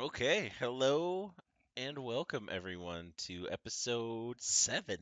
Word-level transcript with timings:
Okay, 0.00 0.50
hello 0.58 1.34
and 1.76 1.98
welcome 1.98 2.48
everyone 2.50 3.12
to 3.18 3.46
episode 3.50 4.40
seven. 4.40 4.96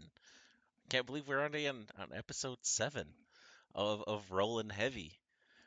Can't 0.89 1.07
believe 1.07 1.29
we're 1.29 1.39
already 1.39 1.69
on, 1.69 1.87
on 2.01 2.09
episode 2.13 2.59
seven 2.63 3.07
of 3.77 4.03
of 4.09 4.33
Rollin' 4.33 4.71
Heavy. 4.71 5.13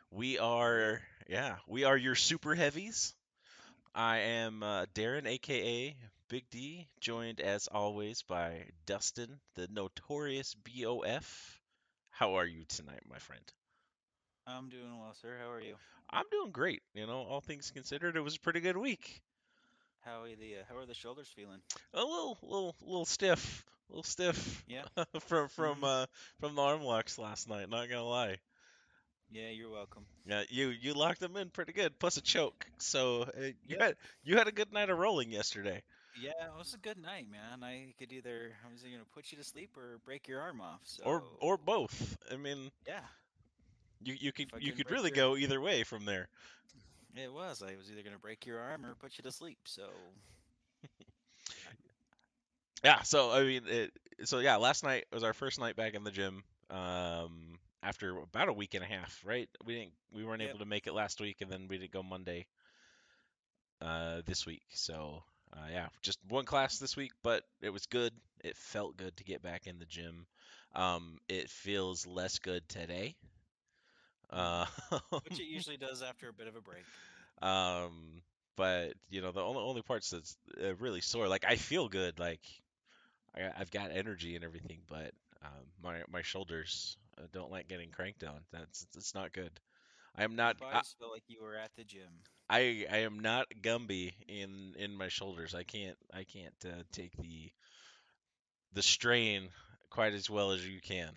We 0.09 0.37
are, 0.37 0.99
yeah, 1.29 1.55
we 1.65 1.85
are 1.85 1.95
your 1.95 2.15
super 2.15 2.55
heavies. 2.55 3.15
I 3.95 4.17
am 4.17 4.63
uh, 4.63 4.87
Darren, 4.93 5.25
aka 5.25 5.95
Big 6.27 6.49
D, 6.49 6.89
joined 6.99 7.39
as 7.39 7.67
always 7.67 8.23
by 8.23 8.65
Dustin, 8.85 9.39
the 9.55 9.69
notorious 9.71 10.55
BOF. 10.55 11.61
How 12.09 12.33
are 12.33 12.45
you 12.45 12.65
tonight, 12.65 13.03
my 13.09 13.19
friend? 13.19 13.43
I'm 14.45 14.67
doing 14.67 14.99
well, 14.99 15.13
sir. 15.21 15.37
How 15.41 15.49
are 15.51 15.61
you? 15.61 15.75
I'm 16.13 16.25
doing 16.31 16.51
great. 16.51 16.81
You 16.93 17.05
know, 17.07 17.21
all 17.23 17.41
things 17.41 17.71
considered, 17.71 18.15
it 18.15 18.21
was 18.21 18.35
a 18.35 18.39
pretty 18.39 18.59
good 18.61 18.77
week. 18.77 19.21
How 20.01 20.23
are 20.23 20.35
the 20.35 20.57
uh, 20.57 20.63
how 20.69 20.77
are 20.77 20.85
the 20.85 20.93
shoulders 20.93 21.29
feeling? 21.35 21.61
a 21.93 21.99
little 22.03 22.37
little 22.41 22.75
little 22.81 23.05
stiff, 23.05 23.65
a 23.89 23.91
little 23.93 24.03
stiff 24.03 24.65
Yeah. 24.67 24.85
from 25.21 25.49
from 25.49 25.79
Mhm. 25.79 25.83
uh 25.83 26.05
from 26.39 26.55
the 26.55 26.61
arm 26.61 26.81
locks 26.81 27.17
last 27.17 27.47
night. 27.49 27.69
Not 27.69 27.89
gonna 27.89 28.03
lie. 28.03 28.37
Yeah, 29.29 29.49
you're 29.49 29.69
welcome. 29.69 30.05
Yeah, 30.25 30.43
you 30.49 30.69
you 30.69 30.93
locked 30.93 31.19
them 31.19 31.35
in 31.37 31.49
pretty 31.49 31.73
good, 31.73 31.97
plus 31.99 32.17
a 32.17 32.21
choke. 32.21 32.65
So 32.79 33.23
uh, 33.23 33.51
you 33.65 33.75
Yep. 33.75 33.79
had 33.79 33.95
you 34.23 34.37
had 34.37 34.47
a 34.47 34.51
good 34.51 34.71
night 34.73 34.89
of 34.89 34.97
rolling 34.97 35.31
yesterday, 35.31 35.83
Yeah, 36.13 36.31
it 36.47 36.57
was 36.57 36.73
a 36.73 36.77
good 36.77 36.97
night, 36.97 37.29
man. 37.29 37.63
I 37.63 37.93
could 37.97 38.11
either 38.11 38.53
I 38.65 38.71
was 38.71 38.83
either 38.83 38.93
gonna 38.95 39.05
put 39.13 39.31
you 39.31 39.37
to 39.37 39.43
sleep 39.43 39.77
or 39.77 39.99
break 40.05 40.27
your 40.27 40.41
arm 40.41 40.59
off. 40.61 40.81
So 40.85 41.03
or 41.03 41.23
or 41.39 41.57
both. 41.57 42.17
I 42.31 42.37
mean, 42.37 42.71
yeah, 42.85 43.05
you 44.03 44.15
you 44.19 44.31
could 44.31 44.51
you 44.59 44.73
could 44.73 44.89
really 44.91 45.09
your- 45.09 45.15
go 45.15 45.35
either 45.37 45.59
way 45.61 45.83
from 45.83 46.05
there. 46.05 46.29
it 47.15 47.31
was. 47.31 47.61
I 47.61 47.75
was 47.75 47.91
either 47.91 48.03
gonna 48.03 48.17
break 48.17 48.45
your 48.45 48.59
arm 48.59 48.85
or 48.85 48.95
put 48.95 49.17
you 49.17 49.23
to 49.23 49.31
sleep. 49.31 49.59
So 49.65 50.13
Yeah. 52.83 53.01
So 53.03 53.31
I 53.31 53.43
mean, 53.43 53.63
it, 53.67 53.91
so 54.25 54.39
yeah, 54.39 54.55
last 54.57 54.83
night 54.83 55.05
was 55.11 55.23
our 55.23 55.33
first 55.33 55.59
night 55.59 55.75
back 55.75 55.93
in 55.93 56.03
the 56.03 56.11
gym. 56.11 56.43
Um, 56.69 57.59
after 57.83 58.17
about 58.17 58.47
a 58.49 58.53
week 58.53 58.73
and 58.75 58.83
a 58.83 58.87
half, 58.87 59.21
right? 59.25 59.49
We 59.65 59.75
didn't 59.75 59.93
we 60.13 60.23
weren't 60.23 60.41
Yep. 60.41 60.49
able 60.49 60.59
to 60.59 60.65
make 60.65 60.87
it 60.87 60.93
last 60.93 61.19
week, 61.19 61.41
and 61.41 61.51
then 61.51 61.67
we 61.67 61.77
didn't 61.77 61.91
go 61.91 62.03
Monday. 62.03 62.47
Uh, 63.81 64.21
this 64.25 64.45
week. 64.45 64.61
So 64.73 65.23
uh, 65.53 65.67
yeah, 65.71 65.87
just 66.01 66.19
one 66.29 66.45
class 66.45 66.77
this 66.79 66.95
week, 66.95 67.11
but 67.23 67.43
it 67.61 67.69
was 67.69 67.85
good. 67.87 68.13
It 68.43 68.55
felt 68.57 68.97
good 68.97 69.15
to 69.17 69.23
get 69.23 69.41
back 69.41 69.67
in 69.67 69.79
the 69.79 69.85
gym. 69.85 70.25
Um, 70.75 71.17
it 71.27 71.49
feels 71.49 72.05
less 72.07 72.39
good 72.39 72.67
today. 72.69 73.15
Uh, 74.31 74.65
which 75.23 75.39
it 75.39 75.45
usually 75.49 75.77
does 75.77 76.01
after 76.01 76.29
a 76.29 76.33
bit 76.33 76.47
of 76.47 76.55
a 76.55 76.61
break. 76.61 76.85
um, 77.41 78.21
but 78.55 78.93
you 79.09 79.21
know 79.21 79.31
the 79.31 79.41
only 79.41 79.61
only 79.61 79.81
parts 79.81 80.09
that's 80.11 80.37
uh, 80.63 80.75
really 80.75 81.01
sore. 81.01 81.27
Like 81.27 81.45
I 81.47 81.55
feel 81.55 81.87
good. 81.87 82.19
Like 82.19 82.41
I, 83.35 83.49
I've 83.57 83.71
got 83.71 83.91
energy 83.91 84.35
and 84.35 84.43
everything, 84.43 84.79
but 84.89 85.11
um, 85.43 85.65
my 85.83 86.01
my 86.11 86.21
shoulders 86.21 86.97
uh, 87.17 87.23
don't 87.31 87.51
like 87.51 87.67
getting 87.67 87.89
cranked 87.91 88.23
on. 88.23 88.39
That's 88.51 88.85
it's 88.95 89.15
not 89.15 89.33
good. 89.33 89.51
I 90.15 90.23
am 90.23 90.35
not. 90.35 90.59
Your 90.59 90.69
I, 90.69 90.81
felt 90.99 91.11
like 91.11 91.23
you 91.27 91.41
were 91.41 91.55
at 91.55 91.71
the 91.77 91.83
gym. 91.83 92.09
I 92.49 92.85
I 92.91 92.97
am 92.99 93.19
not 93.19 93.47
Gumby 93.61 94.13
in 94.27 94.75
in 94.77 94.95
my 94.95 95.07
shoulders. 95.07 95.55
I 95.55 95.63
can't 95.63 95.97
I 96.13 96.23
can't 96.23 96.53
uh, 96.65 96.83
take 96.91 97.15
the 97.17 97.51
the 98.73 98.83
strain 98.83 99.49
quite 99.89 100.13
as 100.13 100.29
well 100.29 100.51
as 100.51 100.67
you 100.67 100.81
can. 100.81 101.11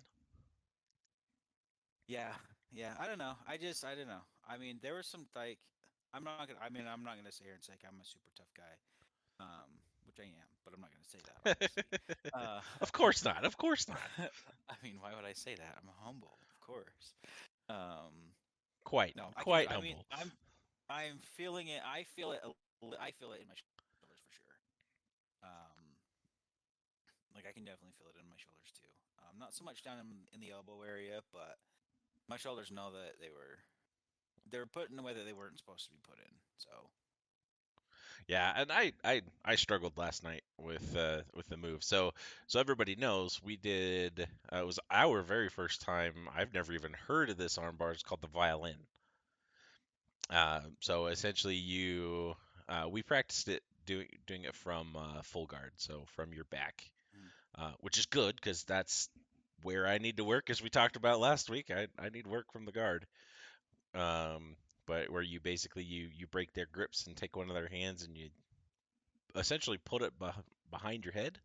Yeah, 2.07 2.33
yeah. 2.75 2.93
I 2.99 3.07
don't 3.07 3.17
know. 3.17 3.33
I 3.47 3.57
just 3.57 3.83
I 3.85 3.95
don't 3.95 4.07
know. 4.07 4.23
I 4.47 4.57
mean, 4.57 4.79
there 4.81 4.95
was 4.95 5.07
some 5.07 5.25
like 5.35 5.57
I'm 6.13 6.23
not 6.23 6.47
gonna. 6.47 6.59
I 6.61 6.69
mean, 6.69 6.83
I'm 6.87 7.03
not 7.03 7.17
gonna 7.17 7.31
sit 7.31 7.45
here 7.45 7.55
and 7.55 7.63
say 7.63 7.73
like, 7.73 7.83
I'm 7.87 7.99
a 7.99 8.05
super 8.05 8.31
tough 8.35 8.51
guy, 8.55 8.73
um, 9.39 9.69
which 10.05 10.19
I 10.19 10.27
am, 10.29 10.49
but 10.63 10.73
I'm 10.73 10.81
not 10.81 10.91
gonna 10.91 11.07
say 11.09 11.19
that. 11.25 11.71
Uh, 12.35 12.59
of 12.81 12.91
course 12.91 13.23
not. 13.23 13.45
Of 13.45 13.55
course 13.57 13.87
not. 13.93 14.01
I 14.67 14.75
mean, 14.83 14.97
why 14.99 15.15
would 15.15 15.23
I 15.23 15.31
say 15.33 15.55
that? 15.55 15.73
I'm 15.79 15.87
humble, 16.03 16.35
of 16.51 16.59
course. 16.59 17.15
Um, 17.69 18.11
Quite. 18.83 19.15
no, 19.15 19.31
I 19.31 19.33
can- 19.39 19.43
quite 19.43 19.67
I 19.69 19.73
humble. 19.79 19.87
mean, 19.87 19.97
I'm 20.11 20.31
I'm 20.89 21.17
feeling 21.37 21.67
it. 21.69 21.81
I 21.85 22.03
feel 22.15 22.31
it. 22.33 22.41
I 22.99 23.11
feel 23.15 23.31
it 23.31 23.39
in 23.41 23.47
my 23.47 23.55
shoulders 23.55 24.19
for 24.19 24.31
sure. 24.35 24.55
Um, 25.47 25.79
like 27.33 27.45
I 27.47 27.53
can 27.55 27.63
definitely 27.63 27.95
feel 27.97 28.07
it 28.11 28.19
in 28.19 28.27
my 28.27 28.35
shoulders 28.37 28.71
too. 28.75 28.91
Um, 29.23 29.39
not 29.39 29.53
so 29.55 29.63
much 29.63 29.81
down 29.83 29.97
in, 30.03 30.09
in 30.35 30.39
the 30.43 30.51
elbow 30.51 30.81
area, 30.83 31.21
but 31.31 31.57
my 32.27 32.37
shoulders 32.37 32.71
know 32.71 32.91
that 32.91 33.19
they 33.19 33.29
were 33.29 33.59
they 34.51 34.59
were 34.59 34.65
put 34.67 34.89
in 34.89 34.95
the 34.95 35.03
way 35.03 35.13
that 35.13 35.25
they 35.25 35.33
weren't 35.33 35.57
supposed 35.57 35.85
to 35.85 35.91
be 35.91 35.99
put 36.07 36.19
in. 36.19 36.33
So 36.57 36.89
Yeah, 38.27 38.53
and 38.55 38.71
I, 38.71 38.93
I 39.03 39.21
I 39.43 39.55
struggled 39.55 39.97
last 39.97 40.23
night 40.23 40.43
with 40.57 40.95
uh 40.95 41.21
with 41.33 41.47
the 41.49 41.57
move. 41.57 41.83
So 41.83 42.13
so 42.47 42.59
everybody 42.59 42.95
knows 42.95 43.41
we 43.41 43.55
did 43.57 44.27
uh, 44.51 44.57
it 44.57 44.65
was 44.65 44.79
our 44.91 45.21
very 45.21 45.49
first 45.49 45.81
time. 45.81 46.29
I've 46.35 46.53
never 46.53 46.73
even 46.73 46.93
heard 46.93 47.29
of 47.29 47.37
this 47.37 47.57
armbar. 47.57 47.93
It's 47.93 48.03
called 48.03 48.21
the 48.21 48.27
violin. 48.27 48.77
Uh, 50.29 50.61
so 50.79 51.07
essentially 51.07 51.55
you 51.55 52.35
uh, 52.67 52.87
we 52.89 53.03
practiced 53.03 53.47
it 53.47 53.63
doing 53.85 54.07
doing 54.25 54.43
it 54.43 54.55
from 54.55 54.95
uh, 54.95 55.21
full 55.21 55.45
guard, 55.45 55.71
so 55.77 56.05
from 56.15 56.33
your 56.33 56.45
back, 56.45 56.89
Mm. 57.15 57.31
uh, 57.57 57.71
which 57.81 57.97
is 57.97 58.05
good 58.05 58.35
because 58.35 58.63
that's 58.63 59.09
where 59.65 59.87
I 59.87 59.97
need 59.97 60.17
to 60.17 60.23
work, 60.23 60.51
as 60.51 60.61
we 60.61 60.69
talked 60.69 60.95
about 60.95 61.19
last 61.19 61.49
week. 61.49 61.71
I 61.71 61.87
I 61.99 62.09
need 62.09 62.27
work 62.27 62.51
from 62.53 62.65
the 62.65 62.71
guard. 62.71 63.07
Um, 63.95 64.55
but 64.85 65.09
where 65.09 65.23
you 65.23 65.39
basically 65.39 65.83
you 65.83 66.09
you 66.15 66.27
break 66.27 66.53
their 66.53 66.67
grips 66.71 67.07
and 67.07 67.17
take 67.17 67.35
one 67.35 67.49
of 67.49 67.55
their 67.55 67.67
hands 67.67 68.03
and 68.03 68.15
you 68.15 68.29
essentially 69.35 69.79
put 69.83 70.03
it 70.03 70.13
beh 70.19 70.33
behind 70.69 71.03
your 71.03 71.13
head, 71.13 71.39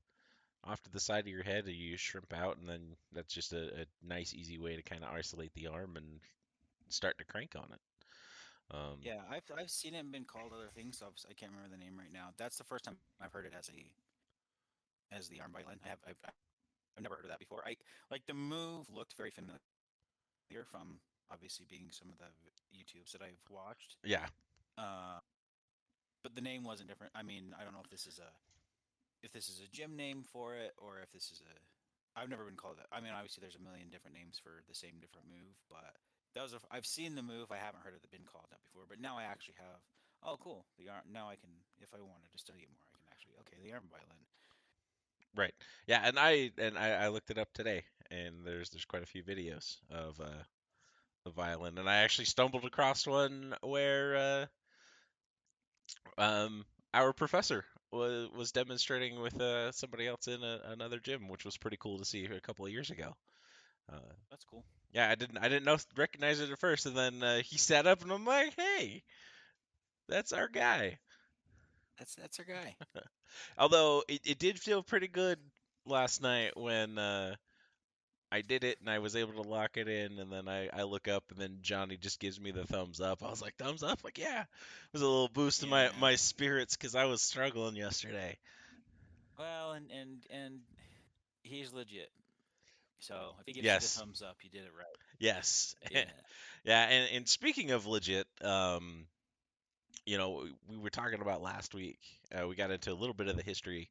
off 0.65 0.83
to 0.83 0.91
the 0.91 1.01
side 1.01 1.25
of 1.25 1.29
your 1.33 1.43
head, 1.43 1.65
and 1.65 1.75
you 1.75 1.97
shrimp 1.97 2.33
out, 2.33 2.59
and 2.59 2.69
then 2.69 2.97
that's 3.13 3.33
just 3.33 3.53
a, 3.53 3.83
a 3.83 3.87
nice, 4.07 4.35
easy 4.35 4.59
way 4.59 4.77
to 4.77 4.83
kind 4.83 5.03
of 5.03 5.11
isolate 5.15 5.53
the 5.55 5.69
arm 5.69 5.97
and 5.97 6.21
start 6.89 7.17
to 7.19 7.25
crank 7.25 7.55
on 7.57 7.69
it. 7.73 7.81
Um, 8.73 8.99
yeah, 9.03 9.21
I've 9.31 9.43
I've 9.57 9.71
seen 9.71 9.95
it 9.95 10.01
and 10.01 10.13
been 10.13 10.25
called 10.25 10.53
other 10.53 10.69
things. 10.75 10.99
So 10.99 11.07
I 11.07 11.33
can't 11.33 11.53
remember 11.53 11.75
the 11.75 11.83
name 11.83 11.99
right 11.99 12.13
now. 12.13 12.29
That's 12.37 12.59
the 12.59 12.65
first 12.65 12.85
time 12.85 12.97
I've 13.21 13.33
heard 13.33 13.47
it 13.47 13.55
as 13.59 13.71
a 13.71 15.17
as 15.17 15.29
the 15.29 15.41
arm 15.41 15.53
violin. 15.53 15.81
I 15.85 15.89
have 15.89 15.99
I've, 16.07 16.19
I've 16.97 17.03
never 17.03 17.17
heard 17.17 17.25
of 17.25 17.31
that 17.31 17.39
before. 17.39 17.63
I 17.67 17.77
like 18.11 18.27
the 18.27 18.35
move 18.35 18.87
looked 18.93 19.17
very 19.17 19.31
familiar 19.31 19.59
from 20.71 21.01
obviously 21.31 21.67
being 21.69 21.89
some 21.91 22.09
of 22.11 22.19
the 22.19 22.29
YouTubes 22.75 23.13
that 23.13 23.23
I've 23.23 23.41
watched. 23.49 23.97
yeah, 24.05 24.27
Uh, 24.77 25.19
but 26.23 26.35
the 26.35 26.41
name 26.43 26.65
wasn't 26.65 26.89
different. 26.89 27.13
I 27.15 27.23
mean, 27.23 27.55
I 27.59 27.65
don't 27.65 27.73
know 27.73 27.81
if 27.85 27.91
this 27.91 28.07
is 28.07 28.19
a 28.19 28.31
if 29.23 29.33
this 29.33 29.49
is 29.49 29.61
a 29.61 29.69
gym 29.69 29.97
name 29.97 30.25
for 30.25 30.57
it 30.57 30.73
or 30.81 31.01
if 31.05 31.13
this 31.13 31.31
is 31.31 31.43
a 31.45 31.55
I've 32.19 32.29
never 32.29 32.45
been 32.45 32.59
called 32.59 32.79
that. 32.83 32.91
I 32.91 32.99
mean, 32.99 33.15
obviously 33.15 33.41
there's 33.41 33.55
a 33.55 33.63
million 33.63 33.87
different 33.89 34.19
names 34.19 34.41
for 34.43 34.67
the 34.67 34.75
same 34.75 34.99
different 34.99 35.31
move, 35.31 35.55
but 35.71 35.95
that 36.35 36.43
was 36.43 36.53
a, 36.53 36.61
I've 36.71 36.87
seen 36.89 37.15
the 37.15 37.23
move. 37.23 37.55
I 37.55 37.63
haven't 37.63 37.87
heard 37.87 37.95
of 37.95 38.03
it 38.03 38.11
been 38.11 38.27
called 38.27 38.51
that 38.51 38.63
before, 38.67 38.83
but 38.91 38.99
now 38.99 39.15
I 39.15 39.23
actually 39.25 39.63
have. 39.63 39.79
Oh, 40.27 40.37
cool. 40.37 40.67
The 40.77 40.91
arm. 40.91 41.07
Now 41.09 41.31
I 41.31 41.39
can, 41.39 41.49
if 41.81 41.95
I 41.95 42.03
wanted 42.03 42.29
to 42.35 42.39
study 42.43 42.67
it 42.67 42.73
more, 42.75 42.85
I 42.93 42.99
can 42.99 43.09
actually. 43.15 43.39
Okay, 43.47 43.57
the 43.63 43.73
arm 43.73 43.87
violin. 43.89 44.27
Right. 45.37 45.55
Yeah, 45.87 46.01
and 46.05 46.19
I 46.19 46.51
and 46.59 46.79
I, 46.79 46.91
I 47.05 47.09
looked 47.09 47.31
it 47.31 47.39
up 47.39 47.53
today, 47.53 47.85
and 48.11 48.45
there's 48.45 48.71
there's 48.71 48.85
quite 48.85 49.03
a 49.03 49.07
few 49.07 49.23
videos 49.23 49.77
of 49.91 50.21
uh, 50.21 50.43
the 51.25 51.31
violin, 51.33 51.79
and 51.79 51.89
I 51.91 51.99
actually 51.99 52.27
stumbled 52.27 52.65
across 52.65 53.07
one 53.07 53.55
where 53.63 54.17
uh, 54.17 54.47
um 56.23 56.65
our 56.93 57.13
professor 57.13 57.65
was 57.93 58.29
was 58.37 58.53
demonstrating 58.53 59.21
with 59.21 59.41
uh, 59.41 59.71
somebody 59.73 60.07
else 60.07 60.27
in 60.29 60.43
a, 60.43 60.61
another 60.67 60.99
gym, 60.99 61.29
which 61.29 61.45
was 61.45 61.57
pretty 61.57 61.77
cool 61.77 61.99
to 61.99 62.05
see 62.05 62.25
a 62.25 62.41
couple 62.41 62.65
of 62.67 62.73
years 62.73 62.91
ago. 62.91 63.15
Uh, 63.93 63.99
That's 64.31 64.45
cool. 64.45 64.65
Yeah, 64.93 65.11
I 65.11 65.15
didn't 65.17 65.39
I 65.39 65.49
didn't 65.49 65.65
know 65.67 65.79
recognize 65.97 66.41
it 66.41 66.51
at 66.51 66.59
first, 66.59 66.87
and 66.87 66.97
then 66.97 67.23
uh, 67.23 67.43
he 67.45 67.59
sat 67.59 67.87
up, 67.87 68.03
and 68.03 68.13
I'm 68.13 68.25
like, 68.25 68.55
hey, 68.57 69.03
that's 70.09 70.33
our 70.33 70.49
guy. 70.49 70.99
That's 72.01 72.17
that's 72.17 72.41
our 72.41 72.47
guy. 72.47 72.77
Although 73.59 74.03
it, 74.09 74.23
it 74.25 74.39
did 74.41 74.59
feel 74.59 74.83
pretty 74.83 75.09
good 75.09 75.39
last 75.87 76.23
night 76.23 76.57
when 76.57 76.99
uh, 76.99 77.37
I 78.33 78.41
did 78.43 78.65
it 78.65 78.79
and 78.81 78.91
I 78.91 78.99
was 79.01 79.17
able 79.17 79.35
to 79.43 79.49
lock 79.49 79.77
it 79.77 79.89
in, 79.89 80.19
and 80.19 80.33
then 80.33 80.49
I, 80.49 80.69
I 80.73 80.83
look 80.85 81.09
up, 81.09 81.25
and 81.31 81.39
then 81.39 81.59
Johnny 81.63 81.97
just 81.99 82.19
gives 82.21 82.41
me 82.41 82.51
the 82.53 82.67
thumbs 82.67 83.01
up. 83.01 83.23
I 83.23 83.31
was 83.31 83.43
like, 83.43 83.57
thumbs 83.57 83.83
up, 83.85 84.01
like 84.05 84.19
yeah, 84.19 84.41
it 84.43 84.49
was 84.93 85.03
a 85.03 85.07
little 85.07 85.29
boost 85.29 85.61
to 85.61 85.69
my 85.69 85.91
my 86.01 86.17
spirits 86.17 86.77
because 86.77 86.97
I 86.97 87.05
was 87.05 87.23
struggling 87.23 87.77
yesterday. 87.77 88.39
Well, 89.39 89.73
and 89.73 89.91
and 89.91 90.27
and 90.31 90.61
he's 91.43 91.73
legit. 91.73 92.11
So 93.01 93.35
if 93.41 93.47
he 93.47 93.53
gives 93.55 93.65
Yes. 93.65 93.83
you 93.83 94.01
the 94.01 94.07
thumbs 94.07 94.23
up, 94.23 94.37
you 94.43 94.51
did 94.51 94.63
it 94.65 94.73
right. 94.77 94.97
Yes, 95.19 95.75
Yeah. 95.91 96.05
Yeah, 96.65 96.83
and, 96.85 97.17
and 97.17 97.29
speaking 97.29 97.71
of 97.71 97.87
legit, 97.87 98.27
um, 98.43 99.07
you 100.07 100.19
know, 100.19 100.47
we 100.69 100.79
were 100.79 100.91
talking 100.91 101.21
about 101.21 101.43
last 101.43 101.75
week. 101.75 101.99
Uh, 102.35 102.47
we 102.49 102.55
got 102.55 102.71
into 102.71 102.93
a 102.93 102.95
little 102.95 103.15
bit 103.15 103.29
of 103.29 103.37
the 103.37 103.43
history 103.43 103.91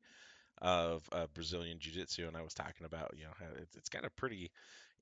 of 0.62 1.08
uh, 1.12 1.28
Brazilian 1.34 1.80
Jiu-Jitsu, 1.80 2.28
and 2.28 2.36
I 2.36 2.42
was 2.42 2.54
talking 2.54 2.86
about, 2.86 3.14
you 3.18 3.24
know, 3.24 3.32
it's, 3.62 3.76
it's 3.76 3.90
got 3.90 4.06
a 4.06 4.10
pretty 4.10 4.52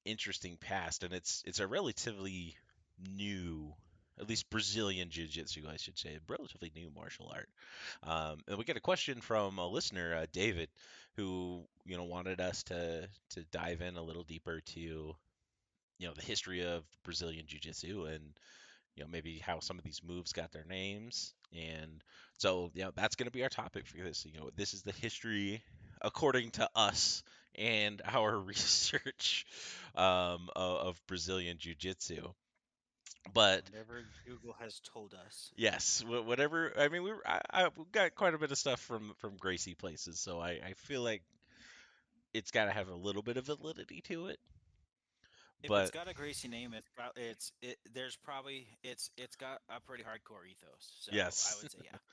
interesting 0.06 0.58
past, 0.58 1.04
and 1.04 1.14
it's 1.14 1.44
it's 1.46 1.60
a 1.60 1.68
relatively 1.68 2.56
new 3.16 3.74
at 4.20 4.28
least 4.28 4.50
Brazilian 4.50 5.10
Jiu-Jitsu, 5.10 5.64
I 5.70 5.78
should 5.78 5.98
say, 5.98 6.18
relatively 6.28 6.72
new 6.76 6.90
martial 6.96 7.32
art. 7.32 7.50
Um, 8.04 8.40
and 8.48 8.58
we 8.58 8.64
get 8.64 8.78
a 8.78 8.82
question 8.82 9.22
from 9.22 9.60
a 9.60 9.68
listener, 9.68 10.16
uh, 10.16 10.26
David, 10.32 10.70
who 11.16 11.64
you 11.86 11.98
know 11.98 12.06
wanted 12.06 12.42
us 12.42 12.64
to 12.64 13.08
to 13.32 13.44
dive 13.52 13.82
in 13.82 13.98
a 13.98 14.04
little 14.04 14.24
deeper 14.24 14.62
to 14.62 14.80
you 14.80 16.08
know 16.08 16.14
the 16.14 16.24
history 16.26 16.66
of 16.66 16.84
Brazilian 17.04 17.46
Jiu-Jitsu 17.48 18.06
and 18.06 18.34
you 18.98 19.04
know 19.04 19.10
maybe 19.12 19.38
how 19.38 19.60
some 19.60 19.78
of 19.78 19.84
these 19.84 20.02
moves 20.06 20.34
got 20.34 20.52
their 20.52 20.66
names. 20.66 21.34
And 21.54 22.04
so 22.38 22.72
you 22.74 22.84
know 22.84 22.92
that's 22.96 23.16
going 23.16 23.28
to 23.28 23.32
be 23.32 23.44
our 23.44 23.50
topic 23.50 23.86
for 23.88 23.98
this 23.98 24.26
you 24.26 24.40
know 24.40 24.50
this 24.56 24.74
is 24.74 24.82
the 24.84 24.92
history 24.92 25.62
according 26.02 26.52
to 26.52 26.70
us 26.76 27.24
and 27.56 28.02
our 28.06 28.38
research 28.54 29.46
um, 29.96 30.50
of, 30.56 30.88
of 30.88 31.08
Brazilian 31.08 31.58
jiu-jitsu. 31.60 32.28
But 33.34 33.64
Whatever 33.72 34.04
Google 34.26 34.56
has 34.60 34.80
told 34.94 35.14
us. 35.26 35.52
yes 35.58 36.04
whatever 36.08 36.72
i 36.78 36.88
mean 36.88 37.04
we 37.04 37.12
were, 37.12 37.22
I, 37.28 37.42
I 37.52 37.68
we 37.76 37.84
got 37.92 38.16
quite 38.16 38.34
a 38.34 38.38
bit 38.38 38.52
of 38.52 38.58
stuff 38.58 38.80
from 38.80 39.14
from 39.18 39.36
gracie 39.38 39.76
places 39.76 40.20
so 40.20 40.40
i 40.40 40.52
i 40.66 40.74
feel 40.78 41.02
like 41.02 41.24
it's 42.34 42.52
got 42.52 42.66
to 42.66 42.72
have 42.72 42.88
a 42.88 42.96
little 42.96 43.22
bit 43.22 43.38
of 43.38 43.46
validity 43.46 44.02
to 44.08 44.28
it 44.28 44.40
If 45.64 45.70
but 45.70 45.84
it's 45.84 45.92
got 45.92 46.08
a 46.08 46.14
Gracie 46.14 46.48
name, 46.48 46.74
it's 46.74 46.88
it's 47.16 47.52
it. 47.62 47.78
There's 47.94 48.16
probably 48.16 48.68
it's 48.84 49.10
it's 49.18 49.36
got 49.36 49.60
a 49.70 49.80
pretty 49.80 50.04
hardcore 50.04 50.46
ethos. 50.50 50.92
So 51.00 51.12
Yes. 51.14 51.54
I 51.56 51.62
would 51.62 51.72
say 51.72 51.80
yeah. 51.84 51.98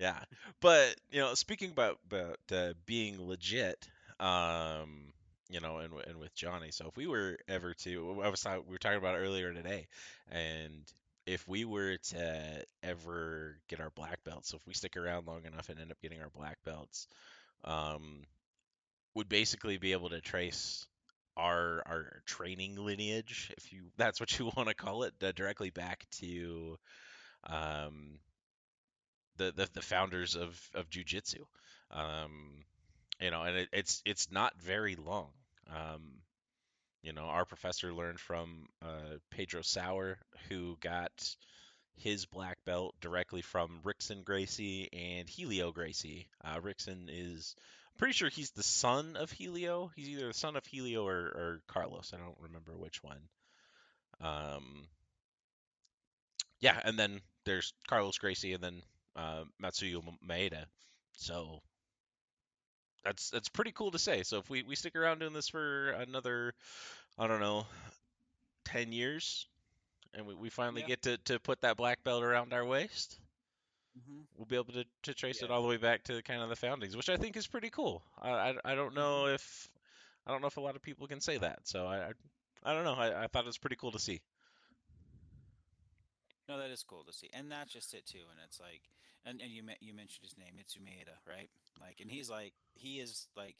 Yeah, 0.00 0.18
but 0.60 0.96
you 1.12 1.20
know, 1.20 1.34
speaking 1.34 1.70
about 1.70 1.98
about 2.10 2.38
uh, 2.52 2.72
being 2.84 3.28
legit, 3.28 3.88
um, 4.18 5.12
you 5.48 5.60
know, 5.60 5.78
and 5.78 5.92
and 6.08 6.18
with 6.18 6.34
Johnny. 6.34 6.70
So 6.72 6.88
if 6.88 6.96
we 6.96 7.06
were 7.06 7.38
ever 7.48 7.74
to, 7.74 8.22
I 8.24 8.28
was 8.28 8.44
we 8.44 8.72
were 8.72 8.78
talking 8.78 8.98
about 8.98 9.16
earlier 9.16 9.52
today, 9.52 9.86
and 10.30 10.82
if 11.26 11.46
we 11.46 11.64
were 11.64 11.96
to 11.96 12.64
ever 12.82 13.56
get 13.68 13.80
our 13.80 13.90
black 13.90 14.22
belts, 14.24 14.50
so 14.50 14.56
if 14.56 14.66
we 14.66 14.74
stick 14.74 14.96
around 14.96 15.26
long 15.26 15.44
enough 15.44 15.68
and 15.68 15.78
end 15.78 15.92
up 15.92 16.00
getting 16.02 16.20
our 16.20 16.30
black 16.30 16.58
belts, 16.64 17.06
um, 17.64 18.24
would 19.14 19.28
basically 19.28 19.78
be 19.78 19.92
able 19.92 20.10
to 20.10 20.20
trace 20.20 20.86
our 21.36 21.82
our 21.86 22.22
training 22.26 22.76
lineage, 22.76 23.52
if 23.56 23.72
you 23.72 23.84
that's 23.96 24.20
what 24.20 24.38
you 24.38 24.50
want 24.56 24.68
to 24.68 24.74
call 24.74 25.04
it, 25.04 25.14
uh, 25.22 25.32
directly 25.32 25.70
back 25.70 26.06
to 26.20 26.76
um 27.48 28.18
the 29.36 29.52
the, 29.56 29.68
the 29.74 29.82
founders 29.82 30.36
of 30.36 30.58
of 30.74 30.88
jujitsu. 30.90 31.40
Um, 31.90 32.64
you 33.20 33.30
know, 33.30 33.42
and 33.42 33.56
it, 33.56 33.68
it's 33.72 34.02
it's 34.04 34.30
not 34.30 34.52
very 34.60 34.96
long. 34.96 35.30
Um, 35.70 36.20
you 37.02 37.12
know, 37.12 37.24
our 37.24 37.44
professor 37.44 37.92
learned 37.92 38.18
from 38.18 38.66
uh, 38.82 39.18
Pedro 39.30 39.62
Sauer, 39.62 40.18
who 40.48 40.76
got 40.80 41.36
his 41.96 42.26
black 42.26 42.58
belt 42.64 42.94
directly 43.00 43.42
from 43.42 43.80
Rickson 43.84 44.24
Gracie 44.24 44.88
and 44.92 45.28
Helio 45.28 45.70
Gracie. 45.70 46.28
Uh, 46.42 46.60
Rickson 46.60 47.08
is 47.08 47.54
pretty 47.98 48.14
sure 48.14 48.28
he's 48.28 48.50
the 48.52 48.62
son 48.62 49.16
of 49.16 49.30
Helio. 49.30 49.90
He's 49.96 50.08
either 50.08 50.28
the 50.28 50.34
son 50.34 50.56
of 50.56 50.64
Helio 50.66 51.06
or, 51.06 51.16
or 51.16 51.60
Carlos. 51.68 52.12
I 52.14 52.18
don't 52.18 52.36
remember 52.40 52.72
which 52.76 53.02
one. 53.02 53.20
Um, 54.20 54.86
yeah, 56.60 56.78
and 56.84 56.98
then 56.98 57.20
there's 57.44 57.72
Carlos 57.88 58.18
Gracie, 58.18 58.52
and 58.54 58.62
then 58.62 58.82
uh, 59.16 59.44
Mitsuyo 59.62 60.02
Maeda. 60.26 60.64
So 61.16 61.60
that's 63.04 63.30
that's 63.30 63.48
pretty 63.48 63.72
cool 63.72 63.90
to 63.90 63.98
say. 63.98 64.22
So 64.22 64.38
if 64.38 64.48
we, 64.48 64.62
we 64.62 64.76
stick 64.76 64.96
around 64.96 65.18
doing 65.18 65.32
this 65.32 65.48
for 65.48 65.90
another, 65.90 66.54
I 67.18 67.26
don't 67.26 67.40
know, 67.40 67.66
ten 68.64 68.92
years, 68.92 69.46
and 70.14 70.26
we, 70.26 70.34
we 70.34 70.48
finally 70.48 70.82
Yeah. 70.82 70.88
get 70.88 71.02
to, 71.02 71.18
to 71.26 71.38
put 71.38 71.60
that 71.62 71.76
black 71.76 72.02
belt 72.02 72.22
around 72.22 72.52
our 72.52 72.64
waist, 72.64 73.18
hmm 73.94 74.22
we'll 74.36 74.46
be 74.46 74.56
able 74.56 74.72
to, 74.72 74.84
to 75.02 75.14
trace 75.14 75.42
it 75.42 75.50
all 75.50 75.62
the 75.62 75.68
way 75.68 75.76
back 75.76 76.04
to 76.04 76.22
kind 76.22 76.42
of 76.42 76.48
the 76.48 76.56
foundings, 76.56 76.96
which 76.96 77.08
I 77.08 77.16
think 77.16 77.36
is 77.36 77.46
pretty 77.46 77.70
cool. 77.70 78.02
I, 78.20 78.30
I, 78.30 78.54
I 78.64 78.74
don't 78.74 78.94
know 78.94 79.26
if 79.26 79.68
I 80.26 80.32
don't 80.32 80.40
know 80.40 80.48
if 80.48 80.56
a 80.56 80.60
lot 80.60 80.76
of 80.76 80.82
people 80.82 81.06
can 81.06 81.20
say 81.20 81.38
that. 81.38 81.60
So 81.64 81.86
I 81.86 82.12
I, 82.64 82.74
don't 82.74 82.84
know. 82.84 82.94
I, 82.94 83.24
I 83.24 83.26
thought 83.28 83.44
it 83.44 83.46
was 83.46 83.58
pretty 83.58 83.76
cool 83.76 83.92
to 83.92 83.98
see. 83.98 84.20
No, 86.48 86.58
that 86.58 86.70
is 86.70 86.82
cool 86.82 87.04
to 87.04 87.12
see, 87.12 87.30
and 87.32 87.50
that's 87.50 87.72
just 87.72 87.94
it 87.94 88.06
too. 88.06 88.24
And 88.30 88.38
it's 88.44 88.60
like, 88.60 88.82
and, 89.24 89.40
and 89.40 89.50
you 89.50 89.62
you 89.80 89.94
mentioned 89.94 90.24
his 90.24 90.36
name, 90.38 90.54
it's 90.58 90.76
Umaeda, 90.76 91.16
right? 91.26 91.48
Like, 91.80 92.00
and 92.00 92.10
he's 92.10 92.28
like, 92.28 92.52
he 92.74 93.00
is 93.00 93.28
like, 93.36 93.56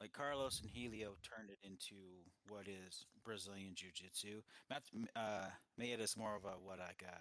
like 0.00 0.12
Carlos 0.12 0.60
and 0.60 0.70
Helio 0.70 1.16
turned 1.22 1.50
it 1.50 1.58
into 1.64 1.96
what 2.48 2.68
is 2.68 3.06
Brazilian 3.24 3.74
Jiu-Jitsu. 3.74 4.42
Mat- 4.70 4.84
uh, 5.16 5.46
Maeda 5.78 6.00
is 6.00 6.16
more 6.16 6.36
of 6.36 6.44
a 6.44 6.54
what 6.62 6.78
like 6.78 7.02
a 7.06 7.16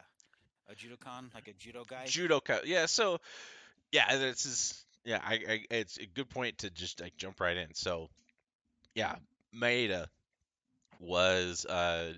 a 0.69 0.75
judokan, 0.75 1.33
like 1.33 1.48
a 1.48 1.54
judo 1.54 1.83
guy. 1.83 2.06
Judoka. 2.06 2.62
Yeah, 2.66 2.86
so 2.86 3.19
yeah, 3.92 4.16
this 4.18 4.45
is 4.45 4.86
yeah, 5.04 5.19
I, 5.24 5.33
I 5.33 5.66
it's 5.71 5.98
a 5.98 6.06
good 6.06 6.30
point 6.30 6.60
to 6.60 6.69
just 6.69 7.01
like 7.01 7.18
jump 7.18 7.39
right 7.39 7.57
in. 7.57 7.74
So 7.74 8.10
yeah, 8.95 9.16
Maeda 9.56 10.07
was 11.00 11.66
a 11.69 12.13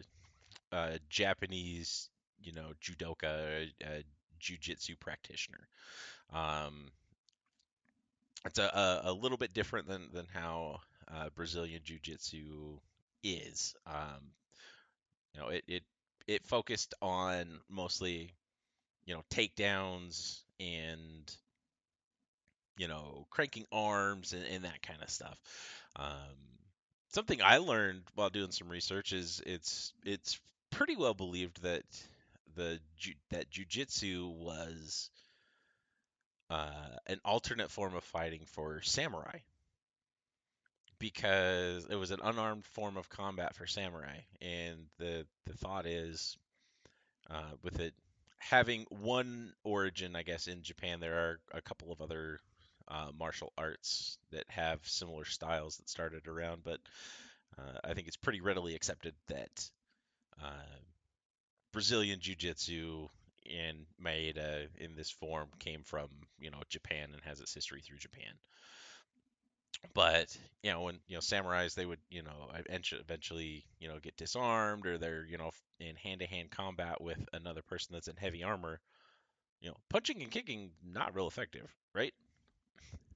Japanese, 1.10 2.10
you 2.42 2.54
know, 2.54 2.72
judoka, 2.82 3.68
uh, 3.86 4.02
jujitsu 4.42 5.00
practitioner. 5.00 5.68
Um, 6.34 6.92
it's 8.46 8.60
a, 8.60 8.64
a, 9.06 9.12
a 9.12 9.14
little 9.14 9.38
bit 9.38 9.54
different 9.54 9.88
than 9.88 10.10
than 10.14 10.28
how 10.34 10.80
uh, 11.14 11.30
Brazilian 11.36 11.82
jiu-jitsu 11.84 12.80
is. 13.24 13.76
Um, 13.86 14.32
you 15.34 15.42
know, 15.42 15.48
it, 15.50 15.64
it 15.68 15.84
it 16.28 16.46
focused 16.46 16.94
on 17.02 17.60
mostly, 17.70 18.34
you 19.06 19.14
know, 19.14 19.24
takedowns 19.30 20.42
and 20.60 21.36
you 22.78 22.88
know, 22.88 23.28
cranking 23.30 23.66
arms 23.72 24.34
and, 24.34 24.44
and 24.46 24.64
that 24.64 24.82
kind 24.82 25.02
of 25.04 25.10
stuff. 25.10 25.38
Um, 25.96 26.38
something 27.10 27.42
I 27.44 27.58
learned 27.58 28.04
while 28.16 28.30
doing 28.30 28.52
some 28.52 28.70
research 28.70 29.14
is 29.14 29.42
it's 29.46 29.94
it's 30.06 30.40
pretty 30.72 30.96
well 30.96 31.14
believed 31.14 31.62
that 31.64 31.84
the 32.56 32.80
that 33.30 33.52
jujitsu 33.52 34.34
was 34.34 35.10
uh, 36.50 36.98
an 37.08 37.20
alternate 37.24 37.72
form 37.72 37.96
of 37.96 38.04
fighting 38.04 38.42
for 38.46 38.82
samurai 38.82 39.40
because 41.00 41.86
it 41.90 41.96
was 41.96 42.12
an 42.12 42.20
unarmed 42.24 42.66
form 42.66 42.96
of 42.96 43.10
combat 43.10 43.56
for 43.56 43.66
samurai, 43.66 44.18
and 44.42 44.86
the 45.00 45.26
the 45.46 45.54
thought 45.54 45.86
is 45.86 46.38
uh, 47.30 47.52
with 47.64 47.80
it 47.80 47.94
having 48.42 48.86
one 48.90 49.54
origin, 49.64 50.16
I 50.16 50.24
guess, 50.24 50.48
in 50.48 50.64
Japan, 50.64 51.00
there 51.00 51.16
are 51.16 51.40
a 51.54 51.62
couple 51.62 51.92
of 51.92 52.02
other 52.02 52.40
uh, 52.88 53.12
martial 53.18 53.54
arts 53.58 54.18
that 54.32 54.46
have 54.50 54.80
similar 54.84 55.26
styles 55.26 55.78
that 55.78 55.90
started 55.90 56.28
around, 56.28 56.64
but 56.64 56.80
uh, 57.58 57.78
I 57.84 57.94
think 57.94 58.08
it's 58.08 58.18
pretty 58.18 58.42
readily 58.42 58.76
accepted 58.76 59.14
that 59.28 59.70
uh, 60.44 60.80
Brazilian 61.72 62.20
Jiu-Jitsu 62.20 63.08
and 63.46 63.86
Maeda 64.04 64.68
in 64.78 64.96
this 64.96 65.12
form 65.12 65.48
came 65.60 65.84
from, 65.84 66.10
you 66.40 66.52
know, 66.52 66.62
Japan 66.70 67.10
and 67.14 67.22
has 67.24 67.40
its 67.40 67.54
history 67.54 67.82
through 67.82 67.98
Japan. 67.98 68.34
But 69.94 70.36
you 70.64 70.72
know, 70.72 70.82
when 70.82 71.00
you 71.08 71.16
know 71.16 71.22
samurais, 71.22 71.76
they 71.76 71.86
would 71.86 72.00
you 72.10 72.24
know 72.24 72.50
eventually 72.70 73.66
you 73.80 73.88
know 73.88 74.00
get 74.00 74.18
disarmed 74.18 74.86
or 74.86 74.98
they're 74.98 75.26
you 75.26 75.38
know 75.38 75.52
in 75.80 75.96
hand-to-hand 75.96 76.52
combat 76.52 77.02
with 77.02 77.20
another 77.34 77.62
person 77.62 77.94
that's 77.94 78.08
in 78.08 78.16
heavy 78.16 78.44
armor. 78.44 78.80
You 79.62 79.70
know, 79.70 79.78
punching 79.90 80.22
and 80.22 80.32
kicking 80.32 80.72
not 80.84 81.16
real 81.16 81.28
effective, 81.28 81.70
right? 81.94 82.14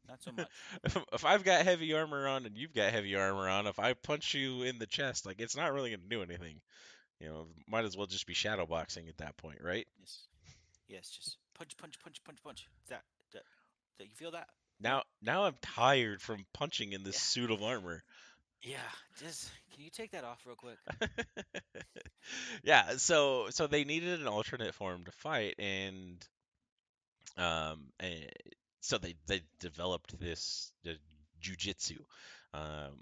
Not 0.08 0.22
so 0.22 0.32
much. 0.38 0.48
If, 0.84 0.98
if 1.14 1.26
I've 1.26 1.44
got 1.44 1.64
heavy 1.66 1.94
armor 1.94 2.28
on 2.28 2.46
and 2.46 2.58
you've 2.58 2.74
got 2.74 2.92
heavy 2.92 3.16
armor 3.16 3.48
on, 3.50 3.68
if 3.68 3.80
I 3.80 3.94
punch 3.94 4.34
you 4.34 4.64
in 4.64 4.78
the 4.78 4.86
chest, 4.86 5.26
like 5.26 5.40
it's 5.40 5.56
not 5.56 5.74
really 5.74 5.92
gonna 5.92 6.04
do 6.10 6.22
anything. 6.22 6.62
You 7.20 7.30
know, 7.30 7.48
might 7.68 7.86
as 7.86 7.96
well 7.96 8.08
just 8.08 8.28
be 8.28 8.34
shadow 8.34 8.66
boxing 8.66 9.08
at 9.08 9.18
that 9.18 9.38
point, 9.38 9.60
right? 9.62 9.88
Yes, 10.00 10.28
yes, 10.88 11.10
just 11.10 11.38
punch, 11.58 11.78
punch, 11.78 11.98
punch, 12.00 12.24
punch, 12.24 12.44
punch. 12.44 12.68
That 12.90 13.04
that, 13.34 13.44
that 13.98 14.06
you 14.06 14.16
feel 14.16 14.32
that? 14.32 14.50
Now, 14.80 15.04
now 15.22 15.46
I'm 15.46 15.58
tired 15.62 16.22
from 16.22 16.46
punching 16.54 16.94
in 16.94 17.04
this 17.04 17.16
Yeah. 17.16 17.20
suit 17.20 17.52
of 17.52 17.62
armor. 17.64 18.04
Yeah. 18.62 18.78
Just 19.20 19.50
can 19.74 19.84
you 19.84 19.90
take 19.90 20.12
that 20.12 20.24
off 20.24 20.46
real 20.46 20.56
quick? 20.56 20.80
yeah, 22.64 22.98
so 22.98 23.48
so 23.50 23.68
they 23.68 23.84
needed 23.84 24.20
an 24.22 24.28
alternate 24.28 24.74
form 24.74 25.06
to 25.06 25.12
fight, 25.12 25.56
and 25.60 26.26
um, 27.38 27.88
eh, 28.00 28.28
so 28.82 28.98
they 28.98 29.16
they 29.28 29.42
developed 29.60 30.18
this 30.20 30.72
the 30.84 30.98
jujitsu, 31.42 32.00
um, 32.54 33.00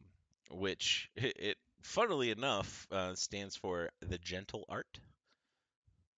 which 0.52 1.10
it, 1.16 1.36
it 1.40 1.58
funnily 1.82 2.32
enough 2.32 2.88
uh, 2.92 3.16
stands 3.16 3.56
for 3.56 3.90
the 4.02 4.18
gentle 4.18 4.66
art. 4.70 5.00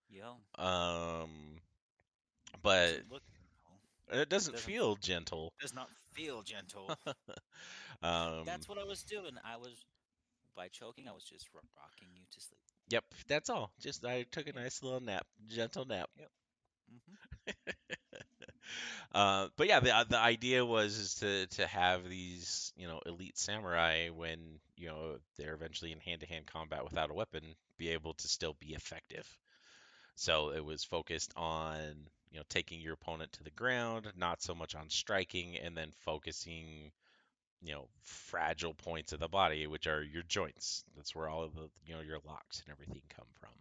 Yeah. 0.09 0.33
Um, 0.57 1.59
but 2.61 3.01
look. 3.11 3.21
It 4.11 4.29
doesn't 4.29 4.53
doesn't- 4.53 4.59
feel 4.59 4.95
gentle. 4.95 5.53
Does 5.61 5.73
not 5.73 5.89
feel 6.13 6.41
gentle. 6.43 6.89
Um, 8.03 8.43
That's 8.45 8.67
what 8.67 8.77
I 8.77 8.83
was 8.83 9.01
doing. 9.03 9.31
I 9.45 9.57
was 9.57 9.83
by 10.55 10.67
choking. 10.67 11.07
I 11.07 11.13
was 11.13 11.23
just 11.23 11.47
rocking 11.53 12.07
you 12.13 12.23
to 12.31 12.39
sleep. 12.41 12.59
Yep, 12.89 13.03
that's 13.27 13.49
all. 13.49 13.71
Just 13.79 14.05
I 14.05 14.23
took 14.31 14.47
a 14.47 14.53
nice 14.53 14.83
little 14.83 14.99
nap, 14.99 15.25
gentle 15.47 15.85
nap. 15.85 16.09
hmm 16.89 17.51
Uh, 19.13 19.47
but 19.55 19.67
yeah, 19.67 19.79
the 19.79 19.95
uh, 19.95 20.03
the 20.03 20.17
idea 20.17 20.65
was 20.65 20.97
is 20.97 21.15
to 21.15 21.47
to 21.47 21.65
have 21.67 22.07
these 22.09 22.73
you 22.75 22.87
know 22.87 22.99
elite 23.05 23.37
samurai 23.37 24.09
when 24.09 24.39
you 24.75 24.87
know 24.87 25.17
they're 25.37 25.53
eventually 25.53 25.91
in 25.93 25.99
hand 25.99 26.19
to 26.21 26.27
hand 26.27 26.45
combat 26.47 26.83
without 26.83 27.09
a 27.11 27.13
weapon 27.13 27.41
be 27.77 27.89
able 27.89 28.13
to 28.15 28.27
still 28.27 28.55
be 28.59 28.73
effective. 28.73 29.25
So 30.15 30.51
it 30.51 30.63
was 30.63 30.83
focused 30.83 31.31
on 31.37 32.07
you 32.35 32.41
know 32.41 32.45
taking 32.49 32.81
your 32.81 32.95
opponent 32.95 33.31
to 33.31 33.45
the 33.45 33.49
ground, 33.51 34.11
not 34.17 34.41
so 34.41 34.53
much 34.53 34.75
on 34.75 34.89
striking, 34.89 35.55
and 35.55 35.75
then 35.75 35.93
focusing 36.03 36.91
you 37.63 37.71
know 37.71 37.87
fragile 38.03 38.73
points 38.73 39.13
of 39.13 39.21
the 39.21 39.29
body, 39.29 39.67
which 39.67 39.87
are 39.87 40.03
your 40.03 40.23
joints. 40.23 40.83
That's 40.97 41.15
where 41.15 41.29
all 41.29 41.43
of 41.43 41.55
the 41.55 41.69
you 41.85 41.95
know 41.95 42.01
your 42.01 42.19
locks 42.27 42.61
and 42.61 42.73
everything 42.73 43.01
come 43.15 43.27
from. 43.39 43.51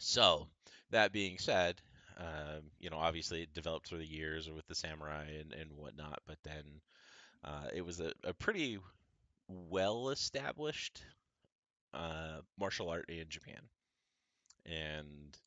So 0.00 0.48
that 0.90 1.12
being 1.12 1.38
said, 1.38 1.80
um, 2.18 2.64
you 2.80 2.90
know 2.90 2.98
obviously 2.98 3.42
it 3.42 3.54
developed 3.54 3.86
through 3.86 3.98
the 3.98 4.04
years 4.04 4.50
with 4.50 4.66
the 4.66 4.74
samurai 4.74 5.26
and, 5.40 5.52
and 5.52 5.70
whatnot, 5.76 6.18
but 6.26 6.38
then 6.42 6.64
uh, 7.44 7.68
it 7.72 7.86
was 7.86 8.00
a, 8.00 8.12
a 8.24 8.34
pretty 8.34 8.80
well 9.46 10.08
established 10.08 11.00
uh, 11.94 12.40
martial 12.58 12.90
art 12.90 13.08
in 13.08 13.26
Japan, 13.28 13.60
and 14.66 15.38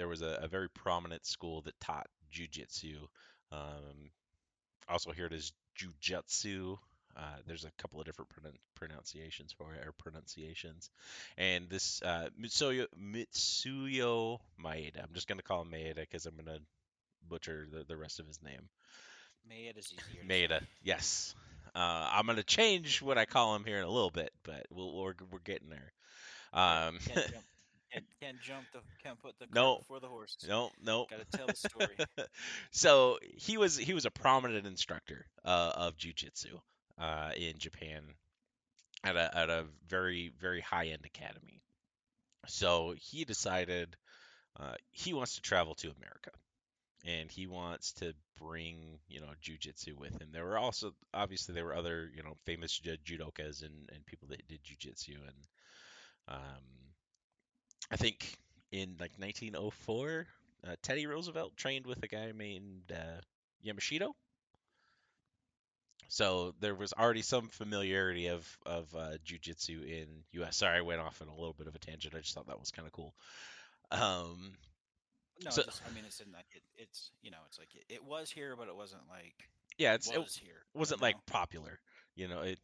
there 0.00 0.08
was 0.08 0.22
a, 0.22 0.40
a 0.42 0.48
very 0.48 0.70
prominent 0.70 1.26
school 1.26 1.60
that 1.60 1.78
taught 1.78 2.06
jujitsu. 2.32 2.96
Um, 3.52 4.10
also 4.88 5.12
hear 5.12 5.26
it 5.26 5.34
as 5.34 5.52
jujutsu. 5.78 6.78
Uh, 7.14 7.36
there's 7.46 7.66
a 7.66 7.70
couple 7.76 8.00
of 8.00 8.06
different 8.06 8.30
pronun- 8.30 8.56
pronunciations 8.76 9.52
for 9.52 9.74
it, 9.74 9.86
or 9.86 9.92
pronunciations. 9.92 10.88
And 11.36 11.68
this 11.68 12.00
uh, 12.02 12.30
Mitsuyo, 12.40 12.86
Mitsuyo 12.98 14.38
Maeda, 14.58 15.02
I'm 15.02 15.12
just 15.12 15.28
going 15.28 15.36
to 15.36 15.44
call 15.44 15.62
him 15.62 15.70
Maeda 15.70 15.96
because 15.96 16.24
I'm 16.24 16.36
going 16.36 16.46
to 16.46 16.62
butcher 17.28 17.66
the, 17.70 17.84
the 17.84 17.96
rest 17.96 18.20
of 18.20 18.26
his 18.26 18.42
name. 18.42 18.70
Maeda 19.50 19.76
easier. 19.76 20.24
Maeda, 20.26 20.62
yes. 20.82 21.34
Uh, 21.74 22.08
I'm 22.10 22.24
going 22.24 22.36
to 22.36 22.42
change 22.42 23.02
what 23.02 23.18
I 23.18 23.26
call 23.26 23.54
him 23.54 23.64
here 23.66 23.76
in 23.76 23.84
a 23.84 23.90
little 23.90 24.10
bit, 24.10 24.32
but 24.44 24.64
we'll, 24.70 24.96
we're, 24.96 25.12
we're 25.30 25.40
getting 25.40 25.68
there. 25.68 25.92
Um, 26.54 26.98
Can't 27.92 28.04
jump. 28.04 28.20
Can't, 28.20 28.40
jump 28.40 28.66
the. 28.72 28.80
Can't 29.02 29.18
put 29.20 29.38
the 29.38 29.46
cart 29.46 29.54
No. 29.54 29.78
before 29.78 30.00
the 30.00 30.08
horse. 30.08 30.36
no, 30.48 30.70
no. 30.82 31.06
Got 31.10 31.30
to 31.30 31.36
tell 31.38 31.46
the 31.46 31.56
story. 31.56 31.96
so 32.70 33.18
he 33.36 33.58
was 33.58 33.76
he 33.76 33.94
was 33.94 34.04
a 34.04 34.10
prominent 34.10 34.66
instructor 34.66 35.26
uh, 35.44 35.72
of 35.76 35.96
jujitsu 35.96 36.60
uh, 36.98 37.30
in 37.36 37.58
Japan 37.58 38.02
at 39.04 39.16
a 39.16 39.36
at 39.36 39.50
a 39.50 39.64
very 39.88 40.32
very 40.40 40.60
high 40.60 40.86
end 40.88 41.04
academy. 41.04 41.60
So 42.46 42.94
he 42.98 43.24
decided 43.24 43.96
uh, 44.58 44.74
he 44.90 45.12
wants 45.14 45.36
to 45.36 45.42
travel 45.42 45.74
to 45.76 45.92
America, 45.96 46.30
and 47.06 47.30
he 47.30 47.46
wants 47.46 47.92
to 47.94 48.14
bring 48.40 48.98
you 49.08 49.20
know 49.20 49.28
jujitsu 49.42 49.96
with 49.98 50.20
him. 50.20 50.28
There 50.32 50.44
were 50.44 50.58
also 50.58 50.92
obviously 51.12 51.54
there 51.54 51.64
were 51.64 51.74
other 51.76 52.10
you 52.14 52.22
know 52.22 52.36
famous 52.46 52.78
judokas 52.80 53.62
and 53.62 53.88
and 53.92 54.06
people 54.06 54.28
that 54.28 54.46
did 54.48 54.60
jujitsu, 54.64 55.16
and 55.16 55.46
um, 56.28 56.64
I 57.90 57.96
think 57.96 58.36
in 58.72 58.96
like 59.00 59.12
1904, 59.18 60.26
uh, 60.66 60.76
Teddy 60.82 61.06
Roosevelt 61.06 61.56
trained 61.56 61.86
with 61.86 62.02
a 62.02 62.08
guy 62.08 62.32
named 62.36 62.92
uh, 62.92 63.20
Yamashita. 63.66 64.08
So 66.08 66.54
there 66.60 66.74
was 66.74 66.92
already 66.92 67.22
some 67.22 67.48
familiarity 67.48 68.26
of 68.28 68.58
of 68.66 68.92
uh, 68.96 69.12
jujitsu 69.24 69.84
in 69.88 70.06
U.S. 70.32 70.56
Sorry, 70.56 70.78
I 70.78 70.82
went 70.82 71.00
off 71.00 71.22
on 71.22 71.28
a 71.28 71.34
little 71.34 71.54
bit 71.56 71.68
of 71.68 71.74
a 71.74 71.78
tangent. 71.78 72.14
I 72.16 72.18
just 72.18 72.34
thought 72.34 72.48
that 72.48 72.58
was 72.58 72.72
kind 72.72 72.86
of 72.86 72.92
cool. 72.92 73.14
Um, 73.92 74.54
No, 75.44 75.50
So- 75.50 75.62
just 75.62 75.80
I 75.88 75.94
mean, 75.94 76.04
it's 76.04 76.20
in 76.20 76.32
like 76.32 76.46
it, 76.52 76.62
it's 76.76 77.12
you 77.22 77.30
know, 77.30 77.38
it's 77.46 77.58
like 77.58 77.68
it, 77.74 77.84
it 77.94 78.04
was 78.04 78.30
here, 78.30 78.56
but 78.56 78.66
it 78.68 78.74
wasn't 78.74 79.02
like 79.08 79.34
yeah, 79.78 79.92
it 79.92 79.96
it's 79.96 80.10
it 80.10 80.18
was 80.18 80.36
here. 80.36 80.64
wasn't 80.74 81.00
know? 81.00 81.06
like 81.06 81.26
popular. 81.26 81.78
You 82.16 82.26
know, 82.26 82.40
it 82.42 82.58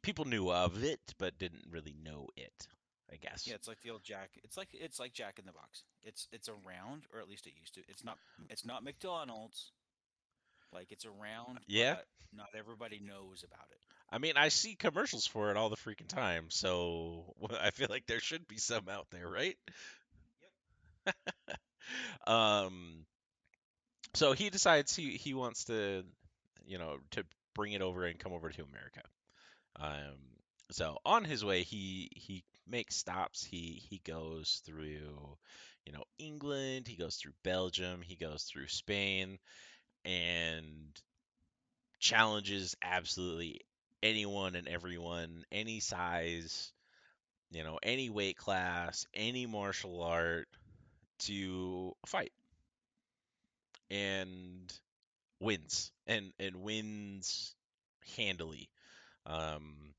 people 0.00 0.24
knew 0.24 0.50
of 0.50 0.82
it, 0.82 1.00
but 1.18 1.38
didn't 1.38 1.66
really 1.70 1.94
know 2.02 2.28
it. 2.36 2.66
I 3.12 3.16
guess. 3.16 3.46
Yeah, 3.46 3.54
it's 3.54 3.68
like 3.68 3.80
the 3.82 3.90
old 3.90 4.02
Jack. 4.02 4.30
It's 4.42 4.56
like 4.56 4.68
it's 4.72 4.98
like 4.98 5.12
Jack 5.12 5.38
in 5.38 5.44
the 5.44 5.52
Box. 5.52 5.82
It's 6.02 6.28
it's 6.32 6.48
around, 6.48 7.02
or 7.12 7.20
at 7.20 7.28
least 7.28 7.46
it 7.46 7.52
used 7.58 7.74
to. 7.74 7.82
It's 7.88 8.04
not 8.04 8.16
it's 8.48 8.64
not 8.64 8.82
McDonald's. 8.82 9.70
Like 10.72 10.90
it's 10.90 11.04
around. 11.04 11.60
Yeah. 11.66 11.96
not 12.34 12.48
everybody 12.58 13.00
knows 13.04 13.44
about 13.46 13.66
it. 13.70 13.78
I 14.10 14.18
mean, 14.18 14.34
I 14.36 14.48
see 14.48 14.74
commercials 14.74 15.26
for 15.26 15.50
it 15.50 15.56
all 15.56 15.68
the 15.68 15.76
freaking 15.76 16.08
time, 16.08 16.46
so 16.48 17.34
I 17.60 17.70
feel 17.70 17.88
like 17.90 18.06
there 18.06 18.20
should 18.20 18.48
be 18.48 18.58
some 18.58 18.88
out 18.88 19.06
there, 19.10 19.28
right? 19.28 19.56
Yep. 21.06 21.16
um, 22.26 23.04
so 24.14 24.32
he 24.32 24.50
decides 24.50 24.96
he 24.96 25.16
he 25.16 25.34
wants 25.34 25.64
to, 25.64 26.04
you 26.66 26.78
know, 26.78 26.96
to 27.12 27.24
bring 27.54 27.72
it 27.72 27.82
over 27.82 28.04
and 28.06 28.18
come 28.18 28.32
over 28.32 28.50
to 28.50 28.62
America. 28.62 29.02
Um, 29.78 30.18
so 30.70 30.98
on 31.04 31.24
his 31.24 31.44
way, 31.44 31.62
he 31.62 32.10
he 32.14 32.44
makes 32.66 32.96
stops. 32.96 33.44
He 33.44 33.82
he 33.88 33.98
goes 34.04 34.62
through, 34.66 35.38
you 35.86 35.92
know, 35.92 36.04
England. 36.18 36.88
He 36.88 36.96
goes 36.96 37.16
through 37.16 37.34
Belgium. 37.42 38.02
He 38.02 38.16
goes 38.16 38.44
through 38.44 38.68
Spain, 38.68 39.38
and 40.04 41.00
challenges 41.98 42.76
absolutely 42.82 43.60
anyone 44.02 44.54
and 44.56 44.68
everyone, 44.68 45.44
any 45.52 45.80
size, 45.80 46.72
you 47.52 47.64
know, 47.64 47.78
any 47.82 48.10
weight 48.10 48.36
class, 48.38 49.06
any 49.14 49.46
martial 49.46 50.02
art 50.02 50.48
to 51.20 51.94
fight 52.06 52.32
and 53.90 54.72
wins 55.40 55.92
and 56.06 56.32
and 56.40 56.56
wins 56.56 57.54
handily. 58.16 58.68
Um, 59.26 59.94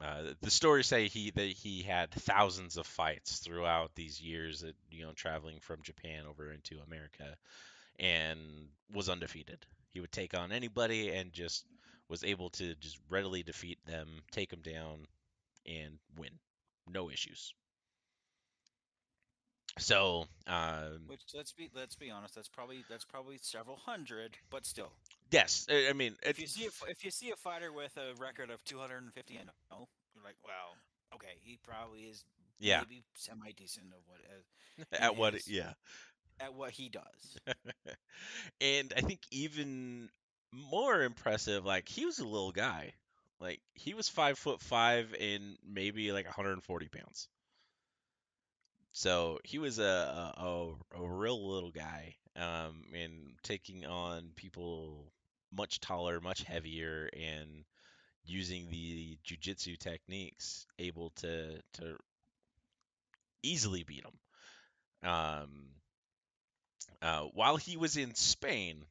uh, 0.00 0.22
the 0.42 0.50
stories 0.50 0.86
say 0.86 1.08
he 1.08 1.30
that 1.30 1.48
he 1.48 1.82
had 1.82 2.10
thousands 2.10 2.76
of 2.76 2.86
fights 2.86 3.38
throughout 3.38 3.94
these 3.94 4.20
years 4.20 4.60
that 4.60 4.74
you 4.90 5.04
know 5.04 5.12
traveling 5.12 5.58
from 5.60 5.82
Japan 5.82 6.24
over 6.28 6.52
into 6.52 6.78
America 6.86 7.36
and 7.98 8.38
was 8.92 9.08
undefeated. 9.08 9.64
He 9.90 10.00
would 10.00 10.12
take 10.12 10.36
on 10.36 10.52
anybody 10.52 11.10
and 11.10 11.32
just 11.32 11.64
was 12.08 12.24
able 12.24 12.50
to 12.50 12.74
just 12.76 12.98
readily 13.08 13.42
defeat 13.42 13.78
them, 13.86 14.22
take 14.30 14.50
them 14.50 14.60
down, 14.60 15.06
and 15.66 15.98
win, 16.18 16.30
no 16.86 17.10
issues. 17.10 17.54
So, 19.78 20.26
um, 20.46 21.02
Which 21.06 21.20
let's 21.34 21.52
be 21.52 21.70
let's 21.74 21.96
be 21.96 22.10
honest, 22.10 22.34
that's 22.34 22.48
probably 22.48 22.84
that's 22.88 23.04
probably 23.04 23.38
several 23.40 23.76
hundred, 23.76 24.36
but 24.50 24.64
still. 24.64 24.92
Yes, 25.30 25.66
I 25.70 25.92
mean, 25.92 26.16
If 26.22 26.38
you 26.40 26.46
see 26.46 26.66
a, 26.66 26.90
if 26.90 27.04
you 27.04 27.10
see 27.10 27.30
a 27.30 27.36
fighter 27.36 27.72
with 27.72 27.96
a 27.96 28.14
record 28.20 28.50
of 28.50 28.62
250 28.64 29.36
and 29.36 29.50
oh, 29.72 29.88
you're 30.14 30.24
like, 30.24 30.36
wow, 30.44 30.76
okay, 31.14 31.38
he 31.42 31.58
probably 31.66 32.00
is 32.02 32.24
yeah, 32.58 32.80
maybe 32.80 33.04
semi 33.14 33.52
decent 33.52 33.86
of 33.92 34.00
what 34.06 34.20
uh, 34.28 34.84
at 35.04 35.16
what, 35.16 35.34
is- 35.34 35.48
yeah, 35.48 35.72
at 36.40 36.54
what 36.54 36.70
he 36.70 36.88
does. 36.88 37.38
and 38.60 38.92
I 38.96 39.00
think 39.00 39.20
even 39.30 40.08
more 40.52 41.02
impressive, 41.02 41.64
like 41.64 41.88
he 41.88 42.06
was 42.06 42.18
a 42.18 42.24
little 42.26 42.52
guy, 42.52 42.94
like 43.40 43.60
he 43.74 43.94
was 43.94 44.08
five 44.08 44.38
foot 44.38 44.60
five 44.60 45.14
and 45.20 45.56
maybe 45.66 46.12
like 46.12 46.26
140 46.26 46.88
pounds. 46.88 47.28
So 48.92 49.38
he 49.44 49.58
was 49.58 49.78
a 49.78 50.34
a, 50.36 50.44
a, 50.44 50.74
a 51.02 51.08
real 51.08 51.48
little 51.48 51.70
guy, 51.70 52.16
um, 52.34 52.84
and 52.94 53.34
taking 53.42 53.84
on 53.86 54.32
people 54.36 55.12
much 55.52 55.80
taller, 55.80 56.20
much 56.20 56.42
heavier, 56.42 57.08
and 57.12 57.64
using 58.24 58.68
the 58.70 59.18
jujitsu 59.24 59.78
techniques, 59.78 60.66
able 60.78 61.10
to 61.16 61.60
to 61.74 61.96
easily 63.42 63.84
beat 63.84 64.04
him. 64.04 65.08
Um, 65.08 65.68
uh, 67.02 67.22
while 67.34 67.56
he 67.56 67.76
was 67.76 67.96
in 67.96 68.14
Spain, 68.14 68.84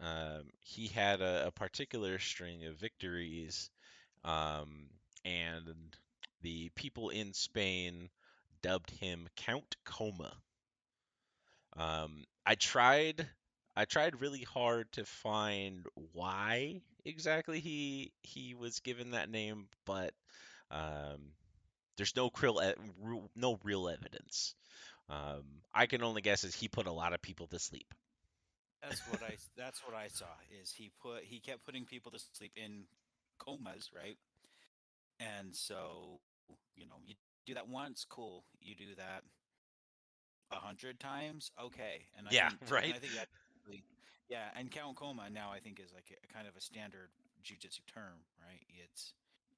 um, 0.00 0.44
he 0.60 0.88
had 0.88 1.20
a, 1.20 1.48
a 1.48 1.50
particular 1.50 2.18
string 2.18 2.64
of 2.66 2.76
victories, 2.76 3.70
um, 4.24 4.86
and 5.24 5.96
the 6.42 6.70
people 6.74 7.10
in 7.10 7.32
Spain 7.34 8.08
dubbed 8.62 8.90
him 8.90 9.28
Count 9.36 9.76
Coma. 9.84 10.32
Um, 11.76 12.24
I 12.44 12.54
tried, 12.54 13.26
I 13.76 13.84
tried 13.84 14.20
really 14.20 14.42
hard 14.42 14.92
to 14.92 15.04
find 15.04 15.86
why 16.12 16.82
exactly 17.04 17.60
he 17.60 18.12
he 18.22 18.54
was 18.54 18.80
given 18.80 19.10
that 19.12 19.30
name, 19.30 19.68
but 19.84 20.14
um, 20.70 21.32
there's 21.96 22.16
no 22.16 22.30
real 22.40 22.60
no 23.36 23.58
real 23.64 23.88
evidence. 23.88 24.54
Um, 25.08 25.44
I 25.74 25.86
can 25.86 26.02
only 26.02 26.22
guess 26.22 26.44
is 26.44 26.54
he 26.54 26.68
put 26.68 26.86
a 26.86 26.92
lot 26.92 27.12
of 27.14 27.22
people 27.22 27.46
to 27.48 27.58
sleep. 27.58 27.94
That's 28.82 29.04
what 29.06 29.22
I 29.22 29.36
that's 29.56 29.82
what 29.84 29.94
I 29.94 30.08
saw 30.08 30.26
is 30.50 30.72
he 30.72 30.90
put 31.00 31.24
he 31.24 31.40
kept 31.40 31.64
putting 31.64 31.84
people 31.86 32.10
to 32.12 32.18
sleep 32.18 32.52
in 32.56 32.84
comas, 33.38 33.90
right? 33.94 34.18
and 35.20 35.54
so 35.54 36.20
you 36.76 36.86
know 36.86 36.96
you 37.04 37.14
do 37.46 37.54
that 37.54 37.68
once, 37.68 38.04
cool. 38.08 38.44
You 38.60 38.74
do 38.74 38.94
that 38.96 39.22
a 40.50 40.56
hundred 40.56 41.00
times, 41.00 41.50
okay. 41.60 42.06
And 42.16 42.28
I 42.28 42.32
Yeah, 42.32 42.48
think, 42.48 42.60
right. 42.70 42.94
I 42.94 42.98
think 42.98 43.14
that, 43.14 43.28
yeah, 44.28 44.48
and 44.56 44.70
Count 44.70 44.96
Coma 44.96 45.28
now 45.30 45.50
I 45.52 45.60
think 45.60 45.78
is 45.78 45.92
like 45.92 46.10
a, 46.10 46.32
kind 46.32 46.48
of 46.48 46.56
a 46.56 46.60
standard 46.60 47.10
jujitsu 47.44 47.80
term, 47.92 48.24
right? 48.40 48.60
It's 48.84 49.12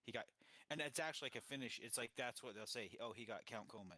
he 0.04 0.12
got, 0.12 0.24
and 0.70 0.80
it's 0.80 0.98
actually 0.98 1.26
like 1.26 1.36
a 1.36 1.40
finish. 1.40 1.80
It's 1.82 1.96
like 1.96 2.10
that's 2.16 2.42
what 2.42 2.54
they'll 2.54 2.66
say. 2.66 2.90
Oh, 3.00 3.12
he 3.14 3.24
got 3.24 3.46
Count 3.46 3.68
Coma. 3.68 3.94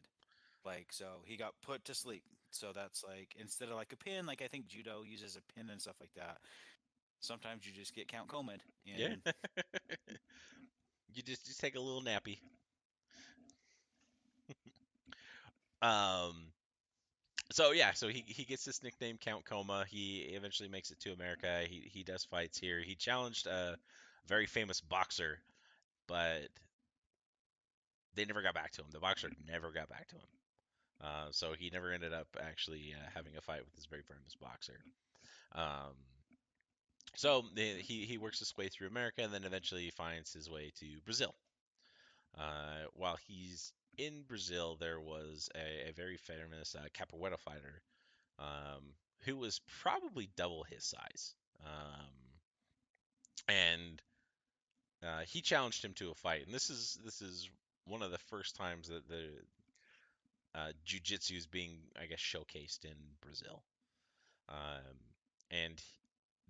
Like 0.64 0.88
so, 0.90 1.22
he 1.24 1.36
got 1.36 1.54
put 1.62 1.84
to 1.86 1.94
sleep. 1.94 2.24
So 2.50 2.72
that's 2.74 3.04
like 3.04 3.34
instead 3.38 3.68
of 3.68 3.76
like 3.76 3.92
a 3.92 3.96
pin, 3.96 4.26
like 4.26 4.42
I 4.42 4.48
think 4.48 4.66
judo 4.66 5.02
uses 5.02 5.36
a 5.36 5.54
pin 5.54 5.70
and 5.70 5.80
stuff 5.80 5.96
like 6.00 6.14
that. 6.16 6.38
Sometimes 7.20 7.66
you 7.66 7.72
just 7.72 7.94
get 7.94 8.08
Count 8.08 8.28
Coma. 8.28 8.52
Yeah. 8.84 9.14
you 11.14 11.22
just 11.22 11.46
just 11.46 11.60
take 11.60 11.76
a 11.76 11.80
little 11.80 12.02
nappy. 12.02 12.38
um. 15.82 16.52
So 17.52 17.70
yeah, 17.72 17.92
so 17.92 18.08
he 18.08 18.24
he 18.26 18.44
gets 18.44 18.64
this 18.64 18.82
nickname 18.82 19.18
Count 19.18 19.44
Coma. 19.44 19.84
He 19.88 20.18
eventually 20.34 20.68
makes 20.68 20.90
it 20.90 20.98
to 21.00 21.12
America. 21.12 21.64
He 21.68 21.88
he 21.92 22.02
does 22.02 22.24
fights 22.24 22.58
here. 22.58 22.80
He 22.80 22.94
challenged 22.96 23.46
a 23.46 23.76
very 24.26 24.46
famous 24.46 24.80
boxer, 24.80 25.40
but 26.08 26.48
they 28.14 28.24
never 28.24 28.42
got 28.42 28.54
back 28.54 28.72
to 28.72 28.82
him. 28.82 28.88
The 28.90 29.00
boxer 29.00 29.30
never 29.46 29.70
got 29.70 29.88
back 29.88 30.08
to 30.08 30.14
him. 30.16 30.28
Uh, 31.02 31.28
so 31.32 31.54
he 31.54 31.70
never 31.70 31.92
ended 31.92 32.12
up 32.12 32.28
actually 32.40 32.94
uh, 32.94 33.10
having 33.14 33.36
a 33.36 33.40
fight 33.40 33.64
with 33.64 33.74
this 33.74 33.86
very 33.86 34.02
famous 34.02 34.34
boxer. 34.40 34.80
Um, 35.54 35.94
so 37.16 37.42
the- 37.54 37.80
he 37.82 38.06
he 38.06 38.16
works 38.16 38.38
his 38.38 38.56
way 38.56 38.68
through 38.68 38.86
America 38.86 39.22
and 39.22 39.32
then 39.34 39.44
eventually 39.44 39.90
finds 39.90 40.32
his 40.32 40.48
way 40.48 40.70
to 40.78 41.00
Brazil. 41.04 41.34
Uh, 42.36 42.84
while 42.92 43.16
he's 43.26 43.72
in 43.98 44.22
Brazil, 44.28 44.76
there 44.78 45.00
was 45.00 45.48
a, 45.54 45.90
a 45.90 45.92
very 45.92 46.16
famous 46.16 46.74
uh, 46.74 46.86
capoeira 46.94 47.38
fighter 47.38 47.80
um, 48.38 48.82
who 49.24 49.36
was 49.36 49.60
probably 49.82 50.28
double 50.36 50.64
his 50.64 50.84
size, 50.84 51.34
um, 51.64 52.06
and 53.48 54.02
uh, 55.02 55.22
he 55.26 55.40
challenged 55.40 55.84
him 55.84 55.92
to 55.94 56.10
a 56.10 56.14
fight. 56.14 56.44
And 56.46 56.54
this 56.54 56.70
is 56.70 56.98
this 57.04 57.22
is 57.22 57.48
one 57.86 58.02
of 58.02 58.10
the 58.10 58.18
first 58.30 58.56
times 58.56 58.88
that 58.88 59.08
the 59.08 59.28
uh, 60.54 60.72
jujitsu 60.86 61.36
is 61.36 61.46
being, 61.46 61.78
I 62.00 62.06
guess, 62.06 62.18
showcased 62.18 62.84
in 62.84 62.96
Brazil. 63.20 63.62
Um, 64.48 64.96
and 65.50 65.80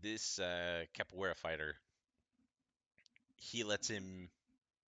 this 0.03 0.39
uh, 0.39 0.85
capoeira 0.97 1.37
fighter, 1.37 1.75
he 3.37 3.65
lets 3.65 3.89
him, 3.89 4.29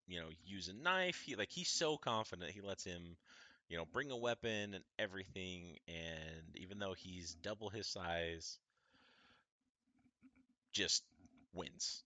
you 0.08 0.20
know, 0.20 0.28
use 0.46 0.68
a 0.68 0.74
knife. 0.74 1.22
He 1.26 1.36
like 1.36 1.50
he's 1.52 1.70
so 1.70 1.98
confident 1.98 2.52
he 2.52 2.62
lets 2.62 2.84
him, 2.84 3.16
you 3.68 3.76
know, 3.78 3.86
bring 3.92 4.10
a 4.12 4.16
weapon 4.16 4.74
and 4.74 4.84
everything. 4.98 5.78
And 5.88 6.56
even 6.56 6.78
though 6.80 6.94
he's 6.94 7.34
double 7.36 7.70
his 7.70 7.86
size, 7.88 8.58
just 10.72 11.02
wins, 11.54 12.02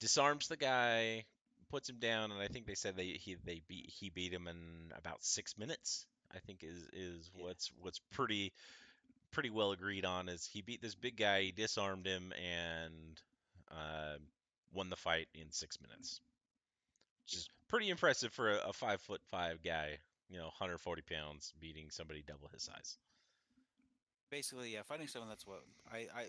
disarms 0.00 0.48
the 0.48 0.56
guy, 0.56 1.24
puts 1.70 1.88
him 1.88 1.98
down, 1.98 2.30
and 2.32 2.40
I 2.40 2.48
think 2.48 2.66
they 2.66 2.74
said 2.74 2.96
they 2.96 3.06
he 3.08 3.36
they 3.44 3.62
beat 3.68 3.90
he 3.90 4.10
beat 4.10 4.32
him 4.32 4.48
in 4.48 4.92
about 4.96 5.24
six 5.24 5.56
minutes. 5.58 6.06
I 6.34 6.38
think 6.40 6.62
is 6.64 6.88
is 6.92 7.30
Yeah. 7.34 7.44
what's 7.46 7.70
what's 7.80 8.00
pretty 8.12 8.52
pretty 9.32 9.50
well 9.50 9.72
agreed 9.72 10.04
on 10.04 10.28
is 10.28 10.46
he 10.46 10.62
beat 10.62 10.82
this 10.82 10.94
big 10.96 11.16
guy, 11.16 11.42
he 11.42 11.52
disarmed 11.52 12.06
him, 12.06 12.32
and 12.34 13.20
uh, 13.70 14.18
won 14.72 14.90
the 14.90 14.96
fight 14.96 15.28
in 15.34 15.52
six 15.52 15.80
minutes. 15.80 16.20
Which 17.24 17.34
is 17.34 17.48
pretty 17.68 17.88
impressive 17.90 18.32
for 18.32 18.50
a, 18.50 18.68
a 18.68 18.72
five 18.72 19.00
foot 19.00 19.20
five 19.30 19.62
guy, 19.62 19.98
you 20.28 20.38
know, 20.38 20.44
140 20.44 21.02
pounds, 21.02 21.52
beating 21.60 21.90
somebody 21.90 22.22
double 22.26 22.48
his 22.52 22.62
size. 22.62 22.98
Basically, 24.30 24.72
yeah, 24.72 24.82
fighting 24.82 25.06
someone 25.08 25.28
that's 25.28 25.46
what 25.46 25.62
I 25.92 26.06
I 26.14 26.26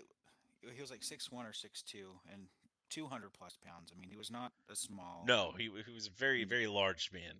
he 0.74 0.80
was 0.80 0.90
like 0.90 1.02
six 1.02 1.30
one 1.30 1.46
or 1.46 1.52
six 1.52 1.82
two 1.82 2.10
and 2.32 2.42
two 2.90 3.06
hundred 3.06 3.32
plus 3.32 3.56
pounds. 3.64 3.92
I 3.94 3.98
mean, 4.00 4.10
he 4.10 4.16
was 4.16 4.30
not 4.30 4.52
a 4.70 4.76
small. 4.76 5.24
No, 5.26 5.52
he, 5.56 5.70
he 5.86 5.92
was 5.92 6.06
a 6.06 6.10
very 6.10 6.44
very 6.44 6.66
large 6.66 7.10
man. 7.12 7.34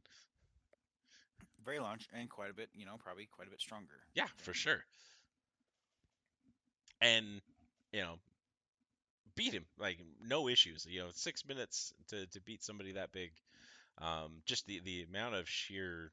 very 1.64 1.78
large 1.78 2.08
and 2.12 2.28
quite 2.28 2.50
a 2.50 2.54
bit, 2.54 2.68
you 2.74 2.84
know, 2.86 2.96
probably 3.02 3.26
quite 3.26 3.46
a 3.48 3.50
bit 3.50 3.60
stronger. 3.60 3.94
Yeah, 4.14 4.26
for 4.38 4.52
sure. 4.54 4.84
And 7.00 7.40
you 7.92 8.00
know, 8.00 8.14
beat 9.34 9.52
him 9.52 9.64
like 9.78 9.98
no 10.26 10.48
issues. 10.48 10.86
You 10.88 11.00
know, 11.00 11.08
six 11.12 11.46
minutes 11.46 11.92
to, 12.08 12.26
to 12.26 12.40
beat 12.40 12.62
somebody 12.62 12.92
that 12.92 13.12
big. 13.12 13.32
Um, 13.98 14.42
just 14.46 14.66
the 14.66 14.80
the 14.80 15.04
amount 15.04 15.34
of 15.36 15.48
sheer, 15.48 16.12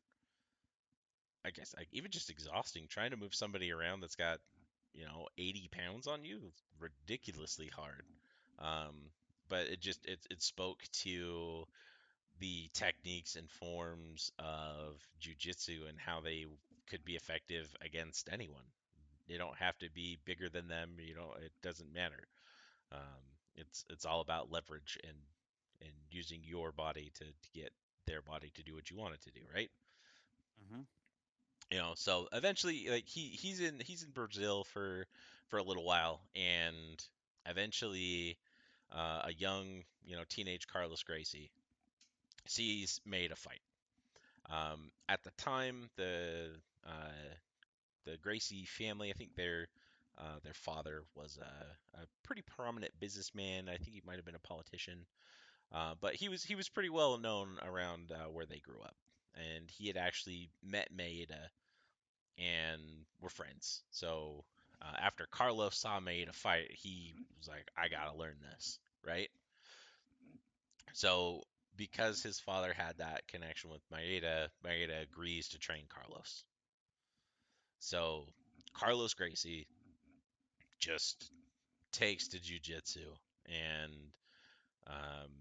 I 1.45 1.51
guess, 1.51 1.73
like 1.77 1.87
even 1.91 2.11
just 2.11 2.29
exhausting 2.29 2.87
trying 2.87 3.11
to 3.11 3.17
move 3.17 3.33
somebody 3.35 3.71
around 3.71 4.01
that's 4.01 4.15
got 4.15 4.39
you 4.93 5.05
know 5.05 5.27
80 5.37 5.69
pounds 5.71 6.07
on 6.07 6.23
you. 6.23 6.51
Ridiculously 6.79 7.67
hard. 7.67 8.05
Um, 8.59 9.11
but 9.49 9.67
it 9.67 9.79
just 9.81 10.05
it 10.05 10.19
it 10.29 10.41
spoke 10.41 10.83
to 11.03 11.65
the 12.39 12.69
techniques 12.73 13.35
and 13.35 13.49
forms 13.49 14.31
of 14.39 15.01
jujitsu 15.21 15.87
and 15.89 15.99
how 15.99 16.21
they 16.21 16.45
could 16.89 17.05
be 17.05 17.15
effective 17.15 17.73
against 17.81 18.29
anyone. 18.31 18.65
You 19.27 19.37
don't 19.37 19.57
have 19.57 19.77
to 19.79 19.89
be 19.91 20.19
bigger 20.25 20.49
than 20.49 20.67
them. 20.67 20.97
You 20.99 21.15
know, 21.15 21.33
it 21.43 21.53
doesn't 21.63 21.93
matter. 21.93 22.27
Um, 22.91 23.23
it's 23.55 23.85
it's 23.89 24.05
all 24.05 24.21
about 24.21 24.51
leverage 24.51 24.97
and 25.03 25.17
and 25.81 25.91
using 26.09 26.41
your 26.43 26.71
body 26.71 27.11
to, 27.15 27.25
to 27.25 27.49
get 27.53 27.71
their 28.07 28.21
body 28.21 28.51
to 28.55 28.63
do 28.63 28.75
what 28.75 28.89
you 28.89 28.97
want 28.97 29.13
it 29.15 29.21
to 29.23 29.31
do, 29.31 29.41
right? 29.53 29.71
Mhm. 30.63 30.85
You 31.71 31.77
know, 31.79 31.93
so 31.95 32.27
eventually, 32.33 32.89
like 32.89 33.07
he 33.07 33.29
he's 33.29 33.59
in 33.59 33.79
he's 33.79 34.03
in 34.03 34.11
Brazil 34.11 34.63
for 34.65 35.07
for 35.49 35.57
a 35.59 35.63
little 35.63 35.85
while, 35.85 36.21
and 36.35 37.03
eventually, 37.45 38.37
uh, 38.91 39.21
a 39.25 39.33
young 39.33 39.83
you 40.03 40.15
know 40.17 40.23
teenage 40.29 40.67
Carlos 40.67 41.03
Gracie 41.03 41.51
sees 42.47 43.01
Maeda 43.07 43.37
fight. 43.37 43.61
Um, 44.49 44.91
at 45.09 45.23
the 45.23 45.31
time, 45.37 45.89
the 45.97 46.55
uh, 46.85 47.35
the 48.05 48.17
Gracie 48.17 48.65
family, 48.65 49.09
I 49.09 49.13
think 49.13 49.35
their 49.35 49.67
uh, 50.17 50.39
their 50.43 50.53
father 50.53 51.03
was 51.15 51.37
a, 51.41 51.99
a 52.01 52.05
pretty 52.23 52.41
prominent 52.43 52.93
businessman. 52.99 53.69
I 53.69 53.77
think 53.77 53.93
he 53.93 54.01
might 54.05 54.17
have 54.17 54.25
been 54.25 54.35
a 54.35 54.39
politician, 54.39 55.05
uh, 55.73 55.93
but 56.01 56.15
he 56.15 56.29
was 56.29 56.43
he 56.43 56.55
was 56.55 56.69
pretty 56.69 56.89
well 56.89 57.17
known 57.17 57.57
around 57.63 58.11
uh, 58.11 58.29
where 58.29 58.45
they 58.45 58.59
grew 58.59 58.81
up, 58.81 58.95
and 59.35 59.69
he 59.69 59.87
had 59.87 59.97
actually 59.97 60.49
met 60.63 60.89
Maeda 60.95 61.47
and 62.37 62.81
were 63.21 63.29
friends. 63.29 63.83
So 63.91 64.43
uh, 64.81 64.95
after 64.99 65.27
Carlos 65.31 65.77
saw 65.77 65.99
Maeda 65.99 66.33
fight, 66.33 66.71
he 66.71 67.13
was 67.37 67.47
like, 67.47 67.67
"I 67.77 67.87
gotta 67.87 68.17
learn 68.17 68.35
this," 68.53 68.79
right? 69.05 69.29
So 70.93 71.43
because 71.77 72.21
his 72.21 72.39
father 72.39 72.73
had 72.73 72.97
that 72.97 73.27
connection 73.27 73.69
with 73.69 73.81
Maeda, 73.91 74.49
Maeda 74.65 75.01
agrees 75.03 75.49
to 75.49 75.59
train 75.59 75.85
Carlos. 75.87 76.43
So 77.79 78.25
Carlos 78.73 79.13
Gracie 79.13 79.67
just 80.79 81.31
takes 81.91 82.27
to 82.29 82.37
jujitsu 82.37 83.15
and 83.45 83.93
um, 84.87 85.31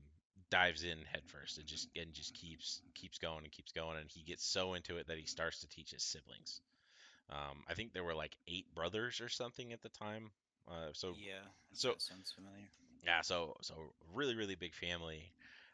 dives 0.50 0.82
in 0.84 0.98
headfirst 1.12 1.58
and 1.58 1.66
just 1.66 1.88
and 1.96 2.12
just 2.12 2.34
keeps 2.34 2.82
keeps 2.94 3.18
going 3.18 3.44
and 3.44 3.52
keeps 3.52 3.72
going 3.72 3.96
and 3.98 4.10
he 4.10 4.22
gets 4.22 4.44
so 4.44 4.74
into 4.74 4.96
it 4.96 5.06
that 5.06 5.18
he 5.18 5.24
starts 5.26 5.60
to 5.60 5.68
teach 5.68 5.90
his 5.92 6.02
siblings. 6.02 6.60
Um, 7.30 7.62
I 7.68 7.74
think 7.74 7.92
there 7.92 8.02
were 8.04 8.14
like 8.14 8.36
eight 8.48 8.66
brothers 8.74 9.20
or 9.20 9.28
something 9.28 9.72
at 9.72 9.80
the 9.82 9.88
time. 9.90 10.30
Uh, 10.68 10.88
so 10.92 11.14
Yeah. 11.16 11.38
so- 11.72 11.94
sounds 11.98 12.32
familiar. 12.32 12.68
yeah, 13.04 13.20
so 13.22 13.56
so 13.62 13.74
really 14.12 14.34
really 14.34 14.56
big 14.56 14.74
family. 14.74 15.32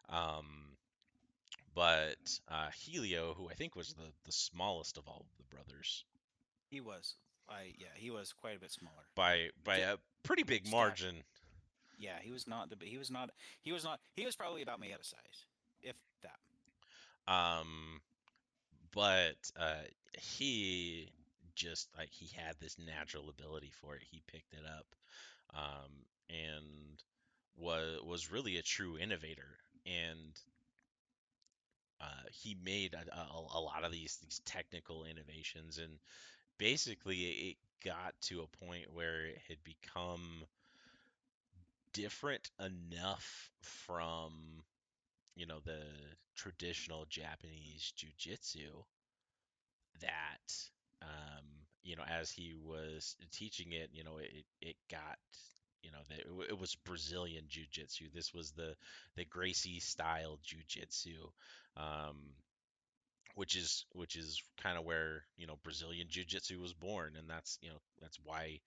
Um, 0.08 0.76
but 1.74 2.16
uh, 2.48 2.68
Helio, 2.74 3.34
who 3.34 3.48
I 3.48 3.54
think 3.54 3.76
was 3.76 3.94
the 3.94 4.12
the 4.24 4.32
smallest 4.32 4.98
of 4.98 5.08
all 5.08 5.26
the 5.38 5.44
brothers 5.56 6.04
He 6.70 6.80
was. 6.80 7.14
I 7.48 7.72
yeah, 7.78 7.88
he 7.94 8.10
was 8.10 8.32
quite 8.32 8.56
a 8.56 8.60
bit 8.60 8.70
smaller. 8.72 9.04
by 9.14 9.50
by 9.64 9.76
a 9.78 9.96
pretty 10.22 10.42
big 10.42 10.68
margin. 10.68 11.22
Yeah, 11.98 12.18
he 12.20 12.30
was 12.32 12.46
not 12.46 12.70
the. 12.70 12.76
He 12.80 12.98
was 12.98 13.10
not. 13.10 13.30
He 13.62 13.72
was 13.72 13.84
not. 13.84 14.00
He 14.14 14.26
was 14.26 14.36
probably 14.36 14.62
about 14.62 14.80
Maeda 14.80 15.02
size, 15.02 15.46
if 15.82 15.96
that. 16.22 17.32
Um, 17.32 18.00
but 18.94 19.36
uh, 19.58 19.84
he 20.18 21.10
just 21.54 21.88
like 21.96 22.10
he 22.10 22.28
had 22.36 22.56
this 22.60 22.76
natural 22.78 23.28
ability 23.30 23.72
for 23.80 23.96
it. 23.96 24.02
He 24.10 24.22
picked 24.26 24.52
it 24.52 24.64
up, 24.66 24.86
um, 25.54 25.90
and 26.28 27.02
was 27.56 28.00
was 28.04 28.30
really 28.30 28.58
a 28.58 28.62
true 28.62 28.98
innovator. 28.98 29.56
And 29.86 30.38
uh, 32.00 32.28
he 32.30 32.56
made 32.62 32.94
a, 32.94 33.16
a, 33.16 33.58
a 33.58 33.60
lot 33.60 33.84
of 33.84 33.92
these 33.92 34.18
these 34.22 34.40
technical 34.44 35.04
innovations, 35.04 35.78
and 35.78 35.98
basically 36.58 37.16
it 37.16 37.56
got 37.84 38.14
to 38.20 38.42
a 38.42 38.64
point 38.64 38.92
where 38.92 39.26
it 39.26 39.38
had 39.48 39.58
become 39.64 40.44
different 41.96 42.50
enough 42.60 43.50
from 43.62 44.32
you 45.36 45.46
know 45.46 45.60
the 45.64 45.82
traditional 46.36 47.06
Japanese 47.08 47.92
jujitsu 47.96 48.84
that 50.00 50.52
um, 51.02 51.44
you 51.82 51.96
know 51.96 52.04
as 52.08 52.30
he 52.30 52.54
was 52.62 53.16
teaching 53.32 53.72
it, 53.72 53.90
you 53.92 54.04
know 54.04 54.18
it 54.18 54.44
it 54.60 54.76
got 54.90 55.18
you 55.82 55.90
know 55.90 55.98
the, 56.08 56.16
it, 56.16 56.50
it 56.50 56.58
was 56.58 56.74
Brazilian 56.74 57.44
jiu-jitsu. 57.48 58.06
This 58.14 58.34
was 58.34 58.52
the 58.52 58.74
the 59.16 59.24
Gracie 59.24 59.80
style 59.80 60.38
jiu-jitsu. 60.44 61.28
Um, 61.76 62.16
which 63.34 63.54
is 63.54 63.84
which 63.92 64.16
is 64.16 64.42
kind 64.62 64.78
of 64.78 64.84
where 64.84 65.24
you 65.36 65.46
know 65.46 65.58
Brazilian 65.62 66.08
jiu-jitsu 66.08 66.58
was 66.60 66.72
born 66.72 67.14
and 67.18 67.28
that's 67.28 67.58
you 67.60 67.68
know 67.68 67.80
that's 68.00 68.18
why 68.24 68.58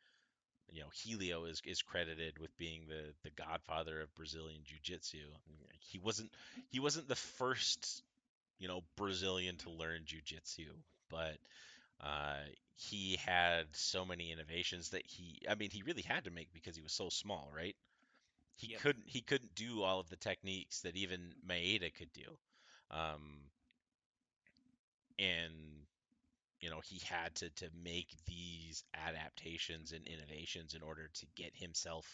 you 0.72 0.82
know 0.82 0.90
Helio 0.94 1.46
is 1.46 1.62
is 1.66 1.82
credited 1.82 2.40
with 2.40 2.56
being 2.58 2.88
the 2.88 3.14
the 3.24 3.32
godfather 3.32 4.02
of 4.02 4.14
Brazilian 4.16 4.62
jiu-jitsu. 4.66 5.26
He 5.80 6.00
wasn't 6.00 6.32
he 6.70 6.80
wasn't 6.80 7.08
the 7.08 7.16
first 7.16 8.04
you 8.60 8.68
know 8.68 8.82
Brazilian 8.96 9.58
to 9.58 9.72
learn 9.72 10.02
jiu-jitsu, 10.06 10.72
but 11.10 11.38
uh, 12.02 12.38
he 12.76 13.18
had 13.26 13.66
so 13.74 14.06
many 14.06 14.32
innovations 14.32 14.90
that 14.90 15.04
he 15.06 15.42
I 15.50 15.56
mean 15.56 15.70
he 15.72 15.84
really 15.84 16.04
had 16.04 16.26
to 16.26 16.32
make 16.32 16.54
because 16.54 16.76
he 16.76 16.82
was 16.84 16.94
so 16.94 17.10
small, 17.10 17.52
right? 17.56 17.76
He 18.56 18.68
Yep. 18.68 18.82
couldn't 18.82 19.08
he 19.08 19.22
couldn't 19.22 19.56
do 19.56 19.84
all 19.84 20.00
of 20.00 20.10
the 20.10 20.18
techniques 20.18 20.82
that 20.82 20.96
even 20.98 21.34
Maeda 21.48 21.94
could 21.94 22.12
do. 22.14 22.38
Um, 22.92 23.50
and 25.20 25.79
you 26.60 26.70
know 26.70 26.82
he 26.86 27.02
had 27.06 27.34
to 27.36 27.50
to 27.52 27.70
make 27.84 28.10
these 28.26 28.84
adaptations 29.08 29.92
and 29.92 30.06
innovations 30.08 30.74
in 30.74 30.82
order 30.82 31.10
to 31.14 31.26
get 31.36 31.52
himself 31.56 32.06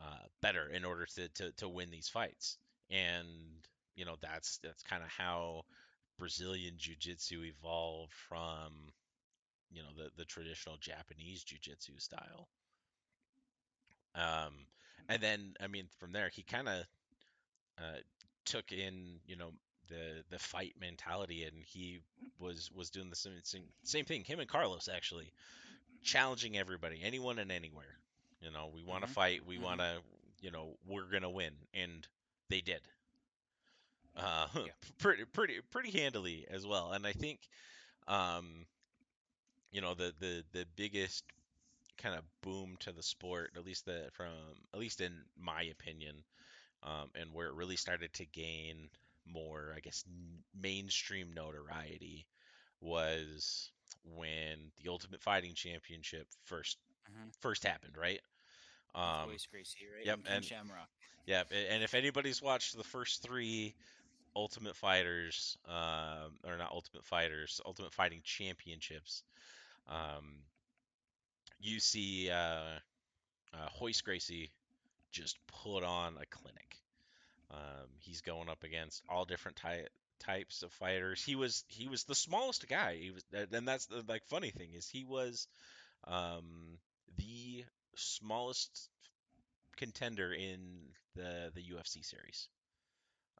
uh, 0.00 0.26
better 0.42 0.68
in 0.68 0.84
order 0.84 1.06
to, 1.06 1.28
to 1.28 1.52
to 1.52 1.68
win 1.68 1.90
these 1.90 2.08
fights. 2.08 2.58
And 2.90 3.26
you 3.96 4.04
know 4.04 4.16
that's 4.20 4.58
that's 4.62 4.82
kind 4.82 5.02
of 5.02 5.08
how 5.08 5.62
Brazilian 6.18 6.74
jiu-jitsu 6.76 7.44
evolved 7.44 8.12
from 8.28 8.72
you 9.70 9.82
know 9.82 9.88
the 9.96 10.10
the 10.16 10.24
traditional 10.24 10.76
Japanese 10.78 11.44
jiu-jitsu 11.44 11.98
style. 11.98 12.48
Um 14.14 14.66
and 15.08 15.22
then 15.22 15.54
I 15.60 15.66
mean 15.66 15.88
from 15.98 16.12
there 16.12 16.30
he 16.32 16.42
kind 16.42 16.68
of 16.68 16.84
uh, 17.78 17.98
took 18.44 18.72
in 18.72 19.20
you 19.26 19.36
know 19.36 19.50
the 19.88 20.24
the 20.30 20.38
fight 20.38 20.74
mentality 20.80 21.44
and 21.44 21.64
he 21.64 22.00
was 22.38 22.70
was 22.72 22.90
doing 22.90 23.10
the 23.10 23.16
same 23.16 23.40
same, 23.44 23.64
same 23.82 24.04
thing 24.04 24.24
him 24.24 24.40
and 24.40 24.48
Carlos 24.48 24.88
actually 24.88 25.32
challenging 26.02 26.56
everybody, 26.56 27.00
anyone 27.02 27.38
and 27.38 27.50
anywhere. 27.52 27.98
You 28.40 28.50
know, 28.50 28.70
we 28.72 28.82
want 28.82 29.02
to 29.04 29.06
Mm-hmm. 29.06 29.12
fight, 29.12 29.44
we 29.46 29.58
Mhm. 29.58 29.58
want 29.58 29.80
to, 29.80 30.00
you 30.40 30.50
know, 30.50 30.76
we're 30.86 31.10
gonna 31.10 31.30
win, 31.30 31.54
and 31.74 32.06
they 32.48 32.60
did. 32.60 32.82
Uh, 34.16 34.46
Yeah. 34.64 34.72
pretty, 34.98 35.24
pretty, 35.24 35.60
pretty 35.70 35.90
handily 35.90 36.46
as 36.50 36.66
well. 36.66 36.92
And 36.92 37.06
I 37.06 37.12
think, 37.12 37.40
um, 38.06 38.66
you 39.70 39.80
know, 39.80 39.94
the 39.94 40.14
the 40.18 40.44
the 40.52 40.66
biggest 40.76 41.24
kind 41.98 42.14
of 42.14 42.24
boom 42.42 42.76
to 42.80 42.92
the 42.92 43.02
sport, 43.02 43.52
at 43.56 43.64
least 43.64 43.84
the 43.86 44.08
from, 44.12 44.30
at 44.72 44.80
least 44.80 45.00
in 45.00 45.24
my 45.36 45.62
opinion, 45.64 46.24
um, 46.82 47.10
and 47.14 47.32
where 47.32 47.48
it 47.48 47.54
really 47.54 47.76
started 47.76 48.12
to 48.14 48.26
gain 48.26 48.88
more, 49.26 49.72
I 49.76 49.80
guess, 49.80 50.04
n- 50.06 50.42
mainstream 50.60 51.32
notoriety 51.34 52.26
was 52.80 53.70
when 54.04 54.70
the 54.82 54.90
Ultimate 54.90 55.20
Fighting 55.22 55.54
Championship 55.54 56.26
first 56.44 56.78
Mm-hmm. 57.10 57.28
first 57.40 57.64
happened, 57.64 57.96
right? 57.98 58.20
Um, 58.94 59.28
Royce 59.30 59.46
Gracie, 59.50 59.86
right? 59.94 60.06
yep, 60.06 60.20
and 60.26 60.36
and- 60.36 60.44
Shamrock. 60.44 60.88
yeah, 61.26 61.42
a- 61.50 61.72
and 61.72 61.82
if 61.82 61.94
anybody's 61.94 62.40
watched 62.40 62.76
the 62.76 62.84
first 62.84 63.22
three 63.22 63.74
Ultimate 64.34 64.74
Fighters, 64.76 65.56
um, 65.68 66.38
or 66.46 66.56
not 66.56 66.72
Ultimate 66.72 67.04
Fighters, 67.04 67.60
Ultimate 67.66 67.92
Fighting 67.92 68.20
Championships, 68.24 69.22
um, 69.88 70.42
you 71.60 71.78
see 71.80 72.30
uh, 72.30 72.78
uh, 73.52 73.68
Royce 73.80 74.00
Gracie 74.00 74.50
just 75.12 75.36
put 75.46 75.84
on 75.84 76.16
a 76.20 76.26
clinic. 76.26 76.78
Um, 77.54 77.88
he's 78.00 78.20
going 78.20 78.48
up 78.48 78.64
against 78.64 79.02
all 79.08 79.24
different 79.24 79.56
ty- 79.58 79.86
types 80.20 80.62
of 80.62 80.72
fighters. 80.72 81.22
He 81.22 81.36
was 81.36 81.64
he 81.68 81.88
was 81.88 82.04
the 82.04 82.14
smallest 82.14 82.66
guy. 82.68 82.96
He 82.96 83.10
was, 83.12 83.24
and 83.52 83.68
that's 83.68 83.86
the 83.86 84.02
like 84.08 84.24
funny 84.26 84.50
thing 84.50 84.70
is 84.74 84.88
he 84.88 85.04
was 85.04 85.46
um, 86.08 86.78
the 87.16 87.64
smallest 87.96 88.88
contender 89.76 90.32
in 90.32 90.88
the 91.14 91.52
the 91.54 91.62
UFC 91.62 92.04
series. 92.04 92.48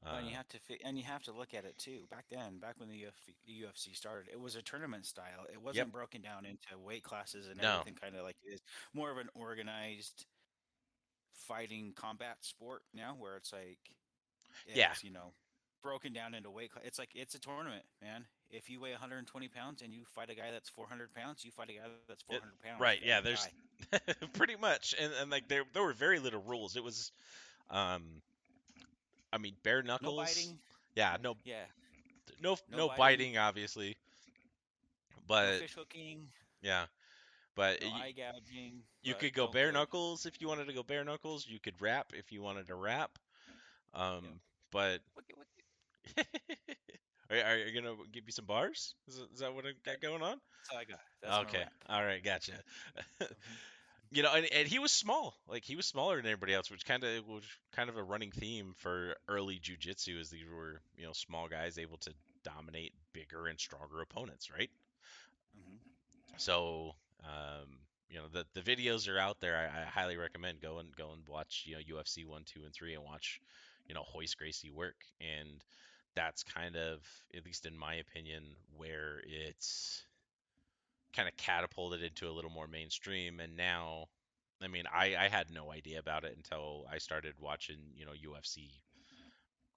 Oh, 0.07 0.17
and 0.17 0.27
you 0.27 0.35
Uh, 0.35 0.37
have 0.37 0.49
to 0.49 0.59
fi- 0.61 0.81
and 0.85 0.99
you 0.99 1.05
have 1.05 1.23
to 1.25 1.33
look 1.33 1.55
at 1.55 1.65
it 1.65 1.79
too. 1.79 2.07
Back 2.11 2.27
then, 2.31 2.59
back 2.59 2.79
when 2.79 2.89
the 2.91 3.01
UFC, 3.07 3.35
UFC 3.49 3.97
started, 3.97 4.29
it 4.31 4.39
was 4.39 4.55
a 4.55 4.63
tournament 4.63 5.07
style. 5.07 5.47
It 5.51 5.61
wasn't 5.63 5.93
broken 5.93 6.21
down 6.21 6.45
into 6.45 6.79
weight 6.79 7.03
classes 7.03 7.49
and 7.49 7.61
No. 7.61 7.81
everything, 7.81 7.95
kind 8.01 8.15
of 8.15 8.23
like 8.23 8.37
it 8.45 8.53
is. 8.55 8.61
More 8.93 9.11
of 9.11 9.17
an 9.19 9.31
organized 9.35 10.27
fighting 11.49 11.93
combat 11.97 12.37
sport 12.45 12.83
now, 12.93 13.15
where 13.19 13.37
it's 13.37 13.53
like, 13.53 13.79
it's, 14.67 14.77
Yeah. 14.77 14.93
you 15.03 15.11
know, 15.11 15.33
broken 15.83 16.13
down 16.13 16.35
into 16.35 16.51
weight. 16.51 16.71
It's 16.83 16.99
like 16.99 17.11
it's 17.15 17.35
a 17.35 17.39
tournament, 17.39 17.85
man. 18.03 18.25
If 18.51 18.71
you 18.71 18.81
weigh 18.81 18.93
120 18.93 19.49
pounds 19.49 19.83
and 19.83 19.93
you 19.93 20.05
fight 20.15 20.31
a 20.31 20.35
guy 20.35 20.51
that's 20.53 20.69
400 20.71 21.13
pounds, 21.15 21.45
you 21.45 21.51
fight 21.51 21.71
a 21.71 21.73
guy 21.75 21.89
that's 22.09 22.23
400 22.23 22.61
pounds. 22.63 22.81
right, 22.81 23.01
yeah, 23.03 23.21
there's- 23.21 23.49
pretty 24.33 24.57
much, 24.57 24.95
and, 24.99 25.13
and 25.21 25.31
like 25.31 25.49
there 25.49 25.65
there 25.73 25.83
were 25.83 25.93
very 25.93 26.19
little 26.21 26.41
rules. 26.43 26.77
It 26.77 26.85
was, 26.85 27.11
um, 27.71 28.23
I 29.33 29.39
mean, 29.39 29.55
bare 29.63 29.83
knuckles. 29.83 30.17
no 30.17 30.23
biting. 30.23 30.59
Yeah, 30.95 31.17
no 31.21 31.37
Yeah, 31.45 31.65
no 32.41 32.57
No 32.71 32.77
no, 32.79 32.87
biting. 32.89 32.99
biting, 32.99 33.39
obviously. 33.39 33.97
no 35.11 35.23
But 35.27 35.59
fish 35.61 35.75
hooking, 35.75 36.29
yeah, 36.63 36.87
but 37.57 37.81
no 37.83 37.89
you, 37.89 37.95
eye 37.95 38.13
gouging. 38.17 38.83
you 39.03 39.13
but 39.15 39.21
could 39.21 39.35
go 39.35 39.49
bare 39.49 39.73
knuckles 39.73 40.25
if 40.27 40.41
you 40.41 40.47
wanted 40.49 40.67
to 40.69 40.73
go 40.73 40.83
bare 40.85 41.05
knuckles. 41.05 41.47
You 41.49 41.59
could 41.59 41.81
rap 41.81 42.13
if 42.15 42.31
you 42.33 42.41
wanted 42.43 42.69
to 42.69 42.75
rap. 42.77 43.19
Um, 43.95 44.41
but 44.73 45.01
What, 45.15 45.25
what, 45.37 45.47
are, 47.31 47.37
are 47.37 47.57
you 47.59 47.81
gonna 47.81 47.97
give 48.13 48.27
me 48.27 48.33
some 48.33 48.47
bars? 48.47 48.95
Is, 49.09 49.17
is 49.33 49.41
that 49.41 49.55
what 49.55 49.65
I 49.67 49.73
got 49.85 50.01
going 50.01 50.23
on? 50.23 50.41
That's 50.59 50.71
all 50.73 50.79
I 50.79 50.85
got. 50.85 51.01
That's 51.23 51.39
okay, 51.43 51.65
all 51.89 52.05
right, 52.05 52.23
gotcha. 52.23 52.53
Mhm. 54.11 54.11
you 54.11 54.23
know, 54.23 54.33
and, 54.35 54.47
and 54.53 54.69
he 54.69 54.79
was 54.79 54.93
small. 54.93 55.35
Like 55.49 55.65
he 55.65 55.77
was 55.77 55.87
smaller 55.87 56.17
than 56.17 56.27
everybody 56.27 56.55
else, 56.55 56.71
which 56.71 56.85
kind 56.85 57.05
of 57.05 57.27
was 57.27 57.45
kind 57.75 57.89
of 57.89 57.97
a 57.97 58.03
running 58.03 58.31
theme 58.33 58.75
for 58.79 59.17
early 59.29 59.59
jujitsu, 59.61 60.19
is 60.21 60.31
these 60.31 60.47
were 60.49 60.81
you 60.97 61.05
know 61.07 61.13
small 61.13 61.49
guys 61.49 61.79
able 61.79 61.99
to 61.99 62.13
dominate 62.45 62.93
bigger 63.13 63.47
and 63.47 63.59
stronger 63.61 64.01
opponents, 64.01 64.51
right? 64.51 64.71
Mhm. 65.55 65.79
So, 66.37 66.93
um, 67.25 67.79
you 68.09 68.17
know, 68.19 68.29
the 68.29 68.47
the 68.55 68.61
videos 68.63 69.09
are 69.09 69.19
out 69.19 69.41
there. 69.41 69.57
I, 69.57 69.83
I 69.83 69.85
highly 69.85 70.17
recommend 70.17 70.61
go 70.61 70.79
and 70.79 70.95
go 70.97 71.13
and 71.13 71.27
watch 71.29 71.65
you 71.67 71.75
know 71.75 71.81
UFC 71.87 72.25
one, 72.25 72.45
two, 72.45 72.65
and 72.65 72.75
three, 72.75 72.95
and 72.95 73.05
watch 73.05 73.41
you 73.87 73.95
know 73.95 74.05
Royce 74.15 74.35
Gracie 74.35 74.71
work. 74.71 74.97
And 75.21 75.63
that's 76.15 76.43
kind 76.45 76.77
of, 76.77 77.01
at 77.37 77.45
least 77.45 77.67
in 77.67 77.77
my 77.79 77.95
opinion, 77.95 78.57
where 78.77 79.21
it's 79.27 80.05
kind 81.15 81.29
of 81.29 81.37
catapulted 81.37 82.03
into 82.03 82.29
a 82.29 82.33
little 82.33 82.51
more 82.51 82.67
mainstream. 82.67 83.41
And 83.41 83.57
now, 83.57 84.07
I 84.63 84.69
mean, 84.69 84.85
I 84.93 85.17
I 85.17 85.29
had 85.29 85.51
no 85.51 85.73
idea 85.73 85.99
about 85.99 86.25
it 86.25 86.37
until 86.37 86.87
I 86.91 86.99
started 86.99 87.35
watching 87.39 87.79
you 87.95 88.05
know 88.07 88.13
UFC, 88.13 88.71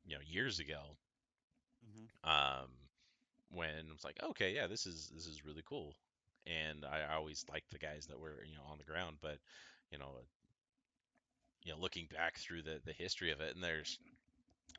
you 0.06 0.16
know, 0.16 0.22
years 0.26 0.60
ago 0.60 0.98
Mhm. 1.82 2.08
um, 2.24 2.70
when 3.52 3.70
I 3.90 3.94
was 3.94 4.04
like, 4.04 4.20
okay, 4.24 4.54
yeah, 4.54 4.68
this 4.68 4.86
is 4.86 5.12
this 5.14 5.28
is 5.28 5.46
really 5.46 5.64
cool, 5.68 5.96
and 6.46 6.86
I 6.86 7.14
always 7.16 7.46
liked 7.52 7.72
the 7.72 7.80
guys 7.80 8.08
that 8.08 8.20
were 8.20 8.44
you 8.50 8.56
know 8.56 8.64
on 8.72 8.78
the 8.78 8.84
ground, 8.84 9.18
but 9.22 9.38
you 9.92 9.98
know, 9.98 10.12
you 11.64 11.74
know, 11.74 11.80
looking 11.80 12.08
back 12.12 12.38
through 12.38 12.64
the 12.64 12.80
the 12.86 12.94
history 12.94 13.32
of 13.32 13.42
it, 13.42 13.56
and 13.56 13.64
there's 13.64 14.00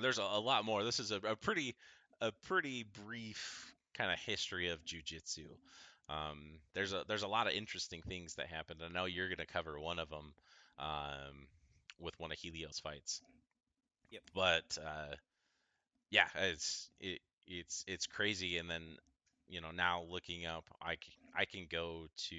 there's 0.00 0.18
a, 0.18 0.22
a 0.22 0.40
lot 0.40 0.64
more. 0.64 0.84
This 0.84 1.00
is 1.00 1.10
a, 1.10 1.16
a 1.16 1.36
pretty 1.36 1.74
a 2.20 2.32
pretty 2.46 2.84
brief 3.06 3.74
kind 3.94 4.10
of 4.12 4.18
history 4.18 4.68
of 4.68 4.84
jujitsu. 4.84 5.46
Um, 6.08 6.60
there's 6.74 6.92
a 6.92 7.04
there's 7.06 7.22
a 7.22 7.28
lot 7.28 7.46
of 7.46 7.52
interesting 7.52 8.02
things 8.02 8.34
that 8.34 8.46
happened. 8.46 8.80
I 8.82 8.92
know 8.92 9.04
you're 9.04 9.28
gonna 9.28 9.46
cover 9.46 9.78
one 9.78 9.98
of 9.98 10.08
them 10.08 10.32
um, 10.78 11.46
with 12.00 12.18
one 12.18 12.32
of 12.32 12.38
Helios 12.38 12.78
fights. 12.78 13.20
Yep. 14.10 14.22
But 14.34 14.78
uh, 14.84 15.14
yeah, 16.10 16.28
it's 16.34 16.88
it, 17.00 17.20
it's 17.46 17.84
it's 17.86 18.06
crazy. 18.06 18.58
And 18.58 18.70
then 18.70 18.82
you 19.48 19.60
know 19.60 19.70
now 19.70 20.04
looking 20.08 20.46
up, 20.46 20.64
I 20.80 20.96
can, 20.96 21.12
I 21.36 21.44
can 21.44 21.66
go 21.70 22.06
to 22.28 22.36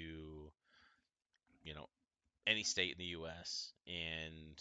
you 1.62 1.74
know 1.74 1.86
any 2.46 2.62
state 2.64 2.92
in 2.92 2.98
the 2.98 3.04
U.S. 3.18 3.72
and 3.86 4.58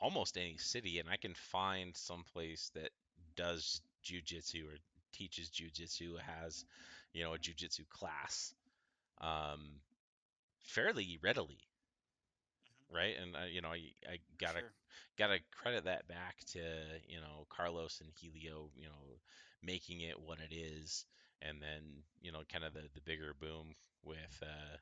almost 0.00 0.36
any 0.36 0.56
city, 0.58 0.98
and 0.98 1.08
I 1.08 1.16
can 1.16 1.34
find 1.34 1.96
some 1.96 2.24
place 2.32 2.70
that 2.74 2.90
does 3.36 3.80
jujitsu 4.04 4.64
or 4.66 4.76
teaches 5.12 5.50
jujitsu, 5.50 6.18
has 6.20 6.64
you 7.12 7.24
know 7.24 7.34
a 7.34 7.38
jujitsu 7.38 7.88
class, 7.88 8.54
um, 9.20 9.80
fairly 10.60 11.18
readily. 11.22 11.58
right? 12.92 13.14
And 13.20 13.36
uh, 13.36 13.46
you 13.50 13.60
know, 13.60 13.68
I, 13.68 13.92
I 14.08 14.18
gotta 14.38 14.60
Sure. 14.60 14.72
gotta 15.18 15.38
credit 15.52 15.84
that 15.84 16.08
back 16.08 16.36
to 16.52 16.60
you 17.08 17.20
know 17.20 17.46
Carlos 17.48 18.00
and 18.00 18.10
Helio, 18.14 18.70
you 18.76 18.86
know, 18.86 19.18
making 19.62 20.00
it 20.00 20.18
what 20.20 20.38
it 20.40 20.54
is, 20.54 21.04
and 21.42 21.60
then 21.60 22.02
you 22.20 22.32
know, 22.32 22.40
kind 22.50 22.64
of 22.64 22.72
the 22.74 22.82
the 22.94 23.00
bigger 23.04 23.34
boom 23.40 23.74
with 24.04 24.42
uh, 24.42 24.76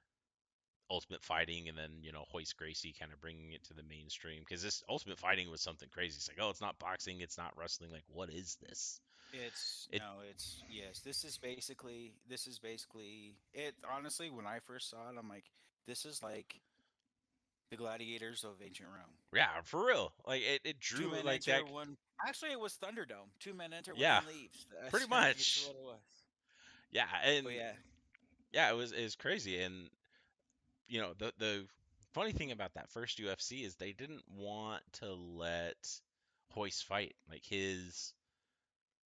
Ultimate 0.90 1.22
Fighting, 1.22 1.68
and 1.68 1.77
then 1.77 1.90
you 2.03 2.12
know 2.12 2.25
Royce 2.35 2.53
Gracie 2.53 2.94
kind 2.99 3.12
of 3.12 3.20
bringing 3.20 3.53
it 3.53 3.64
to 3.64 3.75
the 3.75 3.83
mainstream 3.83 4.40
because 4.40 4.62
this 4.62 4.83
Ultimate 4.88 5.18
Fighting 5.18 5.51
was 5.51 5.61
something 5.61 5.88
crazy. 5.92 6.16
It's 6.16 6.29
like, 6.29 6.38
oh, 6.40 6.51
it's 6.51 6.61
not 6.61 6.79
boxing, 6.79 7.20
it's 7.20 7.38
not 7.38 7.53
wrestling. 7.57 7.90
Like, 7.90 8.05
what 8.09 8.31
is 8.31 8.57
this? 8.66 9.01
It's 9.33 9.88
It 9.90 9.99
no, 9.99 10.22
it's 10.31 10.62
yes. 10.70 11.01
This 11.01 11.25
is 11.25 11.38
basically 11.38 12.12
this 12.29 12.46
is 12.46 12.59
basically 12.59 13.35
it. 13.53 13.75
Honestly, 13.94 14.31
when 14.31 14.46
I 14.46 14.61
first 14.61 14.90
saw 14.90 15.09
it, 15.11 15.16
I'm 15.18 15.29
like, 15.29 15.44
this 15.87 16.05
is 16.05 16.22
like 16.22 16.61
the 17.70 17.77
gladiators 17.77 18.44
of 18.44 18.62
ancient 18.64 18.88
Rome. 18.88 19.11
yeah, 19.35 19.49
for 19.64 19.87
real. 19.87 20.12
Like 20.27 20.42
it, 20.42 20.61
it 20.64 20.81
drew 20.81 21.11
like 21.25 21.49
enter, 21.49 21.64
that. 21.64 21.72
one. 21.72 21.96
Actually, 22.27 22.53
it 22.53 22.61
was 22.61 22.75
Thunderdome. 22.75 23.29
Two 23.40 23.53
men 23.53 23.72
enter, 23.72 23.92
Yeah, 23.96 24.20
one 24.20 24.29
leaves. 24.29 24.66
That's, 24.81 24.90
pretty 24.90 25.09
much. 25.09 25.64
what 25.66 25.77
it 25.77 25.83
was. 25.83 26.01
Yeah, 26.92 27.05
and 27.25 27.44
But 27.44 27.55
yeah, 27.55 27.72
yeah, 28.53 28.70
it 28.70 28.77
was 28.77 28.92
it 28.92 29.03
was 29.03 29.16
crazy. 29.16 29.61
And 29.61 29.90
you 30.88 31.01
know 31.01 31.12
the 31.18 31.33
the 31.38 31.66
funny 32.14 32.33
thing 32.33 32.53
about 32.53 32.75
that 32.75 32.90
first 32.90 33.18
UFC 33.18 33.64
is 33.64 33.77
they 33.77 33.92
didn't 33.92 34.25
want 34.29 34.83
to 34.94 35.12
let 35.14 35.77
Royce 36.57 36.81
fight. 36.83 37.14
Like 37.31 37.44
his 37.44 38.14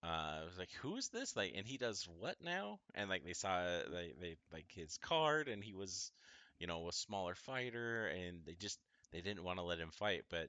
uh 0.03 0.41
it 0.43 0.47
was 0.47 0.59
like 0.59 0.73
who 0.81 0.97
is 0.97 1.09
this? 1.09 1.37
Like 1.37 1.55
and 1.57 1.67
he 1.67 1.79
does 1.79 2.09
what 2.19 2.37
now? 2.43 2.79
And 2.95 3.11
like 3.11 3.25
they 3.25 3.33
saw 3.33 3.63
they 3.91 4.13
they 4.21 4.37
like 4.53 4.67
his 4.75 4.97
card 4.99 5.49
and 5.49 5.63
he 5.63 5.75
was 5.75 6.13
you 6.59 6.67
know 6.67 6.89
a 6.89 6.93
smaller 6.93 7.35
fighter 7.35 8.07
and 8.07 8.41
they 8.47 8.55
just 8.55 8.79
they 9.13 9.21
didn't 9.21 9.45
want 9.45 9.59
to 9.59 9.65
let 9.65 9.79
him 9.79 9.91
fight, 9.91 10.23
but 10.31 10.49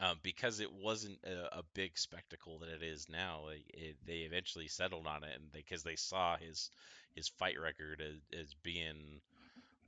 um, 0.00 0.18
because 0.22 0.60
it 0.60 0.72
wasn't 0.72 1.18
a, 1.24 1.58
a 1.58 1.62
big 1.74 1.98
spectacle 1.98 2.58
that 2.60 2.70
it 2.70 2.82
is 2.82 3.08
now, 3.10 3.42
like, 3.46 3.64
it, 3.68 3.96
they 4.06 4.20
eventually 4.20 4.66
settled 4.66 5.06
on 5.06 5.24
it, 5.24 5.36
and 5.36 5.52
because 5.52 5.82
they, 5.82 5.96
saw 5.96 6.36
his 6.38 6.70
his 7.14 7.28
fight 7.28 7.60
record 7.60 8.00
as, 8.00 8.40
as 8.40 8.54
being 8.62 9.20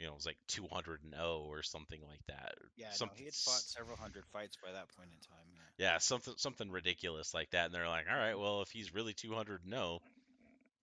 you 0.03 0.09
know, 0.09 0.15
it 0.15 0.17
was 0.17 0.27
like 0.27 0.39
200 0.49 1.05
and 1.05 1.15
0 1.15 1.47
or 1.49 1.63
something 1.63 2.01
like 2.09 2.27
that. 2.27 2.55
yeah. 2.77 2.87
No, 2.87 2.93
Something, 2.93 3.19
he 3.19 3.25
had 3.27 3.35
fought 3.35 3.61
several 3.61 3.97
hundred 3.97 4.25
fights 4.33 4.57
by 4.61 4.73
that 4.73 4.89
point 4.97 5.11
in 5.13 5.21
time. 5.21 5.47
Yeah. 5.79 5.93
yeah, 5.93 5.99
something 5.99 6.35
something 6.37 6.71
ridiculous 6.73 7.33
like 7.33 7.51
that. 7.51 7.67
And 7.67 7.75
they're 7.75 7.89
like, 7.89 8.07
all 8.11 8.19
right, 8.19 8.37
well, 8.37 8.63
if 8.63 8.71
he's 8.71 8.93
really 8.93 9.15
200 9.15 9.61
and 9.63 9.73
0, 9.73 10.01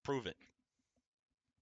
prove 0.03 0.25
it. 0.25 0.37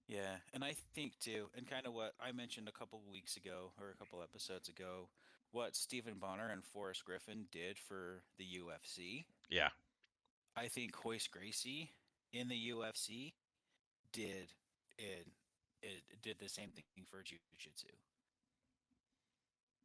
Yeah, 0.06 0.36
and 0.54 0.62
I 0.62 0.76
think 0.94 1.18
too, 1.18 1.46
and 1.56 1.68
kind 1.68 1.86
of 1.86 1.92
what 1.92 2.12
I 2.20 2.30
mentioned 2.32 2.68
a 2.68 2.78
couple 2.78 3.02
weeks 3.10 3.36
ago 3.36 3.72
or 3.80 3.90
a 3.90 3.96
couple 3.96 4.22
episodes 4.22 4.68
ago, 4.68 5.08
what 5.50 5.74
Stephan 5.74 6.14
Bonnar 6.20 6.48
and 6.48 6.64
Forrest 6.64 7.04
Griffin 7.04 7.46
did 7.50 7.76
for 7.76 8.22
the 8.38 8.44
UFC. 8.44 9.24
Yeah, 9.50 9.68
I 10.56 10.68
think 10.68 10.92
Royce 11.04 11.26
Gracie 11.26 11.90
in 12.32 12.48
the 12.48 12.70
UFC 12.70 13.32
did 14.12 14.48
it, 14.96 15.26
it 15.82 16.22
did 16.22 16.36
the 16.38 16.48
same 16.48 16.70
thing 16.70 17.04
for 17.06 17.22
jiu-jitsu. 17.22 17.88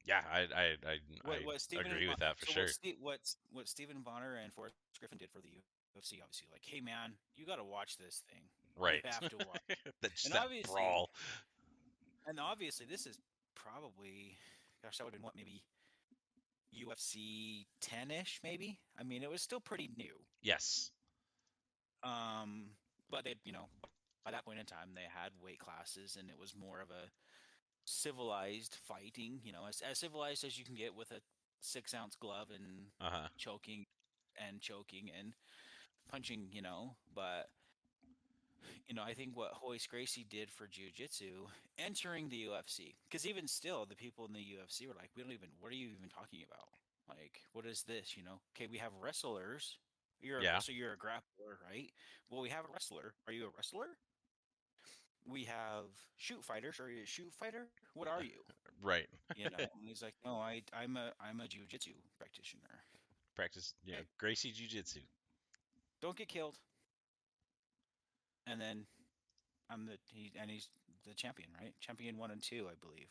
yeah, 0.05 0.21
I 0.31 0.39
I 0.41 0.63
I, 0.85 0.97
What, 1.23 1.45
what 1.45 1.61
Stephen 1.61 1.87
agree 1.87 2.07
with 2.07 2.19
that 2.19 2.37
for 2.37 2.45
so 2.45 2.51
sure. 2.53 2.67
What, 2.83 2.93
what 3.01 3.19
what 3.51 3.69
Stephan 3.69 4.01
Bonnar 4.01 4.35
and 4.35 4.51
Forrest 4.53 4.75
Griffin 4.99 5.17
did 5.17 5.29
for 5.31 5.39
the 5.39 5.49
UFC, 5.97 6.19
obviously, 6.21 6.47
like, 6.51 6.63
hey 6.65 6.81
man, 6.81 7.13
you 7.35 7.45
got 7.45 7.57
to 7.57 7.63
watch 7.63 7.97
this 7.97 8.23
thing. 8.29 8.41
Right. 8.75 9.01
You 9.03 9.09
have 9.11 9.29
to 9.29 9.37
watch. 9.37 9.77
And 10.25 10.33
that 10.33 10.43
obviously- 10.43 10.73
brawl. 10.73 11.09
And 12.25 12.39
obviously, 12.39 12.85
this 12.85 13.05
is 13.05 13.19
probably, 13.53 14.37
gosh, 14.81 14.97
that 14.97 15.03
would 15.03 15.13
have 15.13 15.21
been 15.21 15.25
what, 15.25 15.35
maybe 15.35 15.61
UFC 16.73 17.65
10 17.81 18.11
ish, 18.11 18.39
maybe? 18.43 18.79
I 18.99 19.03
mean, 19.03 19.23
it 19.23 19.29
was 19.29 19.41
still 19.41 19.59
pretty 19.59 19.89
new. 19.97 20.13
Yes. 20.41 20.91
Um, 22.01 22.65
but 23.11 23.27
it, 23.27 23.37
you 23.43 23.51
know, 23.51 23.65
by 24.23 24.31
that 24.31 24.45
point 24.45 24.59
in 24.59 24.65
time, 24.65 24.89
they 24.95 25.07
had 25.09 25.31
weight 25.43 25.59
classes 25.59 26.17
and 26.19 26.29
it 26.29 26.39
was 26.39 26.55
more 26.55 26.81
of 26.81 26.89
a 26.89 27.09
civilized 27.85 28.75
fighting, 28.87 29.39
you 29.43 29.51
know, 29.51 29.65
as, 29.67 29.81
as 29.89 29.99
civilized 29.99 30.43
as 30.43 30.57
you 30.57 30.65
can 30.65 30.75
get 30.75 30.95
with 30.95 31.11
a 31.11 31.19
six 31.61 31.93
ounce 31.93 32.15
glove 32.15 32.47
and 32.53 32.87
Uh 32.99 33.09
huh. 33.09 33.27
choking 33.37 33.85
and 34.37 34.61
choking 34.61 35.09
and 35.17 35.33
punching, 36.09 36.47
you 36.51 36.61
know, 36.61 36.95
but 37.15 37.49
you 38.87 38.95
know, 38.95 39.03
I 39.03 39.13
think 39.13 39.35
what 39.35 39.53
Royce 39.65 39.87
Gracie 39.87 40.25
did 40.29 40.49
for 40.51 40.67
jiu-jitsu 40.67 41.47
entering 41.77 42.29
the 42.29 42.47
UFC 42.49 42.95
because 43.09 43.25
even 43.25 43.47
still 43.47 43.85
the 43.85 43.95
people 43.95 44.25
in 44.25 44.33
the 44.33 44.39
UFC 44.41 44.87
were 44.87 44.93
like 44.95 45.09
we 45.15 45.23
don't 45.23 45.31
even 45.31 45.49
what 45.59 45.71
are 45.71 45.75
you 45.75 45.89
even 45.97 46.09
talking 46.09 46.41
about? 46.47 46.67
Like 47.07 47.41
what 47.53 47.65
is 47.65 47.83
this, 47.83 48.15
you 48.17 48.23
know? 48.23 48.39
Okay, 48.55 48.67
we 48.69 48.77
have 48.77 48.91
wrestlers. 49.01 49.77
You're 50.21 50.39
a, 50.41 50.43
Yeah. 50.43 50.59
so 50.59 50.71
you're 50.71 50.93
a 50.93 50.97
grappler, 50.97 51.57
right? 51.69 51.91
Well, 52.29 52.41
we 52.41 52.49
have 52.49 52.65
a 52.65 52.71
wrestler. 52.73 53.13
Are 53.27 53.33
you 53.33 53.45
a 53.45 53.49
wrestler? 53.55 53.87
We 55.25 55.45
have 55.45 55.85
shoot 56.17 56.43
fighters. 56.43 56.79
Are 56.79 56.89
you 56.89 57.03
a 57.03 57.05
shoot 57.05 57.31
fighter? 57.33 57.67
What 57.93 58.07
are 58.07 58.23
you? 58.23 58.31
Right. 58.81 59.07
You 59.37 59.45
know, 59.45 59.51
and 59.59 59.69
he's 59.81 60.01
like, 60.01 60.15
no, 60.25 60.35
I, 60.35 60.61
I'm 60.77 60.97
a, 60.97 61.13
I'm 61.21 61.39
a 61.39 61.47
jiu-jitsu 61.47 61.91
practitioner. 62.17 62.63
Practice. 63.33 63.73
Yeah. 63.85 63.95
Hey. 63.95 64.03
Gracie 64.19 64.51
Jiu 64.51 64.67
Jitsu. 64.67 64.99
don't 66.01 66.17
get 66.17 66.27
killed. 66.27 66.57
And 68.45 68.59
then 68.59 68.85
I'm 69.69 69.85
the 69.85 69.93
he 70.11 70.33
and 70.39 70.51
he's 70.51 70.67
the 71.07 71.13
champion, 71.13 71.49
right? 71.59 71.73
Champion 71.79 72.17
one 72.17 72.31
and 72.31 72.41
two, 72.43 72.67
I 72.69 72.73
believe. 72.85 73.07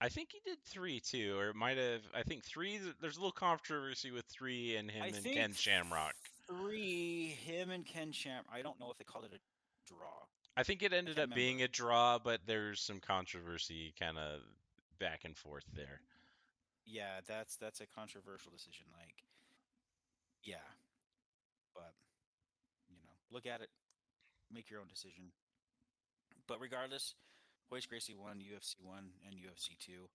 I 0.00 0.10
think 0.10 0.28
he 0.32 0.40
did 0.44 0.58
three 0.66 1.00
too, 1.00 1.36
or 1.38 1.48
it 1.48 1.56
might 1.56 1.78
have. 1.78 2.02
I 2.14 2.22
think 2.22 2.44
three. 2.44 2.78
There's 3.00 3.16
a 3.16 3.20
little 3.20 3.32
controversy 3.32 4.10
with 4.10 4.26
three 4.26 4.76
and 4.76 4.90
him 4.90 5.02
I 5.02 5.06
and 5.06 5.24
Ken 5.24 5.52
Shamrock. 5.54 6.14
Three, 6.46 7.36
him 7.42 7.70
and 7.70 7.86
Ken 7.86 8.12
Sham. 8.12 8.44
I 8.52 8.60
don't 8.60 8.78
know 8.78 8.90
if 8.90 8.98
they 8.98 9.04
called 9.04 9.24
it 9.24 9.32
a 9.32 9.38
draw. 9.88 10.26
I 10.56 10.62
think 10.62 10.82
it 10.82 10.92
ended 10.92 11.18
up 11.18 11.34
being 11.34 11.62
a 11.62 11.68
draw, 11.68 12.18
but 12.18 12.40
there's 12.46 12.80
some 12.80 12.98
controversy 12.98 13.92
kind 14.00 14.16
of 14.16 14.40
back 14.98 15.24
and 15.24 15.36
forth 15.36 15.64
there. 15.74 16.00
Yeah, 16.86 17.20
that's 17.26 17.56
that's 17.56 17.80
a 17.80 17.86
controversial 17.86 18.52
decision. 18.52 18.86
Like, 18.98 19.24
yeah, 20.42 20.64
but 21.74 21.92
you 22.88 22.96
know, 22.96 23.10
look 23.30 23.44
at 23.44 23.60
it, 23.60 23.68
make 24.52 24.70
your 24.70 24.80
own 24.80 24.88
decision. 24.88 25.32
But 26.46 26.60
regardless, 26.60 27.14
Royce 27.70 27.86
Gracie 27.86 28.14
won 28.14 28.38
UFC 28.38 28.76
one 28.80 29.10
and 29.26 29.34
UFC 29.34 29.76
two, 29.78 30.08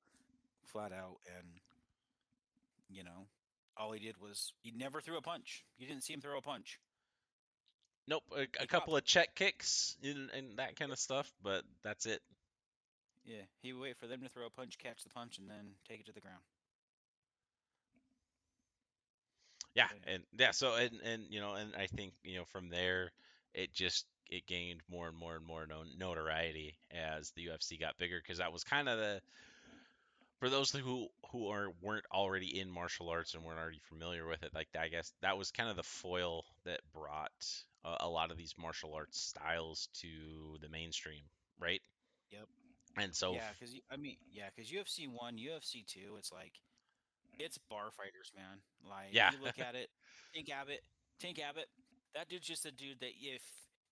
flat 0.66 0.92
out, 0.92 1.18
and 1.38 1.60
you 2.90 3.04
know, 3.04 3.28
all 3.78 3.92
he 3.92 4.00
did 4.00 4.16
was 4.20 4.54
he 4.62 4.72
never 4.72 5.02
threw 5.02 5.18
a 5.18 5.22
punch. 5.22 5.66
You 5.78 5.88
didn't 5.88 6.04
see 6.04 6.14
him 6.14 6.22
throw 6.22 6.38
a 6.38 6.42
punch. 6.42 6.80
Nope, 8.12 8.24
a, 8.36 8.42
a 8.62 8.68
couple 8.68 8.98
of 8.98 9.06
check 9.06 9.36
kicks 9.36 9.96
and, 10.04 10.30
and 10.38 10.58
that 10.58 10.76
kind 10.76 10.92
of 10.92 11.00
stuff, 11.00 11.32
but 11.42 11.64
that's 11.82 12.06
it. 12.06 12.20
Yeah, 13.24 13.44
he 13.62 13.72
would 13.72 13.82
wait 13.82 13.98
for 13.98 14.06
them 14.06 14.20
to 14.22 14.28
throw 14.28 14.48
a 14.48 14.50
punch, 14.50 14.78
catch 14.78 15.02
the 15.06 15.10
punch, 15.10 15.38
and 15.38 15.50
then 15.50 15.76
take 15.88 16.02
it 16.02 16.08
to 16.08 16.12
the 16.12 16.20
ground. 16.20 16.42
Yeah, 19.76 19.88
and 20.06 20.24
yeah, 20.38 20.52
so 20.52 20.76
and 20.76 21.00
and 21.06 21.24
you 21.30 21.40
know, 21.40 21.54
and 21.54 21.74
I 21.74 21.88
think 21.88 22.12
you 22.22 22.36
know 22.36 22.44
from 22.44 22.68
there, 22.68 23.14
it 23.54 23.72
just 23.74 24.06
it 24.30 24.46
gained 24.46 24.82
more 24.92 25.08
and 25.08 25.18
more 25.18 25.38
and 25.38 25.46
more 25.46 25.66
no, 25.66 25.84
notoriety 25.98 26.76
as 26.92 27.32
the 27.38 27.48
UFC 27.48 27.80
got 27.80 27.98
bigger 27.98 28.20
because 28.22 28.40
that 28.40 28.52
was 28.52 28.66
kind 28.66 28.90
of 28.90 28.98
the 28.98 29.22
for 30.40 30.50
those 30.50 30.72
who 30.72 31.08
who 31.32 31.48
are 31.48 31.70
weren't 31.82 32.06
already 32.14 32.60
in 32.60 32.70
martial 32.70 33.08
arts 33.08 33.36
and 33.36 33.44
weren't 33.46 33.60
already 33.60 33.80
familiar 33.88 34.28
with 34.28 34.44
it, 34.44 34.54
like 34.54 34.68
I 34.78 34.90
guess 34.90 35.14
that 35.22 35.38
was 35.38 35.52
kind 35.52 35.70
of 35.70 35.78
the 35.78 35.84
foil 35.84 36.44
that 36.66 36.82
brought 36.94 37.32
a, 37.86 37.98
a 38.02 38.10
lot 38.10 38.32
of 38.32 38.38
these 38.38 38.54
martial 38.58 38.94
arts 38.94 39.20
styles 39.20 39.90
to 40.02 40.58
the 40.62 40.70
mainstream, 40.70 41.24
right? 41.60 41.82
Yep. 42.32 42.48
And 42.98 43.16
so 43.16 43.34
Yeah, 43.34 43.50
because 43.60 43.74
I 43.92 43.98
mean, 43.98 44.18
yeah, 44.32 44.50
because 44.56 44.70
UFC 44.72 45.08
one, 45.08 45.38
UFC 45.38 45.86
two, 45.86 46.16
it's 46.18 46.32
like 46.32 46.54
it's 47.40 47.58
bar 47.70 47.90
fighters, 47.98 48.32
man. 48.36 48.60
Like, 48.88 49.08
Yeah. 49.14 49.32
you 49.32 49.44
look 49.44 49.58
at 49.60 49.76
it, 49.76 49.90
Tank 50.34 50.50
Abbott, 50.52 50.82
Tank 51.20 51.40
Abbott, 51.40 51.68
that 52.14 52.30
dude's 52.30 52.48
just 52.48 52.66
a 52.66 52.72
dude 52.72 53.00
that 53.00 53.12
if 53.22 53.42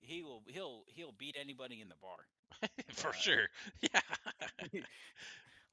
he 0.02 0.22
will, 0.24 0.44
he'll 0.48 0.84
he'll 0.88 1.14
beat 1.18 1.36
anybody 1.40 1.82
in 1.82 1.88
the 1.90 1.96
bar. 2.02 2.18
for 2.94 3.10
but- 3.10 3.16
sure, 3.16 3.48
yeah, 3.82 4.02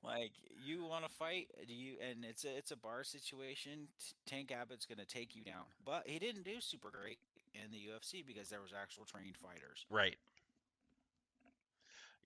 Like, 0.05 0.33
you 0.65 0.85
want 0.85 1.05
to 1.05 1.11
fight? 1.11 1.49
Do 1.67 1.75
you? 1.75 1.95
And 2.09 2.25
it's 2.25 2.45
a 2.45 2.57
it's 2.57 2.71
a 2.71 2.77
bar 2.77 3.03
situation. 3.03 3.89
Tank 4.27 4.53
Abbott's 4.53 4.87
gonna 4.87 5.05
take 5.05 5.35
you 5.35 5.43
down, 5.43 5.65
but 5.85 6.07
he 6.07 6.19
didn't 6.21 6.45
do 6.45 6.61
super 6.61 6.91
great 6.91 7.19
in 7.65 7.71
the 7.71 7.79
UFC 7.79 8.25
because 8.27 8.49
there 8.49 8.61
was 8.61 8.73
actual 8.73 9.05
trained 9.05 9.37
fighters. 9.37 9.85
right. 9.91 10.17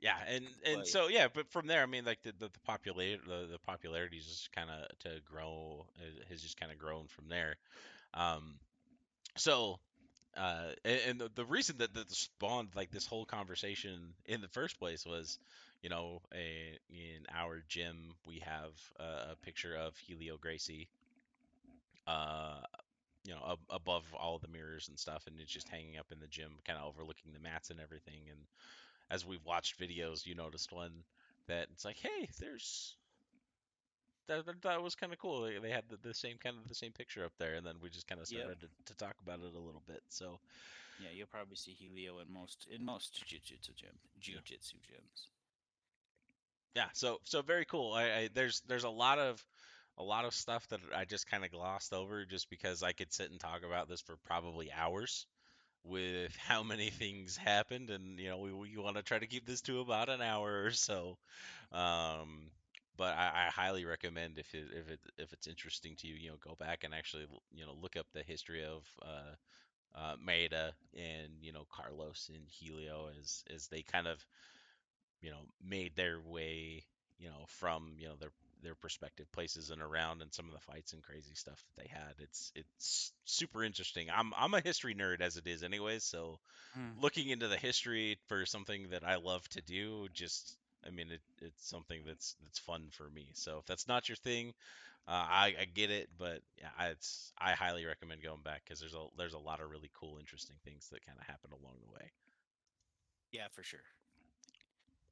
Yeah, 0.01 0.17
and 0.29 0.47
and 0.65 0.77
But- 0.79 0.89
so 0.89 1.09
yeah, 1.09 1.29
but 1.33 1.51
from 1.51 1.67
there, 1.67 1.83
I 1.83 1.87
mean, 1.87 2.05
like 2.07 2.23
the 2.23 2.33
the, 2.33 2.49
the 2.49 2.61
popularity 2.65 3.21
the, 3.27 3.49
the 3.53 3.59
popularity 3.59 4.17
is 4.17 4.27
just 4.27 4.53
kind 4.53 4.71
of 4.71 4.99
to 5.01 5.21
grow 5.31 5.87
uh, 5.99 6.25
has 6.31 6.41
just 6.41 6.59
kind 6.59 6.73
of 6.73 6.79
grown 6.79 7.07
from 7.09 7.29
there. 7.29 7.57
Um, 8.15 8.59
so 9.37 9.79
uh, 10.37 10.71
and, 10.85 11.01
and 11.09 11.21
the, 11.21 11.31
the 11.35 11.45
reason 11.45 11.77
that 11.79 11.93
that 11.95 12.11
spawned 12.11 12.69
like 12.75 12.91
this 12.91 13.07
whole 13.07 13.25
conversation 13.25 14.15
in 14.27 14.41
the 14.41 14.49
first 14.49 14.79
place 14.79 15.05
was, 15.05 15.39
you 15.83 15.91
know, 15.91 16.23
a, 16.35 16.79
in 16.89 17.27
our 17.35 17.63
gym 17.69 18.15
we 18.27 18.39
have 18.39 18.73
a, 18.99 19.33
a 19.33 19.37
picture 19.43 19.75
of 19.75 19.97
Helio 19.99 20.37
Gracie, 20.39 20.89
uh, 22.07 22.61
you 23.25 23.35
know, 23.35 23.43
ab- 23.53 23.67
above 23.71 24.15
all 24.15 24.39
the 24.39 24.49
mirrors 24.49 24.89
and 24.89 24.99
stuff, 24.99 25.27
and 25.27 25.41
it's 25.41 25.53
just 25.53 25.69
hanging 25.69 25.99
up 25.99 26.13
in 26.13 26.21
the 26.21 26.29
gym, 26.29 26.61
kind 26.65 26.79
of 26.79 26.87
overlooking 26.87 27.33
the 27.33 27.41
mats 27.41 27.71
and 27.71 27.81
everything. 27.81 28.29
And 28.31 28.47
as 29.11 29.27
we've 29.27 29.45
watched 29.45 29.79
videos, 29.81 30.27
you 30.27 30.35
noticed 30.35 30.73
one 30.73 31.05
that 31.47 31.69
it's 31.73 31.85
like, 31.85 31.99
hey, 31.99 32.29
there's 32.39 32.97
that, 34.27 34.47
that, 34.47 34.63
that 34.63 34.83
was 34.83 34.95
kind 34.95 35.13
of 35.13 35.19
cool. 35.19 35.43
They, 35.43 35.59
they 35.59 35.71
had 35.71 35.89
the, 35.89 35.97
the 35.97 36.15
same 36.15 36.39
kind 36.39 36.57
of 36.57 36.69
the 36.69 36.75
same 36.75 36.93
picture 36.93 37.25
up 37.25 37.33
there, 37.39 37.55
and 37.55 37.67
then 37.67 37.81
we 37.81 37.91
just 37.91 38.07
kind 38.07 38.21
of 38.21 38.29
Yep. 38.29 38.53
started 38.53 38.61
to, 38.61 38.69
to 38.87 38.95
talk 38.95 39.17
about 39.21 39.41
it 39.41 39.55
a 39.55 39.61
little 39.61 39.83
bit. 39.87 40.03
So 40.09 40.41
Yeah, 40.97 41.11
you'll 41.11 41.27
probably 41.27 41.57
see 41.57 41.75
Helio 41.75 42.21
in 42.21 42.31
most 42.31 42.67
in 42.69 42.85
most 42.85 43.27
jiu-jitsu 43.27 43.73
gym 43.75 43.99
jiu-jitsu 44.21 44.79
gyms. 44.79 45.31
yeah, 46.75 46.89
so 46.93 47.19
so 47.25 47.43
very 47.43 47.65
cool. 47.65 47.93
I, 47.93 48.05
I 48.13 48.29
there's 48.33 48.61
there's 48.63 48.85
a 48.85 48.91
lot 48.91 49.19
of 49.19 49.45
a 49.99 50.03
lot 50.03 50.25
of 50.25 50.35
stuff 50.35 50.67
that 50.69 50.81
I 50.97 51.05
just 51.05 51.31
kind 51.31 51.45
of 51.45 51.51
glossed 51.51 51.93
over 51.93 52.25
just 52.25 52.51
because 52.51 52.83
I 52.83 52.93
could 52.93 53.13
sit 53.13 53.31
and 53.31 53.41
talk 53.41 53.63
about 53.67 53.89
this 53.89 54.01
for 54.01 54.17
probably 54.27 54.71
hours 54.73 55.27
with 55.85 56.37
how 56.49 56.63
many 56.63 56.91
things 56.91 57.37
happened 57.37 57.91
and 57.91 58.19
you 58.19 58.29
know 58.29 58.39
we, 58.39 58.53
we 58.53 58.77
want 58.77 58.97
to 58.97 59.03
try 59.03 59.19
to 59.19 59.27
keep 59.27 59.47
this 59.47 59.63
to 59.63 59.81
about 59.81 60.09
an 60.09 60.23
hour 60.23 60.65
or 60.65 60.71
so 60.73 61.17
um 61.73 62.51
but 62.97 63.17
I, 63.17 63.47
I 63.47 63.51
highly 63.51 63.85
recommend 63.87 64.39
if 64.39 64.55
it 64.55 64.69
if 64.73 64.91
it 64.91 65.01
if 65.19 65.33
it's 65.33 65.47
interesting 65.47 65.97
to 65.97 66.07
you 66.09 66.15
you 66.15 66.31
know 66.31 66.37
go 66.41 66.57
back 66.59 66.85
and 66.85 66.95
actually 66.95 67.27
you 67.53 67.67
know 67.67 67.75
look 67.81 67.97
up 67.97 68.07
the 68.13 68.23
history 68.23 68.65
of 68.65 68.85
uh 69.03 69.35
uh 69.99 70.17
Maeda 70.17 70.73
and 70.97 71.31
you 71.41 71.53
know 71.53 71.67
Carlos 71.71 72.31
and 72.35 72.45
Helio 72.49 73.09
as 73.21 73.45
as 73.55 73.69
they 73.69 73.83
kind 73.83 74.07
of 74.07 74.25
you 75.21 75.31
know 75.31 75.41
made 75.63 75.95
their 75.97 76.19
way 76.21 76.85
you 77.19 77.29
know 77.29 77.45
from 77.47 77.95
you 77.99 78.09
know 78.09 78.17
their 78.19 78.33
their 78.63 78.75
perspective 78.75 79.31
places 79.33 79.71
and 79.71 79.83
around 79.83 80.23
and 80.23 80.33
some 80.33 80.47
of 80.47 80.53
the 80.53 80.61
fights 80.61 80.93
and 80.93 81.03
crazy 81.03 81.35
stuff 81.35 81.63
that 81.63 81.83
they 81.83 81.89
had. 81.89 82.15
It's 82.19 82.53
it's 82.55 83.13
super 83.25 83.65
interesting. 83.65 84.09
I'm 84.15 84.33
i'm 84.37 84.55
a 84.55 84.61
history 84.61 84.95
nerd 84.95 85.21
as 85.21 85.37
it 85.37 85.47
is 85.47 85.63
anyways 85.63 86.05
so 86.05 86.39
looking 87.01 87.29
into 87.29 87.49
the 87.49 87.57
history 87.57 88.19
for 88.29 88.47
something 88.47 88.89
that 88.91 89.05
i 89.05 89.17
love 89.17 89.49
to 89.51 89.61
do 89.63 90.09
just 90.13 90.57
i 90.87 90.91
mean 90.91 91.11
it, 91.11 91.21
it's 91.41 91.69
something 91.69 92.03
that's 92.07 92.37
that's 92.43 92.59
fun 92.59 92.89
for 92.93 93.09
me. 93.11 93.29
So 93.35 93.59
if 93.59 93.67
that's 93.67 93.89
not 93.89 94.09
your 94.09 94.17
thing 94.17 94.53
uh, 95.09 95.13
I, 95.13 95.55
I 95.61 95.65
get 95.67 95.91
it 95.91 96.09
but 96.19 96.41
yeah 96.59 96.69
I, 96.79 96.89
it's 96.89 97.33
i 97.39 97.53
highly 97.53 97.85
recommend 97.87 98.23
going 98.23 98.43
back 98.43 98.63
because 98.65 98.81
there's 98.81 98.95
a 98.95 99.07
there's 99.19 99.35
a 99.35 99.39
lot 99.39 99.61
of 99.61 99.71
really 99.71 99.91
cool 99.99 100.19
interesting 100.19 100.57
things 100.65 100.89
that 100.91 101.05
kind 101.07 101.19
of 101.21 101.27
happen 101.27 101.51
along 101.53 101.75
the 101.87 101.93
way. 101.93 102.11
Yeah, 103.33 103.49
for 103.53 103.63
sure. 103.63 103.81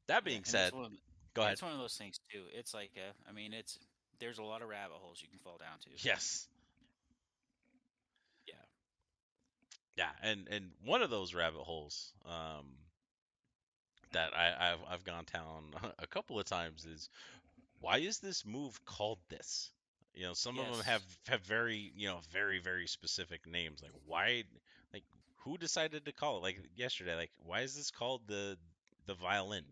that 0.08 0.24
being 0.24 0.40
it's 0.40 0.50
said 0.50 0.72
one 0.72 0.84
of, 0.86 0.90
the- 0.92 0.98
go 1.38 1.42
ahead 1.42 1.52
It's 1.54 1.62
one 1.62 1.72
of 1.72 1.78
those 1.78 1.96
things 1.96 2.18
too. 2.32 2.42
It's 2.52 2.74
like, 2.74 2.90
uh, 2.96 3.12
I 3.28 3.32
mean, 3.32 3.52
it's 3.52 3.78
there's 4.18 4.38
a 4.38 4.42
lot 4.42 4.62
of 4.62 4.68
rabbit 4.68 4.96
holes 5.00 5.20
you 5.22 5.28
can 5.28 5.38
fall 5.38 5.58
down 5.58 5.78
to. 5.80 5.90
yes 6.06 6.48
Yeah. 8.46 8.54
Yeah, 9.96 10.10
and 10.22 10.48
and 10.48 10.70
one 10.84 11.02
of 11.02 11.10
those 11.10 11.34
rabbit 11.34 11.62
holes 11.62 12.12
um, 12.24 12.66
that 14.12 14.36
I, 14.36 14.72
I've 14.72 14.78
I've 14.88 15.04
gone 15.04 15.24
down 15.32 15.92
a 15.98 16.06
couple 16.06 16.38
of 16.38 16.46
times 16.46 16.84
is 16.84 17.08
why 17.80 17.98
is 17.98 18.18
this 18.18 18.44
move 18.46 18.84
called 18.84 19.18
this? 19.28 19.70
You 20.14 20.24
know, 20.24 20.34
some 20.34 20.58
of 20.58 20.66
them 20.66 20.84
have 20.84 21.02
have 21.28 21.40
very 21.42 21.92
you 21.94 22.08
know 22.08 22.20
very 22.32 22.58
very 22.58 22.86
specific 22.86 23.46
names. 23.46 23.82
Like 23.82 23.92
why, 24.06 24.44
like 24.92 25.04
who 25.38 25.58
decided 25.58 26.04
to 26.04 26.12
call 26.12 26.38
it? 26.38 26.42
Like 26.42 26.58
yesterday, 26.76 27.14
like 27.14 27.30
why 27.44 27.60
is 27.62 27.76
this 27.76 27.90
called 27.90 28.22
the 28.26 28.56
the 29.06 29.14
violin? 29.14 29.64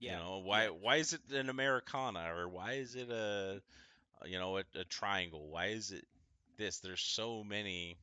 Yeah. 0.00 0.12
You 0.12 0.24
know, 0.24 0.42
why 0.44 0.64
yeah. 0.64 0.70
why 0.70 0.96
is 0.96 1.12
it 1.12 1.20
an 1.32 1.50
Americana 1.50 2.32
or 2.34 2.48
why 2.48 2.72
is 2.72 2.94
it 2.96 3.10
a 3.10 3.60
you 4.24 4.38
know 4.38 4.56
a, 4.58 4.64
a 4.74 4.84
triangle? 4.84 5.48
Why 5.50 5.66
is 5.66 5.92
it 5.92 6.06
this? 6.56 6.78
There's 6.78 7.02
so 7.02 7.44
many 7.44 7.98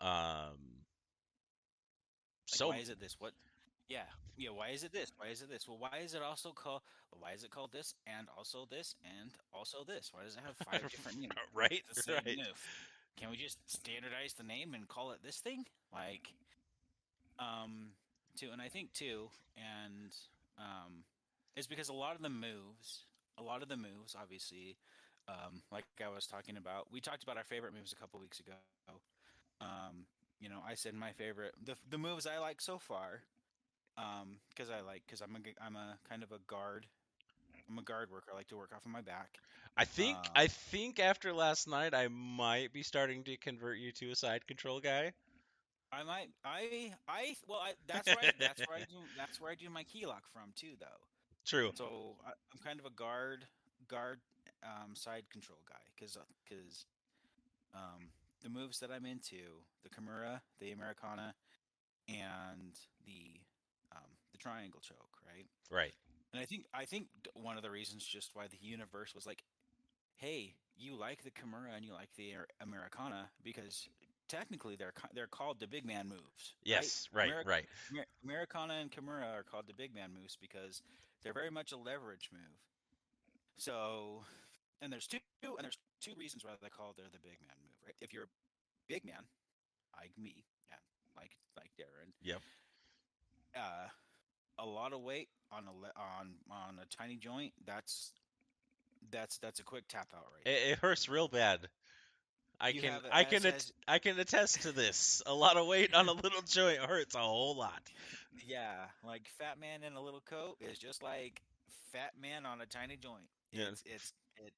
um 0.00 0.54
Like, 2.50 2.58
so 2.58 2.68
why 2.68 2.76
is 2.78 2.88
it 2.88 3.00
this? 3.00 3.16
What? 3.18 3.32
Yeah. 3.88 4.02
Yeah. 4.36 4.50
Why 4.50 4.68
is 4.68 4.84
it 4.84 4.92
this? 4.92 5.10
Why 5.16 5.28
is 5.28 5.42
it 5.42 5.50
this? 5.50 5.66
Well, 5.66 5.78
why 5.78 5.98
is 6.04 6.14
it 6.14 6.22
also 6.22 6.52
called? 6.52 6.82
Why 7.10 7.32
is 7.32 7.42
it 7.42 7.50
called 7.50 7.72
this 7.72 7.94
and 8.06 8.28
also 8.36 8.66
this 8.70 8.94
and 9.20 9.30
also 9.52 9.84
this? 9.84 10.10
Why 10.12 10.22
does 10.24 10.36
it 10.36 10.42
have 10.46 10.56
five 10.56 10.88
different 10.90 11.18
names? 11.18 11.32
right 11.54 11.82
right 12.08 12.36
move. 12.36 12.62
Can 13.16 13.30
we 13.30 13.36
just 13.36 13.58
standardize 13.66 14.34
the 14.34 14.44
name 14.44 14.74
and 14.74 14.86
call 14.86 15.12
it 15.12 15.20
this 15.24 15.38
thing? 15.38 15.64
Like, 15.92 16.28
um, 17.38 17.88
too, 18.36 18.50
and 18.52 18.62
I 18.62 18.68
think 18.68 18.92
too, 18.92 19.28
and 19.56 20.12
um, 20.58 21.04
it's 21.56 21.66
because 21.66 21.88
a 21.88 21.94
lot 21.94 22.16
of 22.16 22.22
the 22.22 22.30
moves, 22.30 23.04
a 23.38 23.42
lot 23.42 23.62
of 23.62 23.68
the 23.68 23.76
moves, 23.76 24.16
obviously, 24.20 24.76
um, 25.28 25.62
like 25.72 25.84
I 26.04 26.08
was 26.14 26.26
talking 26.26 26.56
about, 26.56 26.88
we 26.92 27.00
talked 27.00 27.22
about 27.24 27.36
our 27.38 27.44
favorite 27.44 27.74
moves 27.74 27.92
a 27.92 27.96
couple 27.96 28.20
weeks 28.20 28.40
ago. 28.40 28.54
Um, 29.60 30.06
you 30.40 30.48
know, 30.48 30.60
I 30.68 30.74
said 30.74 30.94
my 30.94 31.12
favorite, 31.12 31.54
the 31.64 31.76
the 31.90 31.98
moves 31.98 32.26
I 32.26 32.38
like 32.38 32.60
so 32.60 32.78
far, 32.78 33.22
um, 33.98 34.38
because 34.50 34.70
I 34.70 34.80
like, 34.80 35.02
because 35.06 35.20
I'm 35.22 35.36
a, 35.36 35.64
I'm 35.64 35.76
a 35.76 35.98
kind 36.08 36.22
of 36.22 36.32
a 36.32 36.38
guard. 36.46 36.86
I'm 37.68 37.78
a 37.78 37.82
guard 37.82 38.10
worker. 38.10 38.30
I 38.32 38.36
like 38.36 38.48
to 38.48 38.56
work 38.56 38.72
off 38.74 38.84
of 38.84 38.90
my 38.92 39.00
back. 39.02 39.38
I 39.76 39.84
think 39.84 40.18
Um, 40.18 40.32
I 40.34 40.48
think 40.48 40.98
after 41.00 41.32
last 41.32 41.68
night 41.68 41.94
I 41.94 42.08
might 42.08 42.72
be 42.72 42.82
starting 42.82 43.24
to 43.24 43.36
convert 43.36 43.78
you 43.78 43.92
to 43.92 44.10
a 44.10 44.16
side 44.16 44.46
control 44.46 44.80
guy. 44.80 45.12
I 45.96 46.02
might, 46.02 46.28
I, 46.44 46.92
I, 47.08 47.34
well, 47.48 47.60
I, 47.62 47.72
that's 47.86 48.06
where 48.06 48.18
I, 48.22 48.30
that's 48.38 48.60
where 48.68 48.76
I 48.76 48.80
do, 48.90 48.98
that's 49.16 49.40
where 49.40 49.50
I 49.50 49.54
do 49.54 49.70
my 49.70 49.82
key 49.82 50.04
lock 50.04 50.24
from 50.32 50.52
too, 50.54 50.76
though. 50.78 51.00
True. 51.46 51.70
So 51.74 52.16
I, 52.26 52.30
I'm 52.30 52.60
kind 52.62 52.78
of 52.78 52.86
a 52.86 52.90
guard, 52.90 53.46
guard, 53.88 54.20
um, 54.62 54.94
side 54.94 55.24
control 55.30 55.58
guy, 55.68 55.80
because, 55.94 56.18
because, 56.44 56.84
um, 57.74 58.08
the 58.42 58.50
moves 58.50 58.80
that 58.80 58.90
I'm 58.90 59.06
into, 59.06 59.64
the 59.82 59.88
Kimura, 59.88 60.40
the 60.60 60.72
Americana, 60.72 61.34
and 62.08 62.74
the, 63.06 63.40
um, 63.92 64.10
the 64.32 64.38
triangle 64.38 64.80
choke, 64.80 65.16
right? 65.26 65.46
Right. 65.70 65.94
And 66.32 66.42
I 66.42 66.44
think, 66.44 66.66
I 66.74 66.84
think 66.84 67.06
one 67.34 67.56
of 67.56 67.62
the 67.62 67.70
reasons 67.70 68.04
just 68.04 68.30
why 68.34 68.46
the 68.48 68.58
universe 68.60 69.14
was 69.14 69.26
like, 69.26 69.42
hey, 70.16 70.54
you 70.76 70.94
like 70.98 71.22
the 71.22 71.30
Kimura 71.30 71.74
and 71.74 71.84
you 71.84 71.92
like 71.92 72.10
the 72.16 72.34
Americana 72.60 73.30
because 73.42 73.88
technically 74.28 74.76
they're 74.76 74.92
they're 75.14 75.26
called 75.26 75.60
the 75.60 75.66
big 75.66 75.84
man 75.84 76.08
moves. 76.08 76.54
Yes. 76.64 77.08
Right. 77.12 77.30
Ameri- 77.32 77.46
Right. 77.46 77.66
Amer- 77.92 78.06
Americana 78.24 78.74
and 78.74 78.90
Kimura 78.90 79.32
are 79.38 79.42
called 79.42 79.66
the 79.66 79.74
big 79.74 79.94
man 79.94 80.10
moves 80.14 80.36
because 80.40 80.82
they're 81.22 81.32
very 81.32 81.50
much 81.50 81.72
a 81.72 81.76
leverage 81.76 82.30
move. 82.32 82.58
So, 83.58 84.22
and 84.82 84.92
there's 84.92 85.06
two 85.06 85.18
and 85.42 85.62
there's 85.62 85.78
two 86.00 86.12
reasons 86.18 86.44
why 86.44 86.50
they 86.62 86.68
call 86.68 86.92
they're 86.96 87.06
the 87.12 87.18
big 87.18 87.38
man 87.46 87.56
move, 87.62 87.74
right? 87.84 87.94
If 88.00 88.12
you're 88.12 88.24
a 88.24 88.34
big 88.88 89.04
man, 89.04 89.22
like 89.98 90.10
me, 90.18 90.44
yeah, 90.70 90.76
like 91.16 91.30
like 91.56 91.70
Darren, 91.78 92.12
Yep. 92.22 92.40
uh, 93.56 93.88
a 94.58 94.66
lot 94.66 94.92
of 94.92 95.00
weight 95.00 95.28
on 95.50 95.64
a 95.66 95.72
le- 95.72 95.92
on 95.96 96.34
on 96.50 96.78
a 96.82 96.96
tiny 96.96 97.16
joint, 97.16 97.52
that's 97.64 98.12
that's 99.10 99.38
that's 99.38 99.60
a 99.60 99.64
quick 99.64 99.84
tap 99.88 100.08
out 100.14 100.26
right. 100.34 100.52
It, 100.52 100.72
it 100.72 100.78
hurts 100.78 101.08
real 101.08 101.28
bad. 101.28 101.60
I 102.60 102.68
You 102.70 102.80
can 102.80 103.00
I 103.12 103.22
as- 103.22 103.26
can 103.28 103.46
at- 103.46 103.70
I 103.86 103.98
can 103.98 104.18
attest 104.18 104.62
to 104.62 104.72
this. 104.72 105.22
A 105.26 105.34
lot 105.34 105.56
of 105.56 105.66
weight 105.66 105.92
on 105.94 106.08
a 106.08 106.12
little 106.24 106.42
joint 106.42 106.78
hurts 106.78 107.14
a 107.14 107.18
whole 107.18 107.56
lot. 107.56 107.82
Yeah, 108.46 108.74
like 109.04 109.28
fat 109.38 109.58
man 109.60 109.82
in 109.82 109.94
a 109.94 110.00
little 110.02 110.20
coat 110.22 110.56
is 110.60 110.78
just 110.78 111.02
like 111.02 111.40
fat 111.92 112.12
man 112.20 112.46
on 112.46 112.60
a 112.60 112.66
tiny 112.66 112.96
joint. 112.96 113.28
Yeah. 113.52 113.68
It's 113.68 113.82
it's 113.86 114.12
it 114.38 114.52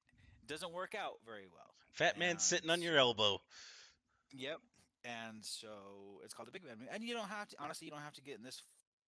doesn't 0.47 0.71
work 0.73 0.95
out 0.95 1.13
very 1.25 1.47
well. 1.51 1.73
Fat 1.93 2.17
man 2.17 2.39
sitting 2.39 2.69
on 2.69 2.81
your 2.81 2.97
elbow. 2.97 3.41
Yep. 4.33 4.59
And 5.05 5.43
so 5.43 5.67
it's 6.23 6.33
called 6.33 6.47
the 6.47 6.51
big 6.51 6.63
man. 6.65 6.77
And 6.91 7.03
you 7.03 7.13
don't 7.13 7.29
have 7.29 7.47
to 7.49 7.55
honestly 7.59 7.85
you 7.85 7.91
don't 7.91 8.01
have 8.01 8.13
to 8.15 8.21
get 8.21 8.37
in 8.37 8.43
this 8.43 8.61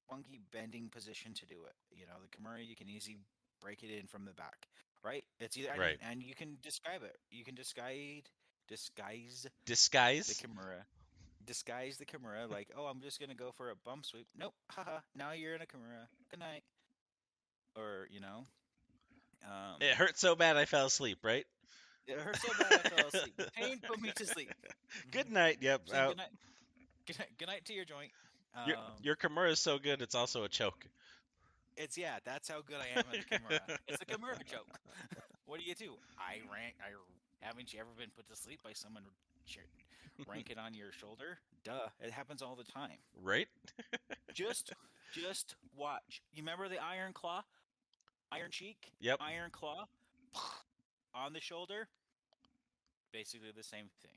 funky 0.10 0.40
bending 0.52 0.90
position 0.90 1.34
to 1.36 1.46
do 1.46 1.56
it. 1.66 1.76
You 1.98 2.06
know, 2.08 2.14
the 2.22 2.28
Kimura 2.28 2.66
you 2.66 2.76
can 2.76 2.90
easily 2.90 3.18
break 3.62 3.84
it 3.84 3.92
in 3.98 4.08
from 4.08 4.26
the 4.26 4.34
back. 4.34 4.68
Right? 5.04 5.24
It's 5.40 5.58
either 5.58 5.70
and 5.70 5.78
you- 5.78 5.84
Right. 5.84 5.98
and 6.10 6.24
you 6.24 6.36
can 6.36 6.58
describe 6.62 7.04
it. 7.04 7.18
You 7.30 7.44
can 7.44 7.56
disguise 8.72 9.46
disguise 9.66 10.28
the. 10.28 10.48
Kimura. 10.48 10.84
Disguise 11.46 11.98
the 11.98 12.06
Kimura 12.06 12.50
like, 12.58 12.70
oh, 12.78 12.86
I'm 12.86 13.02
just 13.02 13.20
gonna 13.20 13.36
go 13.36 13.52
for 13.58 13.70
a 13.70 13.76
bump 13.86 14.06
sweep. 14.06 14.28
Nope, 14.38 14.54
haha. 14.70 15.00
Now 15.16 15.32
you're 15.34 15.56
in 15.56 15.62
a 15.62 15.66
Kimura. 15.66 16.08
Good 16.32 16.40
night. 16.40 16.64
Or 17.76 18.08
you 18.12 18.20
know, 18.20 18.46
um, 19.46 19.78
It 19.82 19.96
hurt 19.96 20.18
so 20.18 20.36
bad 20.36 20.58
I 20.58 20.66
fell 20.66 20.86
asleep. 20.88 21.20
Right. 21.24 21.46
it 22.08 22.20
hurt 22.20 22.38
so 22.38 22.50
bad 22.60 22.82
I 22.86 22.90
fell 22.90 23.08
asleep. 23.08 23.42
Pain 23.56 23.80
put 23.86 24.02
me 24.02 24.12
to 24.16 24.26
sleep. 24.26 24.52
Good 25.12 25.28
Mhm. 25.28 25.32
night. 25.32 25.58
Yep. 25.62 25.82
So 25.88 26.08
good 26.10 26.18
night. 26.18 26.28
Good 27.08 27.20
night. 27.20 27.30
Good 27.38 27.48
night 27.48 27.66
to 27.66 27.74
your 27.74 27.86
joint. 27.86 28.12
Um, 28.56 28.64
Your 28.68 28.78
your 29.02 29.16
Kimura 29.16 29.52
is 29.52 29.60
so 29.60 29.80
good 29.80 30.02
it's 30.02 30.16
also 30.16 30.44
a 30.44 30.50
choke. 30.50 30.86
it's 31.78 31.98
yeah. 31.98 32.20
That's 32.26 32.50
how 32.50 32.62
good 32.62 32.78
I 32.78 32.88
am 33.00 33.00
at 33.00 33.12
the 33.12 33.36
Kimura. 33.38 33.78
it's 33.88 34.02
a 34.02 34.06
Kimura 34.06 34.38
joke. 34.46 34.68
What 35.46 35.60
do 35.60 35.66
you 35.66 35.76
do? 35.76 35.94
I 36.18 36.40
rank. 36.54 36.76
I 36.80 36.92
haven't 37.42 37.74
you 37.74 37.80
ever 37.80 37.90
been 37.98 38.10
put 38.16 38.28
to 38.30 38.36
sleep 38.36 38.62
by 38.64 38.72
someone 38.74 39.04
ch- 39.46 39.60
rank 40.28 40.50
it 40.50 40.58
on 40.58 40.74
your 40.74 40.92
shoulder? 40.92 41.38
Duh. 41.64 41.90
It 42.00 42.12
happens 42.12 42.42
all 42.42 42.56
the 42.56 42.64
time. 42.64 42.98
Right. 43.22 43.48
just 44.34 44.74
just 45.14 45.56
watch. 45.76 46.22
You 46.34 46.42
remember 46.44 46.70
the 46.70 46.82
Iron 46.82 47.14
Claw, 47.14 47.44
Iron 48.32 48.50
Cheek, 48.52 48.92
Yep. 49.02 49.18
Iron 49.22 49.50
Claw 49.52 49.86
on 51.14 51.34
the 51.34 51.42
shoulder? 51.42 51.88
Basically 53.12 53.50
the 53.56 53.64
same 53.64 53.90
thing. 54.02 54.12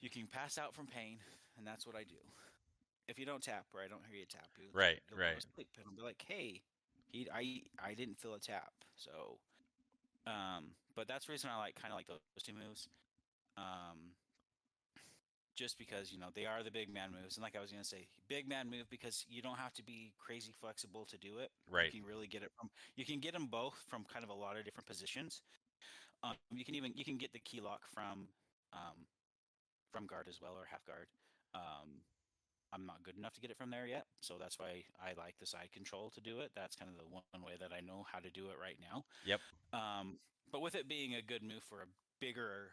You 0.00 0.10
can 0.10 0.26
pass 0.26 0.58
out 0.58 0.74
from 0.74 0.86
pain, 0.86 1.18
and 1.56 1.66
that's 1.66 1.86
what 1.86 1.94
I 1.96 2.02
do. 2.02 2.16
If 3.08 3.18
you 3.18 3.24
don't 3.26 3.42
tap 3.42 3.66
or 3.72 3.80
I 3.80 3.88
don't 3.88 4.02
hear 4.08 4.18
you 4.18 4.26
tap, 4.26 4.48
you 4.58 4.66
Right, 4.72 5.00
right. 5.16 5.40
sleep, 5.54 5.68
and 5.76 5.84
I'll 5.86 5.94
be 5.96 6.02
like, 6.02 6.22
"Hey, 6.26 6.60
he, 7.10 7.28
I, 7.32 7.62
I 7.82 7.94
didn't 7.94 8.18
feel 8.18 8.34
a 8.34 8.38
tap." 8.40 8.72
So, 8.96 9.38
um, 10.26 10.66
but 10.98 11.06
that's 11.06 11.26
the 11.26 11.32
reason 11.32 11.48
I 11.54 11.58
like 11.58 11.78
kind 11.78 11.94
of 11.94 11.96
like 11.96 12.08
those 12.08 12.18
two 12.42 12.52
moves. 12.52 12.88
Um, 13.56 14.18
just 15.54 15.78
because 15.78 16.10
you 16.10 16.18
know 16.18 16.34
they 16.34 16.44
are 16.44 16.66
the 16.66 16.74
big 16.74 16.92
man 16.92 17.14
moves, 17.14 17.36
and 17.38 17.42
like 17.42 17.54
I 17.54 17.62
was 17.62 17.70
gonna 17.70 17.86
say, 17.86 18.10
big 18.26 18.48
man 18.48 18.68
move 18.68 18.90
because 18.90 19.24
you 19.30 19.40
don't 19.40 19.58
have 19.58 19.72
to 19.74 19.84
be 19.84 20.10
crazy 20.18 20.50
flexible 20.60 21.06
to 21.06 21.16
do 21.16 21.38
it. 21.38 21.50
Right. 21.70 21.94
You 21.94 22.02
can 22.02 22.08
really 22.08 22.26
get 22.26 22.42
it 22.42 22.50
from. 22.58 22.68
You 22.96 23.06
can 23.06 23.20
get 23.20 23.32
them 23.32 23.46
both 23.46 23.78
from 23.86 24.04
kind 24.12 24.24
of 24.24 24.30
a 24.30 24.34
lot 24.34 24.58
of 24.58 24.64
different 24.64 24.86
positions. 24.86 25.42
Um, 26.24 26.34
you 26.50 26.64
can 26.64 26.74
even 26.74 26.90
you 26.96 27.04
can 27.04 27.16
get 27.16 27.32
the 27.32 27.38
key 27.38 27.60
lock 27.60 27.82
from 27.94 28.26
um, 28.72 29.06
from 29.92 30.06
guard 30.06 30.26
as 30.28 30.42
well 30.42 30.58
or 30.58 30.66
half 30.68 30.84
guard. 30.84 31.06
Um, 31.54 32.02
I'm 32.72 32.86
not 32.86 33.02
good 33.04 33.16
enough 33.16 33.34
to 33.34 33.40
get 33.40 33.50
it 33.50 33.56
from 33.56 33.70
there 33.70 33.86
yet, 33.86 34.06
so 34.20 34.34
that's 34.38 34.58
why 34.58 34.82
I 34.98 35.14
like 35.16 35.38
the 35.38 35.46
side 35.46 35.70
control 35.72 36.10
to 36.10 36.20
do 36.20 36.40
it. 36.40 36.50
That's 36.56 36.74
kind 36.74 36.90
of 36.90 36.98
the 36.98 37.06
one 37.06 37.22
way 37.46 37.54
that 37.60 37.70
I 37.72 37.80
know 37.86 38.04
how 38.10 38.18
to 38.18 38.30
do 38.30 38.46
it 38.50 38.58
right 38.60 38.76
now. 38.82 39.04
Yep. 39.26 39.40
Um, 39.72 40.18
but 40.50 40.60
with 40.60 40.74
it 40.74 40.88
being 40.88 41.14
a 41.14 41.22
good 41.22 41.42
move 41.42 41.62
for 41.68 41.82
a 41.82 41.86
bigger 42.20 42.72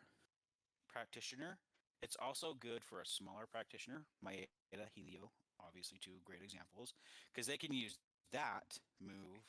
practitioner, 0.91 1.57
it's 2.01 2.15
also 2.21 2.53
good 2.53 2.83
for 2.83 3.01
a 3.01 3.05
smaller 3.05 3.45
practitioner. 3.51 4.03
Maeda, 4.25 4.87
Helio, 4.93 5.31
obviously 5.65 5.97
two 5.99 6.19
great 6.23 6.41
examples, 6.43 6.93
because 7.33 7.47
they 7.47 7.57
can 7.57 7.73
use 7.73 7.97
that 8.31 8.79
move 9.01 9.43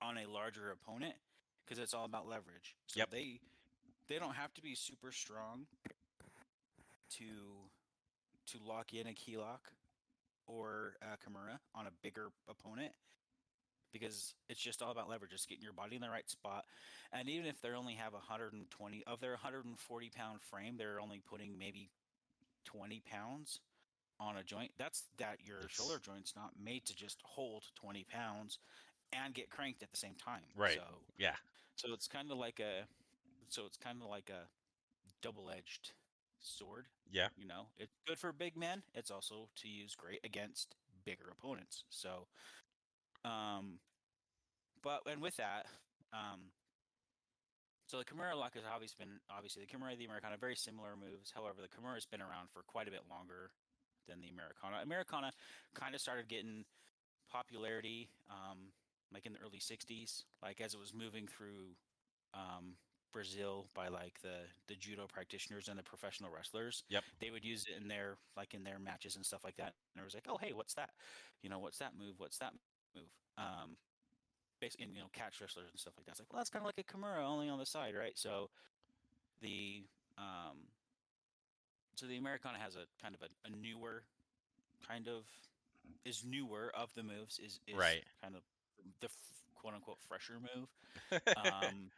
on 0.00 0.18
a 0.18 0.26
larger 0.26 0.70
opponent 0.70 1.14
because 1.64 1.78
it's 1.82 1.94
all 1.94 2.04
about 2.04 2.28
leverage. 2.28 2.76
So 2.86 2.98
Yep. 3.00 3.10
they 3.10 3.40
they 4.08 4.18
don't 4.18 4.34
have 4.36 4.54
to 4.54 4.62
be 4.62 4.74
super 4.74 5.10
strong 5.10 5.66
to 7.10 7.24
to 8.46 8.58
lock 8.64 8.94
in 8.94 9.06
a 9.08 9.14
key 9.14 9.36
lock 9.36 9.72
or 10.46 10.96
a 11.02 11.16
Kimura 11.16 11.58
on 11.74 11.86
a 11.86 11.90
bigger 12.02 12.28
opponent 12.48 12.92
because 13.98 14.34
it's 14.48 14.60
just 14.60 14.82
all 14.82 14.90
about 14.90 15.08
leverage, 15.08 15.30
just 15.30 15.48
getting 15.48 15.64
your 15.64 15.72
body 15.72 15.96
in 15.96 16.02
the 16.02 16.10
right 16.10 16.28
spot. 16.28 16.64
And 17.12 17.28
even 17.28 17.46
if 17.46 17.60
they 17.60 17.70
only 17.70 17.94
have 17.94 18.12
120 18.12 19.04
of 19.06 19.20
their 19.20 19.32
140 19.32 20.10
pound 20.10 20.40
frame, 20.42 20.76
they're 20.76 21.00
only 21.00 21.20
putting 21.20 21.58
maybe 21.58 21.90
20 22.64 23.02
pounds 23.06 23.60
on 24.18 24.36
a 24.36 24.42
joint. 24.42 24.72
That's 24.78 25.04
that 25.18 25.38
your 25.46 25.68
shoulder 25.68 25.98
joint's 25.98 26.34
not 26.36 26.52
made 26.62 26.84
to 26.86 26.94
just 26.94 27.20
hold 27.22 27.64
20 27.76 28.04
pounds 28.04 28.58
and 29.12 29.34
get 29.34 29.50
cranked 29.50 29.82
at 29.82 29.90
the 29.90 29.96
same 29.96 30.14
time. 30.14 30.42
Right. 30.56 30.78
So 30.78 30.82
Yeah. 31.18 31.36
so 31.76 31.92
it's 31.92 32.08
kind 32.08 32.30
of 32.30 32.38
like 32.38 32.60
a 32.60 32.86
so 33.48 33.66
it's 33.66 33.76
kind 33.76 34.02
of 34.02 34.08
like 34.08 34.30
a 34.30 34.48
double-edged 35.22 35.92
sword. 36.40 36.86
Yeah. 37.10 37.28
You 37.36 37.46
know, 37.46 37.66
it's 37.78 37.92
good 38.06 38.18
for 38.18 38.32
big 38.32 38.56
men. 38.56 38.82
It's 38.94 39.10
also 39.10 39.48
to 39.56 39.68
use 39.68 39.94
great 39.94 40.20
against 40.24 40.74
bigger 41.04 41.28
opponents. 41.30 41.84
So, 41.88 42.26
um, 43.26 43.78
but 44.82 45.02
and 45.10 45.20
with 45.20 45.36
that, 45.36 45.66
um, 46.12 46.54
so 47.86 47.98
the 47.98 48.04
Kimura 48.04 48.38
lock 48.38 48.54
has 48.54 48.62
obviously 48.66 49.04
been 49.04 49.18
obviously 49.30 49.66
the 49.66 49.70
Kimura, 49.70 49.90
and 49.90 49.98
the 49.98 50.06
Americana, 50.06 50.36
very 50.38 50.56
similar 50.56 50.94
moves. 50.94 51.32
However, 51.34 51.58
the 51.58 51.68
Kimura 51.68 51.94
has 51.94 52.06
been 52.06 52.22
around 52.22 52.50
for 52.52 52.62
quite 52.66 52.88
a 52.88 52.90
bit 52.90 53.02
longer 53.10 53.50
than 54.08 54.20
the 54.20 54.28
Americana. 54.28 54.82
Americana 54.82 55.32
kind 55.74 55.94
of 55.94 56.00
started 56.00 56.28
getting 56.28 56.64
popularity, 57.30 58.08
um, 58.30 58.70
like 59.12 59.26
in 59.26 59.32
the 59.32 59.42
early 59.42 59.58
'60s, 59.58 60.22
like 60.42 60.60
as 60.60 60.74
it 60.74 60.80
was 60.80 60.94
moving 60.94 61.26
through 61.26 61.74
um, 62.34 62.78
Brazil 63.12 63.66
by 63.74 63.88
like 63.88 64.20
the 64.22 64.46
the 64.68 64.74
judo 64.74 65.06
practitioners 65.06 65.68
and 65.68 65.78
the 65.78 65.82
professional 65.82 66.30
wrestlers. 66.30 66.84
Yep. 66.90 67.02
They 67.20 67.30
would 67.30 67.44
use 67.44 67.64
it 67.66 67.80
in 67.80 67.88
their 67.88 68.18
like 68.36 68.54
in 68.54 68.62
their 68.62 68.78
matches 68.78 69.16
and 69.16 69.24
stuff 69.24 69.42
like 69.42 69.56
that. 69.56 69.74
And 69.94 70.02
it 70.02 70.04
was 70.04 70.14
like, 70.14 70.26
oh 70.28 70.38
hey, 70.40 70.52
what's 70.52 70.74
that? 70.74 70.90
You 71.42 71.50
know, 71.50 71.58
what's 71.58 71.78
that 71.78 71.92
move? 71.98 72.14
What's 72.18 72.38
that 72.38 72.52
move? 72.96 73.12
Um, 73.38 73.76
basically, 74.60 74.86
you 74.92 75.00
know, 75.00 75.10
catch 75.12 75.40
wrestlers 75.40 75.68
and 75.70 75.78
stuff 75.78 75.94
like 75.96 76.06
that. 76.06 76.12
It's 76.12 76.20
like, 76.20 76.32
well, 76.32 76.40
that's 76.40 76.50
kind 76.50 76.62
of 76.64 76.66
like 76.66 76.78
a 76.80 76.84
Kimura, 76.88 77.24
only 77.24 77.48
on 77.48 77.58
the 77.58 77.66
side, 77.66 77.94
right? 77.98 78.16
So 78.16 78.50
the 79.42 79.84
um, 80.18 80.56
so 81.94 82.06
the 82.06 82.16
Americana 82.16 82.58
has 82.58 82.76
a 82.76 82.84
kind 83.02 83.14
of 83.14 83.22
a, 83.22 83.28
a 83.46 83.50
newer 83.50 84.02
kind 84.86 85.08
of 85.08 85.24
is 86.04 86.24
newer 86.26 86.70
of 86.74 86.92
the 86.94 87.02
moves 87.02 87.38
is, 87.38 87.60
is 87.66 87.76
Right. 87.76 88.02
kind 88.22 88.34
of 88.34 88.42
the 89.00 89.06
f- 89.06 89.12
quote 89.54 89.74
unquote 89.74 89.98
fresher 90.08 90.34
move 90.40 90.68
um, 91.36 91.90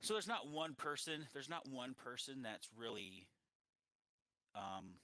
so 0.00 0.14
there's 0.14 0.28
not 0.28 0.48
one 0.48 0.74
person 0.74 1.26
there's 1.32 1.48
not 1.48 1.68
one 1.68 1.94
person 1.94 2.42
that's 2.42 2.68
really 2.78 3.26
um, 4.54 4.94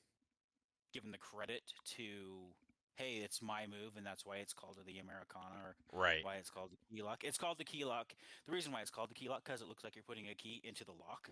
given 0.93 1.11
the 1.11 1.18
credit 1.18 1.62
to 1.97 2.05
hey 2.97 3.20
it's 3.24 3.40
my 3.40 3.66
move 3.66 3.97
and 3.97 4.07
that's 4.07 4.24
why 4.24 4.36
it's 4.36 4.53
called 4.53 4.76
the 4.86 4.99
americana 4.99 5.57
or 5.64 5.74
right. 5.93 6.24
why 6.24 6.34
it's 6.36 6.51
called 6.51 6.70
the 6.70 6.95
key 6.95 7.03
lock 7.03 7.24
it's 7.24 7.38
called 7.38 7.59
the 7.59 7.64
key 7.64 7.84
lock 7.84 8.14
the 8.47 8.53
reason 8.53 8.72
why 8.72 8.80
it's 8.80 8.90
called 8.90 9.11
the 9.11 9.14
key 9.14 9.28
lock 9.28 9.43
because 9.45 9.62
it 9.62 9.68
looks 9.68 9.84
like 9.84 9.97
you're 9.97 10.05
putting 10.07 10.28
a 10.28 10.34
key 10.34 10.61
into 10.64 10.84
the 10.84 10.93
lock 10.93 11.30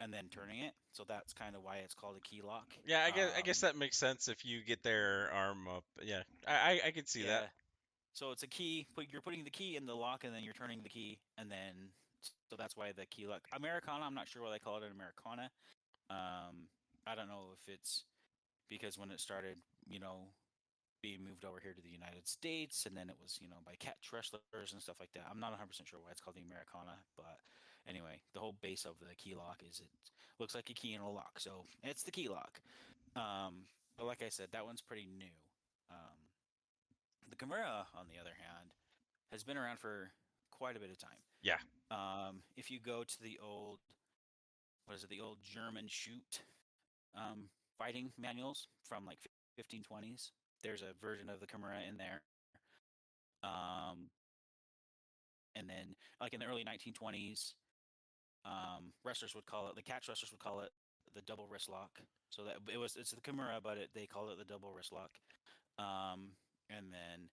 and 0.00 0.12
then 0.12 0.24
turning 0.30 0.60
it 0.60 0.72
so 0.92 1.04
that's 1.06 1.32
kind 1.32 1.54
of 1.54 1.62
why 1.62 1.76
it's 1.76 1.94
called 1.94 2.16
a 2.16 2.20
key 2.20 2.42
lock 2.42 2.66
Yeah, 2.86 3.04
I 3.04 3.10
guess 3.10 3.30
I 3.36 3.40
guess 3.42 3.62
Um, 3.62 3.68
that 3.68 3.78
makes 3.78 3.96
sense 3.96 4.28
if 4.28 4.44
you 4.44 4.60
get 4.62 4.82
their 4.82 5.30
arm 5.32 5.68
up. 5.68 5.84
Yeah, 6.02 6.22
I 6.46 6.52
I, 6.52 6.80
I 6.86 6.90
could 6.90 7.08
see 7.08 7.22
that. 7.22 7.50
So 8.14 8.30
it's 8.30 8.44
a 8.44 8.46
key. 8.46 8.86
Put 8.94 9.06
you're 9.10 9.20
putting 9.20 9.44
the 9.44 9.50
key 9.50 9.76
in 9.76 9.86
the 9.86 9.94
lock, 9.94 10.24
and 10.24 10.34
then 10.34 10.42
you're 10.42 10.54
turning 10.54 10.82
the 10.82 10.88
key, 10.88 11.18
and 11.36 11.50
then 11.50 11.90
so 12.48 12.56
that's 12.56 12.76
why 12.76 12.92
the 12.92 13.06
key 13.06 13.26
lock. 13.26 13.42
Americana. 13.52 14.04
I'm 14.04 14.14
not 14.14 14.28
sure 14.28 14.42
why 14.42 14.50
they 14.52 14.58
call 14.58 14.76
it 14.78 14.84
an 14.84 14.92
Americana. 14.92 15.50
Um, 16.10 16.68
I 17.06 17.14
don't 17.14 17.28
know 17.28 17.54
if 17.54 17.74
it's 17.74 18.04
because 18.68 18.96
when 18.96 19.10
it 19.10 19.20
started, 19.20 19.56
you 19.88 19.98
know, 19.98 20.28
being 21.04 21.20
moved 21.20 21.44
over 21.44 21.60
here 21.60 21.76
to 21.76 21.84
the 21.84 21.92
United 21.92 22.24
States, 22.24 22.88
and 22.88 22.96
then 22.96 23.12
it 23.12 23.20
was, 23.20 23.36
you 23.36 23.48
know, 23.52 23.60
by 23.60 23.76
catch 23.76 24.08
wrestlers 24.08 24.72
and 24.72 24.80
stuff 24.80 24.96
like 24.96 25.12
that. 25.12 25.28
I'm 25.28 25.36
not 25.36 25.52
100 25.52 25.68
percent 25.68 25.84
sure 25.84 26.00
why 26.00 26.16
it's 26.16 26.24
called 26.24 26.40
the 26.40 26.48
Americana, 26.48 26.96
but 27.12 27.44
anyway, 27.84 28.24
the 28.32 28.40
whole 28.40 28.56
base 28.64 28.88
of 28.88 28.96
the 29.04 29.12
key 29.12 29.36
lock 29.36 29.60
is 29.60 29.84
it 29.84 29.92
looks 30.40 30.54
like 30.56 30.70
a 30.70 30.72
key 30.72 30.96
in 30.96 31.04
a 31.04 31.10
lock, 31.10 31.36
so 31.36 31.68
it's 31.84 32.08
the 32.08 32.10
key 32.10 32.32
lock. 32.32 32.64
Um, 33.16 33.68
but 34.00 34.06
like 34.06 34.24
I 34.24 34.32
said, 34.32 34.48
that 34.56 34.64
one's 34.64 34.80
pretty 34.80 35.04
new. 35.04 35.36
Um, 35.92 36.16
the 37.28 37.36
Kimura, 37.36 37.84
on 37.92 38.08
the 38.08 38.16
other 38.16 38.32
hand, 38.32 38.72
has 39.30 39.44
been 39.44 39.60
around 39.60 39.78
for 39.78 40.10
quite 40.50 40.76
a 40.76 40.80
bit 40.80 40.90
of 40.90 40.98
time. 40.98 41.20
Yeah. 41.42 41.60
Um, 41.90 42.40
if 42.56 42.70
you 42.70 42.80
go 42.80 43.04
to 43.04 43.22
the 43.22 43.38
old, 43.44 43.78
what 44.86 44.96
is 44.96 45.04
it, 45.04 45.10
the 45.10 45.20
old 45.20 45.38
German 45.44 45.84
shoot 45.86 46.40
um, 47.14 47.52
fighting 47.76 48.10
manuals 48.18 48.68
from 48.82 49.04
like 49.04 49.18
1520s, 49.60 50.30
there's 50.64 50.82
a 50.82 50.98
version 51.00 51.28
of 51.28 51.38
the 51.38 51.46
Kimura 51.46 51.86
in 51.88 51.98
there. 51.98 52.22
Um, 53.44 54.08
and 55.54 55.68
then, 55.68 55.94
like 56.20 56.32
in 56.32 56.40
the 56.40 56.46
early 56.46 56.64
1920s, 56.64 57.52
um, 58.44 58.92
wrestlers 59.04 59.34
would 59.34 59.46
call 59.46 59.68
it 59.68 59.76
the 59.76 59.82
catch 59.82 60.08
wrestlers 60.08 60.32
would 60.32 60.40
call 60.40 60.60
it 60.60 60.70
the 61.14 61.20
double 61.22 61.46
wrist 61.46 61.68
lock. 61.68 62.00
So 62.30 62.42
that 62.44 62.56
it 62.72 62.78
was 62.78 62.96
it's 62.96 63.12
the 63.12 63.20
Kimura, 63.20 63.62
but 63.62 63.76
it, 63.76 63.90
they 63.94 64.06
call 64.06 64.30
it 64.30 64.38
the 64.38 64.44
double 64.44 64.72
wrist 64.72 64.92
lock. 64.92 65.10
Um, 65.78 66.30
and 66.70 66.86
then 66.92 67.28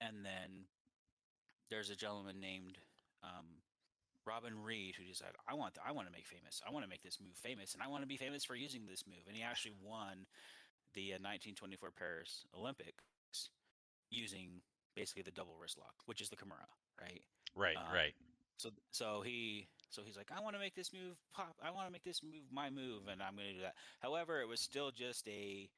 and 0.00 0.24
then 0.24 0.64
there's 1.70 1.90
a 1.90 1.96
gentleman 1.96 2.40
named 2.40 2.78
um, 3.22 3.46
Robin 4.26 4.52
Reed 4.62 4.94
who 4.98 5.04
decided 5.04 5.36
I 5.48 5.54
want 5.54 5.78
I 5.84 5.92
want 5.92 6.08
to 6.08 6.12
make 6.12 6.26
famous. 6.26 6.60
I 6.66 6.72
want 6.72 6.84
to 6.84 6.90
make 6.90 7.02
this 7.02 7.18
move 7.20 7.36
famous, 7.36 7.74
and 7.74 7.82
I 7.82 7.88
want 7.88 8.02
to 8.02 8.08
be 8.08 8.16
famous 8.16 8.44
for 8.44 8.54
using 8.54 8.86
this 8.86 9.04
move. 9.06 9.24
And 9.26 9.36
he 9.36 9.42
actually 9.42 9.74
won 9.82 10.26
the 10.94 11.12
uh, 11.12 11.22
1924 11.22 11.90
Paris 11.96 12.44
Olympics 12.56 13.50
using 14.10 14.60
basically 14.94 15.22
the 15.22 15.30
double 15.30 15.56
wrist 15.60 15.78
lock, 15.78 15.94
which 16.06 16.20
is 16.20 16.28
the 16.28 16.36
Kimura, 16.36 16.66
right? 17.00 17.22
Right, 17.54 17.76
Um, 17.76 17.92
right. 17.94 18.14
So 18.58 18.70
so 18.90 19.20
he 19.22 19.68
so 19.90 20.02
he's 20.04 20.16
like, 20.16 20.30
I 20.36 20.40
want 20.40 20.54
to 20.54 20.60
make 20.60 20.74
this 20.74 20.92
move 20.92 21.16
pop. 21.34 21.54
I 21.62 21.70
want 21.70 21.86
to 21.86 21.92
make 21.92 22.04
this 22.04 22.22
move 22.22 22.44
my 22.50 22.70
move, 22.70 23.08
and 23.10 23.22
I'm 23.22 23.36
going 23.36 23.48
to 23.48 23.54
do 23.54 23.60
that. 23.62 23.74
However, 24.00 24.40
it 24.40 24.48
was 24.48 24.60
still 24.60 24.90
just 24.90 25.28
a. 25.28 25.68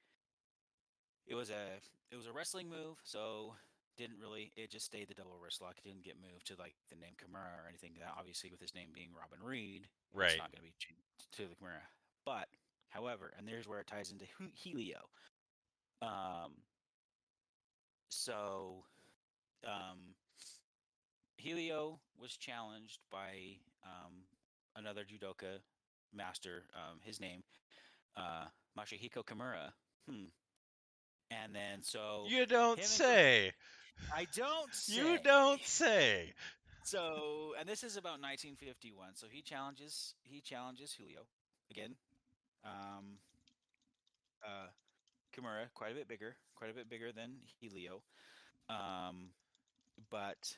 It 1.27 1.35
was 1.35 1.51
a 1.51 1.77
it 2.11 2.17
was 2.17 2.27
a 2.27 2.33
wrestling 2.33 2.71
move, 2.71 2.97
so 3.05 3.55
didn't 3.99 4.17
really. 4.21 4.53
It 4.57 4.71
just 4.71 4.87
stayed 4.87 5.09
the 5.09 5.15
double 5.15 5.37
wrist 5.43 5.61
lock. 5.61 5.75
It 5.79 5.87
didn't 5.87 6.05
get 6.05 6.17
moved 6.23 6.47
to 6.47 6.55
like 6.59 6.75
the 6.89 6.97
name 6.97 7.13
Kimura 7.19 7.65
or 7.65 7.69
anything. 7.69 7.93
That 7.99 8.15
obviously 8.19 8.51
with 8.51 8.61
his 8.61 8.75
name 8.75 8.89
being 8.95 9.11
Robin 9.19 9.45
Reed, 9.45 9.89
Right. 10.15 10.31
it's 10.31 10.39
not 10.39 10.51
going 10.53 10.63
to 10.63 10.71
be 10.71 10.75
changed 10.79 11.03
to 11.33 11.43
the 11.43 11.55
Kimura. 11.57 11.83
But 12.25 12.49
however, 12.89 13.33
and 13.37 13.47
there's 13.47 13.67
where 13.69 13.81
it 13.81 13.87
ties 13.87 14.11
into 14.13 14.25
Helio. 14.55 15.09
Um. 16.01 16.53
So, 18.11 18.85
um, 19.67 19.99
Helio 21.37 21.99
was 22.21 22.37
challenged 22.37 23.01
by 23.13 23.59
um, 23.85 24.13
another 24.77 25.03
judoka 25.03 25.59
master. 26.15 26.65
Um, 26.75 26.99
his 27.03 27.21
name, 27.21 27.43
uh, 28.17 28.47
Masahiko 28.79 29.25
Kimura. 29.25 29.73
Hmm. 30.09 30.25
And 31.31 31.55
then 31.55 31.83
so 31.83 32.25
You 32.29 32.47
don't 32.47 32.83
say. 32.83 33.53
I 34.15 34.27
don't 34.35 34.75
say. 34.75 34.97
You 34.97 35.19
don't 35.23 35.63
say. 35.65 36.33
So, 36.85 37.55
and 37.59 37.69
this 37.69 37.83
is 37.85 37.97
about 37.97 38.21
1951. 38.21 39.15
So 39.15 39.27
he 39.31 39.43
challenges 39.43 40.15
he 40.23 40.41
challenges 40.41 40.93
Helio 40.93 41.27
again. 41.71 41.95
Um, 42.65 43.19
uh, 44.43 44.69
Kimura 45.37 45.67
quite 45.75 45.93
a 45.93 45.95
bit 45.95 46.09
bigger, 46.09 46.37
quite 46.57 46.71
a 46.71 46.75
bit 46.75 46.89
bigger 46.89 47.13
than 47.13 47.37
Helio. 47.61 48.03
Um, 48.71 49.31
but 50.11 50.57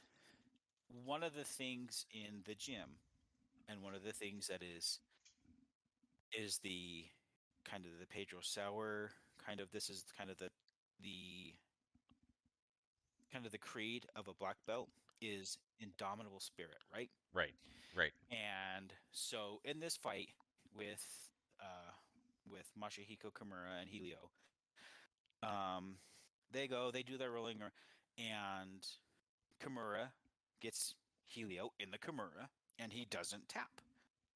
one 1.05 1.22
of 1.22 1.34
the 1.34 1.45
things 1.45 2.07
in 2.12 2.43
the 2.47 2.55
gym, 2.55 2.99
and 3.68 3.82
one 3.82 3.95
of 3.95 4.05
the 4.05 4.12
things 4.12 4.49
that 4.49 4.62
is 4.62 5.01
is 6.32 6.59
the 6.59 7.05
kind 7.64 7.84
of 7.84 7.99
the 7.99 8.07
Pedro 8.07 8.38
Sauer 8.41 9.11
kind 9.45 9.61
of 9.61 9.70
this 9.72 9.91
is 9.91 10.05
kind 10.16 10.30
of 10.30 10.38
the 10.38 10.51
the 11.03 11.55
kind 13.33 13.47
of 13.47 13.53
the 13.53 13.59
creed 13.59 14.07
of 14.16 14.28
a 14.28 14.35
black 14.35 14.57
belt 14.66 14.89
is 15.20 15.59
indomitable 15.81 16.41
spirit, 16.41 16.78
right? 16.93 17.11
Right. 17.35 17.55
Right. 17.97 18.12
And 18.31 18.93
so 19.11 19.61
in 19.64 19.81
this 19.81 19.97
fight 19.97 20.28
with 20.76 21.05
uh, 21.61 21.93
with 22.51 22.70
Masahiko 22.81 23.33
Kimura 23.33 23.81
and 23.81 23.89
Helio, 23.89 24.31
um, 25.43 25.97
they 26.53 26.66
go, 26.66 26.91
they 26.93 27.03
do 27.03 27.18
their 27.18 27.31
rolling, 27.31 27.59
and 28.18 28.87
Kimura 29.62 30.11
gets 30.61 30.95
Helio 31.24 31.72
in 31.78 31.91
the 31.91 31.99
Kimura, 31.99 32.49
and 32.78 32.93
he 32.93 33.07
doesn't 33.11 33.49
tap. 33.49 33.81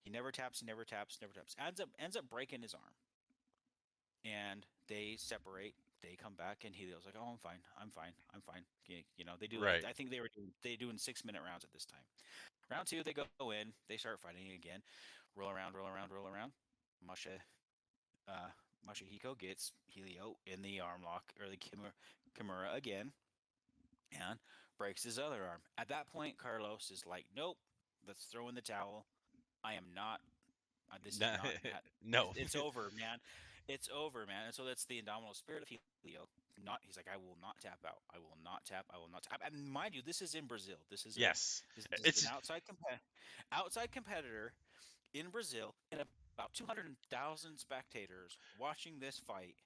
He 0.03 0.11
never 0.11 0.31
taps. 0.31 0.61
He 0.61 0.67
never 0.67 0.85
taps. 0.85 1.19
Never 1.21 1.33
taps. 1.33 1.57
Ends 1.65 1.81
up 1.81 1.89
ends 1.99 2.17
up 2.17 2.29
breaking 2.29 2.63
his 2.63 2.75
arm, 2.75 2.95
and 4.25 4.67
they 4.89 5.17
separate. 5.19 5.75
They 6.05 6.17
come 6.17 6.35
back, 6.35 6.65
and 6.65 6.75
Helio's 6.75 7.07
like, 7.07 7.15
"Oh, 7.19 7.33
I'm 7.33 7.39
fine. 7.39 7.61
I'm 7.81 7.91
fine. 7.91 8.13
I'm 8.35 8.43
fine." 8.43 8.63
You, 8.87 9.25
know, 9.25 9.33
they 9.41 9.47
do. 9.47 9.59
like- 9.59 9.85
I 9.85 9.93
think 9.93 10.11
they 10.11 10.21
were 10.21 10.29
doing 10.29 10.53
they 10.63 10.77
doing 10.77 10.99
six 10.99 11.25
minute 11.25 11.41
rounds 11.45 11.65
at 11.65 11.73
this 11.73 11.85
time. 11.85 12.05
Round 12.71 12.87
two, 12.87 13.03
they 13.03 13.15
go 13.15 13.51
in. 13.51 13.73
They 13.89 13.97
start 13.97 14.21
fighting 14.21 14.53
again. 14.53 14.83
Roll 15.37 15.51
around, 15.51 15.75
roll 15.75 15.89
around, 15.89 16.11
roll 16.13 16.27
around. 16.27 16.53
Masha, 17.07 17.41
uh, 18.29 18.51
Masahiko 18.89 19.37
gets 19.39 19.73
Helio 19.87 20.37
in 20.47 20.63
the 20.63 20.81
arm 20.81 21.03
lock 21.03 21.33
or 21.41 21.49
the 21.49 21.57
Kimura, 21.57 21.93
Kimura 22.39 22.75
again, 22.75 23.13
and 24.13 24.39
breaks 24.79 25.03
his 25.03 25.19
other 25.19 25.43
arm. 25.45 25.61
At 25.79 25.89
that 25.89 26.09
point, 26.09 26.39
Carlos 26.39 26.91
is 26.91 27.05
like, 27.07 27.25
"Nope, 27.35 27.59
let's 28.07 28.25
throw 28.25 28.49
in 28.49 28.55
the 28.55 28.63
towel. 28.63 29.07
I 29.63 29.75
am 29.75 29.85
not. 29.95 30.21
Uh, 30.93 30.97
this 31.03 31.15
is 31.15 31.21
not. 31.21 31.41
no. 32.05 32.33
it's 32.37 32.55
over, 32.55 32.91
man. 32.97 33.19
It's 33.69 33.89
over, 33.95 34.27
man. 34.27 34.45
And 34.47 34.55
so 34.55 34.65
that's 34.65 34.85
the 34.85 34.99
indomitable 34.99 35.35
spirit 35.35 35.63
of 35.63 35.69
Helio. 35.69 36.29
Not 36.65 36.81
he's 36.83 36.97
like, 36.97 37.07
I 37.13 37.17
will 37.17 37.37
not 37.41 37.57
tap 37.63 37.79
out. 37.87 37.99
I 38.15 38.19
will 38.19 38.37
not 38.45 38.65
tap. 38.65 38.85
I 38.95 38.99
will 38.99 39.09
not 39.11 39.23
tap. 39.23 39.41
And 39.45 39.67
mind 39.67 39.95
you, 39.95 40.03
this 40.05 40.21
is 40.23 40.35
in 40.35 40.47
Brazil. 40.47 40.77
This 40.91 41.07
is 41.07 41.17
a- 41.17 41.21
yes. 41.21 41.63
this, 41.77 41.87
this 41.91 42.01
It's- 42.01 42.17
is 42.19 42.25
an 42.25 42.31
outside 42.35 42.63
compa- 42.71 43.01
outside 43.53 43.91
competitor 43.91 44.53
in 45.15 45.29
Brazil, 45.31 45.75
and 45.93 46.01
about 46.37 46.53
two 46.53 46.67
hundred 46.67 46.87
thousand 47.11 47.59
spectators 47.59 48.37
watching 48.59 48.99
this 49.01 49.19
fight. 49.27 49.57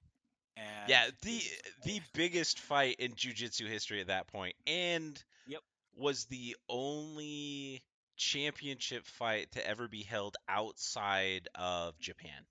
And 0.57 0.89
Yeah, 0.89 1.09
the 1.21 1.41
the 1.83 2.01
biggest 2.13 2.59
fight 2.59 2.95
in 2.99 3.15
jiu-jitsu 3.15 3.67
history 3.67 4.01
at 4.01 4.07
that 4.07 4.27
point 4.27 4.55
and 4.67 5.21
Yep. 5.47 5.61
was 5.95 6.25
the 6.25 6.55
only 6.67 7.81
championship 8.17 9.05
fight 9.05 9.51
to 9.53 9.65
ever 9.65 9.87
be 9.87 10.03
held 10.03 10.35
outside 10.47 11.47
of 11.55 11.97
Japan. 11.99 12.45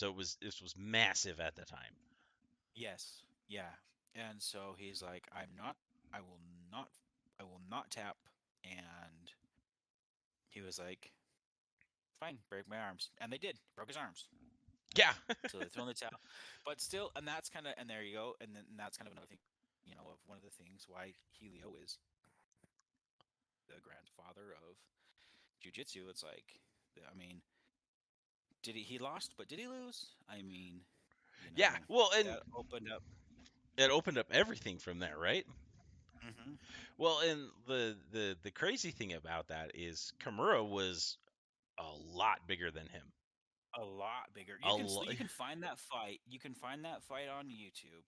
So 0.00 0.08
it 0.08 0.16
was 0.16 0.38
this 0.40 0.62
was 0.62 0.72
massive 0.78 1.40
at 1.40 1.56
the 1.56 1.66
time. 1.66 1.92
Yes. 2.74 3.20
Yeah. 3.48 3.68
And 4.16 4.40
so 4.40 4.74
he's 4.78 5.02
like, 5.02 5.28
I'm 5.30 5.52
not 5.58 5.76
I 6.08 6.20
will 6.20 6.40
not 6.72 6.88
I 7.38 7.44
will 7.44 7.60
not 7.70 7.90
tap 7.90 8.16
and 8.64 9.28
he 10.48 10.62
was 10.62 10.78
like 10.78 11.12
Fine, 12.18 12.38
break 12.48 12.66
my 12.66 12.78
arms. 12.78 13.10
And 13.20 13.30
they 13.30 13.36
did. 13.36 13.58
Broke 13.76 13.88
his 13.88 13.96
arms. 13.98 14.24
Yeah. 14.96 15.12
So 15.50 15.58
they 15.58 15.66
throw 15.66 15.84
in 15.84 15.88
the 15.88 15.94
towel. 15.94 16.16
But 16.64 16.80
still 16.80 17.12
and 17.14 17.28
that's 17.28 17.50
kinda 17.50 17.74
and 17.76 17.84
there 17.84 18.02
you 18.02 18.16
go. 18.16 18.36
And 18.40 18.56
then 18.56 18.64
and 18.70 18.78
that's 18.80 18.96
kind 18.96 19.06
of 19.06 19.12
another 19.12 19.28
thing, 19.28 19.44
you 19.84 19.94
know, 19.96 20.08
of 20.08 20.16
one 20.24 20.38
of 20.38 20.44
the 20.44 20.64
things 20.64 20.86
why 20.88 21.12
Helio 21.28 21.76
is 21.84 21.98
the 23.68 23.76
grandfather 23.84 24.56
of 24.64 24.80
jiu-jitsu. 25.60 26.08
It's 26.08 26.24
like 26.24 26.56
I 27.04 27.14
mean 27.18 27.42
did 28.62 28.74
he 28.76 28.82
he 28.82 28.98
lost, 28.98 29.32
but 29.36 29.48
did 29.48 29.58
he 29.58 29.66
lose? 29.68 30.06
I 30.28 30.42
mean 30.42 30.80
you 31.54 31.64
yeah. 31.64 31.76
Well, 31.88 32.10
and 32.16 32.28
opened 32.56 32.90
up 32.92 33.02
it 33.76 33.90
opened 33.90 34.18
up 34.18 34.26
everything 34.32 34.78
from 34.78 34.98
there, 34.98 35.16
right? 35.18 35.46
Mhm. 36.24 36.58
Well, 36.98 37.20
and 37.20 37.48
the 37.66 37.96
the 38.12 38.36
the 38.42 38.50
crazy 38.50 38.90
thing 38.90 39.12
about 39.14 39.48
that 39.48 39.72
is 39.74 40.12
Kimura 40.22 40.66
was 40.68 41.16
a 41.78 41.90
lot 42.16 42.46
bigger 42.46 42.70
than 42.70 42.86
him. 42.88 43.12
a 43.74 43.84
lot 43.84 44.32
bigger. 44.34 44.58
A 44.62 44.68
You 44.70 44.76
can, 44.76 44.86
lo- 44.86 45.02
you 45.04 45.16
can 45.16 45.28
find 45.38 45.62
that 45.62 45.78
fight. 45.78 46.20
You 46.28 46.38
can 46.38 46.54
find 46.54 46.84
that 46.84 47.02
fight 47.04 47.28
on 47.28 47.46
YouTube, 47.46 48.04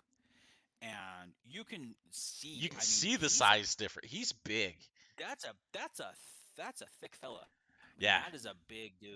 and 0.82 1.32
you 1.44 1.64
can 1.64 1.94
see. 2.11 2.48
You 2.48 2.68
can 2.68 2.78
I 2.78 2.80
mean, 2.80 2.84
see 2.86 3.16
the 3.16 3.30
size 3.30 3.76
difference. 3.76 4.11
He's 4.11 4.32
big. 4.32 4.76
That's 5.18 5.44
a 5.44 5.53
that's 5.72 6.00
a 6.00 6.12
that's 6.57 6.82
a 6.82 6.86
thick 7.00 7.14
fella. 7.16 7.46
Yeah. 7.98 8.20
that 8.26 8.34
is 8.34 8.46
a 8.46 8.55
big 8.68 8.98
dude. 9.00 9.11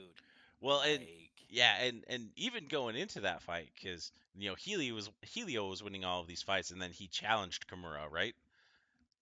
Well, 0.61 0.80
and 0.82 1.00
Like, 1.00 1.30
Yeah, 1.48 1.76
and 1.76 2.04
and 2.09 2.30
even 2.36 2.68
going 2.68 2.96
into 2.96 3.20
that 3.22 3.42
fight, 3.42 3.70
because 3.74 4.12
you 4.34 4.48
know 4.50 4.54
Helio 4.57 4.94
was 4.94 5.11
Helio 5.22 5.66
was 5.68 5.82
winning 5.82 6.04
all 6.04 6.20
of 6.20 6.26
these 6.26 6.42
fights, 6.42 6.70
and 6.70 6.82
then 6.82 6.92
he 6.92 7.09
challenged 7.09 7.66
Kimura, 7.68 8.11
right? 8.11 8.34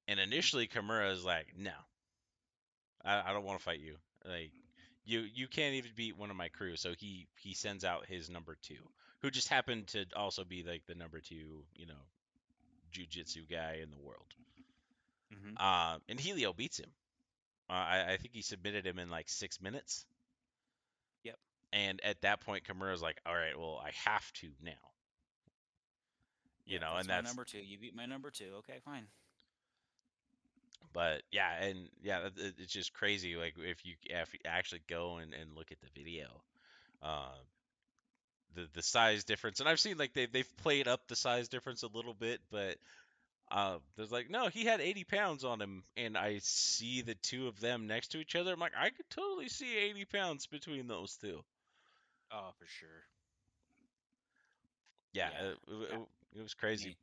And 0.09 0.21
initially 0.21 0.69
Kimura 0.69 1.13
is 1.13 1.25
like, 1.25 1.57
"No, 1.57 1.75
I, 3.05 3.31
I 3.31 3.33
don't 3.33 3.45
want 3.45 3.59
to 3.59 3.65
fight 3.65 3.81
you. 3.81 3.97
Like, 4.25 4.53
you 5.05 5.21
you 5.21 5.49
can't 5.49 5.75
even 5.75 5.93
beat 5.95 6.17
one 6.17 6.31
of 6.31 6.37
my 6.37 6.49
crew." 6.49 6.77
So 6.77 6.95
he 6.99 7.29
he 7.37 7.55
sends 7.55 7.85
out 7.85 8.07
his 8.07 8.31
number 8.31 8.57
two, 8.63 8.89
who 9.21 9.31
just 9.31 9.49
happened 9.49 9.89
to 9.89 10.07
also 10.17 10.45
be 10.45 10.63
like 10.63 10.87
the 10.87 10.95
number 10.95 11.21
two, 11.21 11.65
you 11.75 11.87
know, 11.87 12.03
jujitsu 12.93 13.49
guy 13.51 13.81
in 13.83 13.91
the 13.91 13.99
world. 13.99 14.35
Mhm. 15.31 15.57
Um, 15.57 16.03
and 16.09 16.19
Helio 16.21 16.53
beats 16.53 16.79
him. 16.79 16.91
Uh, 17.71 17.75
I, 17.75 18.13
I 18.15 18.17
think 18.19 18.35
he 18.35 18.43
submitted 18.43 18.87
him 18.87 18.99
in 18.99 19.11
like 19.11 19.29
six 19.29 19.61
minutes. 19.61 20.07
And 21.75 22.01
at 22.05 22.23
that 22.23 22.41
point, 22.43 22.65
Kimura's 22.65 23.03
like, 23.03 23.21
"All 23.27 23.35
right, 23.37 23.59
well, 23.59 23.83
I 23.85 23.93
have 24.07 24.33
to 24.35 24.51
now." 24.63 24.73
You 26.67 26.79
yeah, 26.79 26.81
know, 26.81 26.97
and 26.97 27.09
my 27.09 27.19
that's 27.19 27.23
number 27.23 27.45
two. 27.45 27.61
You 27.61 27.79
beat 27.79 27.95
my 27.97 28.07
number 28.07 28.31
two. 28.31 28.55
Okay, 28.59 28.81
fine. 28.85 29.09
but 30.95 31.23
yeah, 31.33 31.53
and 31.65 31.91
yeah, 32.03 32.27
it- 32.27 32.39
it- 32.39 32.61
it's 32.61 32.73
just 32.73 32.93
crazy. 32.95 33.37
Like 33.37 33.57
if 33.59 33.85
you 33.85 33.97
if 34.05 34.35
you 34.35 34.41
actually 34.47 34.83
go 34.89 35.19
and, 35.19 35.35
and 35.35 35.55
look 35.55 35.73
at 35.73 35.81
the 35.81 35.89
video, 35.95 36.45
uh, 37.03 37.37
the 38.55 38.69
the 38.75 38.83
size 38.83 39.25
difference, 39.25 39.61
and 39.61 39.69
I've 39.69 39.81
seen 39.81 39.99
like 39.99 40.15
they 40.15 40.27
they've 40.27 40.57
played 40.59 40.89
up 40.89 41.09
the 41.09 41.17
size 41.17 41.49
difference 41.49 41.83
a 41.83 41.89
little 41.89 42.15
bit, 42.15 42.41
but 42.51 42.79
uh, 43.51 43.79
there's 43.97 44.13
like 44.13 44.31
no, 44.31 44.49
he 44.49 44.65
had 44.65 44.81
80 44.81 45.05
pounds 45.05 45.45
on 45.45 45.61
him, 45.61 45.85
and 45.97 46.17
I 46.19 46.39
see 46.43 47.03
the 47.03 47.15
two 47.17 47.49
of 47.49 47.61
them 47.61 47.87
next 47.89 48.09
to 48.11 48.19
each 48.19 48.37
other. 48.37 48.53
I'm 48.53 48.61
like, 48.61 48.73
I 48.79 48.91
could 48.91 49.11
totally 49.11 49.49
see 49.49 49.77
80 49.77 50.05
pounds 50.07 50.47
between 50.47 50.89
those 50.89 51.17
two. 51.17 51.43
Oh, 52.35 52.51
for 52.59 52.67
sure. 52.67 52.89
Yeah, 55.13 55.29
Yeah, 55.33 55.47
It, 55.51 55.59
it, 55.69 55.95
it- 56.01 56.09
it 56.39 56.43
was 56.43 56.55
crazy. 56.55 56.97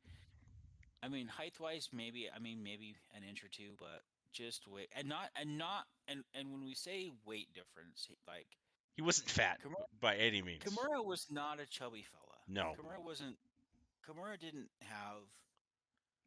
I 1.02 1.08
mean, 1.08 1.26
height 1.26 1.54
wise, 1.58 1.88
maybe. 1.90 2.28
I 2.34 2.38
mean, 2.38 2.62
maybe 2.62 2.94
an 3.16 3.22
inch 3.26 3.42
or 3.42 3.48
two, 3.48 3.70
but 3.78 4.02
just 4.34 4.68
weight, 4.68 4.88
and 4.94 5.08
not, 5.08 5.30
and 5.40 5.56
not, 5.56 5.84
and 6.06 6.22
and 6.34 6.52
when 6.52 6.64
we 6.66 6.74
say 6.74 7.10
weight 7.24 7.48
difference, 7.54 8.08
like 8.28 8.46
He 8.94 9.00
wasn't 9.00 9.30
fat 9.30 9.58
Kimura- 9.64 9.86
by 10.02 10.16
any 10.16 10.42
means. 10.42 10.62
Kimura 10.62 11.02
was 11.02 11.26
not 11.30 11.60
a 11.60 11.66
chubby 11.66 12.02
fella. 12.12 12.36
No. 12.46 12.74
Kimura 12.78 13.02
wasn't. 13.02 13.36
Kimura 14.06 14.38
didn't 14.38 14.68
have 14.82 15.22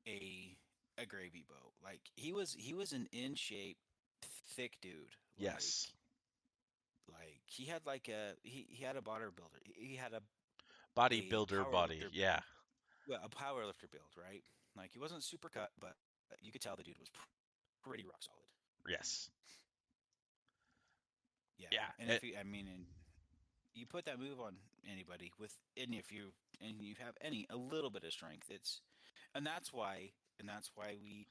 a 0.07 0.57
a 0.97 1.05
gravy 1.05 1.43
boat. 1.47 1.73
Like 1.83 2.01
he 2.15 2.33
was, 2.33 2.55
he 2.57 2.73
was 2.73 2.91
an 2.91 3.07
in 3.11 3.35
shape, 3.35 3.77
thick 4.55 4.77
dude. 4.81 5.15
Yes. 5.37 5.91
Like, 7.11 7.39
he 7.45 7.65
had 7.65 7.81
like 7.85 8.07
a 8.09 8.33
he, 8.43 8.65
he 8.69 8.83
had 8.83 8.95
a 8.95 9.01
bodybuilder. 9.01 9.61
He 9.63 9.87
he 9.89 9.95
had 9.95 10.13
a 10.13 10.21
Bodybuilder 10.97 11.69
body. 11.71 11.95
lifter. 11.95 12.09
Yeah. 12.13 12.39
well, 13.07 13.19
a 13.23 13.29
power 13.29 13.65
lifter 13.65 13.87
build, 13.91 14.09
right? 14.17 14.43
Like 14.77 14.91
he 14.93 14.99
wasn't 14.99 15.23
super 15.23 15.49
cut, 15.49 15.71
but 15.79 15.93
you 16.41 16.51
could 16.51 16.61
tell 16.61 16.75
the 16.75 16.83
dude 16.83 16.97
was 16.99 17.09
pretty 17.83 18.03
rock 18.05 18.21
solid. 18.21 18.39
Yes. 18.87 19.29
Yeah. 21.57 21.67
Yeah, 21.71 21.87
And 21.99 22.09
it- 22.09 22.15
if 22.15 22.23
you, 22.23 22.33
I 22.39 22.43
mean, 22.43 22.67
and 22.67 22.85
you 23.73 23.85
put 23.85 24.05
that 24.05 24.19
move 24.19 24.39
on 24.39 24.55
anybody 24.89 25.31
with, 25.39 25.53
and 25.77 25.93
if 25.93 26.11
you 26.11 26.31
and 26.61 26.81
you 26.81 26.95
have 26.99 27.15
any 27.21 27.45
a 27.49 27.55
little 27.57 27.89
bit 27.89 28.03
of 28.03 28.11
strength, 28.13 28.47
it's, 28.49 28.81
and 29.33 29.45
that's 29.45 29.73
why, 29.73 30.11
and 30.39 30.47
that's 30.47 30.71
why 30.75 30.95
we 31.03 31.27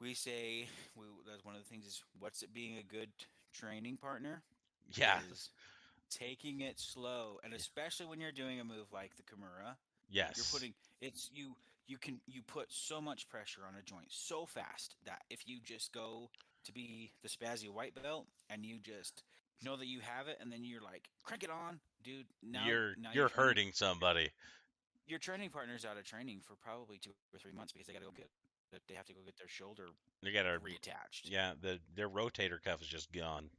we 0.00 0.14
say 0.14 0.66
we, 0.96 1.04
that's 1.28 1.44
one 1.44 1.54
of 1.54 1.62
the 1.62 1.68
things 1.68 1.86
is 1.86 2.02
what's 2.18 2.42
it 2.42 2.52
being 2.52 2.78
a 2.78 2.82
good 2.82 3.08
training 3.52 3.96
partner 3.96 4.42
Yeah. 4.94 5.20
taking 6.10 6.60
it 6.62 6.78
slow, 6.80 7.38
and 7.44 7.52
especially 7.52 8.06
when 8.06 8.20
you're 8.20 8.32
doing 8.32 8.60
a 8.60 8.64
move 8.64 8.92
like 8.92 9.16
the 9.16 9.22
Kimura, 9.22 9.76
Yes. 10.10 10.36
You're 10.38 10.46
putting 10.50 10.74
it's 11.02 11.28
you 11.34 11.54
you 11.86 11.98
can 11.98 12.18
you 12.26 12.40
put 12.42 12.72
so 12.72 12.98
much 13.00 13.28
pressure 13.28 13.60
on 13.68 13.74
a 13.78 13.82
joint 13.82 14.06
so 14.10 14.46
fast 14.46 14.96
that 15.04 15.22
if 15.28 15.46
you 15.46 15.58
just 15.62 15.92
go 15.92 16.30
to 16.64 16.72
be 16.72 17.12
the 17.22 17.28
spazzy 17.28 17.68
white 17.68 17.94
belt 18.02 18.26
and 18.48 18.64
you 18.64 18.78
just 18.78 19.22
know 19.62 19.76
that 19.76 19.86
you 19.86 20.00
have 20.00 20.26
it 20.28 20.38
and 20.40 20.50
then 20.50 20.64
you're 20.64 20.80
like 20.80 21.10
crank 21.24 21.42
it 21.44 21.50
on, 21.50 21.78
dude. 22.02 22.24
Now 22.42 22.66
you're 22.66 22.96
now 22.96 23.10
you're 23.12 23.28
training- 23.28 23.48
hurting 23.48 23.72
somebody. 23.74 24.30
Your 25.06 25.18
training 25.18 25.50
partner's 25.50 25.84
out 25.84 25.98
of 25.98 26.04
training 26.04 26.40
for 26.40 26.54
probably 26.56 26.96
two 26.98 27.12
or 27.34 27.38
three 27.38 27.52
months 27.52 27.72
because 27.72 27.86
they 27.86 27.92
got 27.92 28.00
to 28.00 28.06
go 28.06 28.12
get 28.12 28.30
they 28.88 28.94
have 28.94 29.06
to 29.06 29.12
go 29.12 29.20
get 29.24 29.36
their 29.38 29.48
shoulder 29.48 29.86
they 30.22 30.32
gotta 30.32 30.58
reattached. 30.58 31.24
yeah, 31.24 31.52
the 31.60 31.78
their 31.94 32.08
rotator 32.08 32.62
cuff 32.62 32.82
is 32.82 32.88
just 32.88 33.12
gone. 33.12 33.50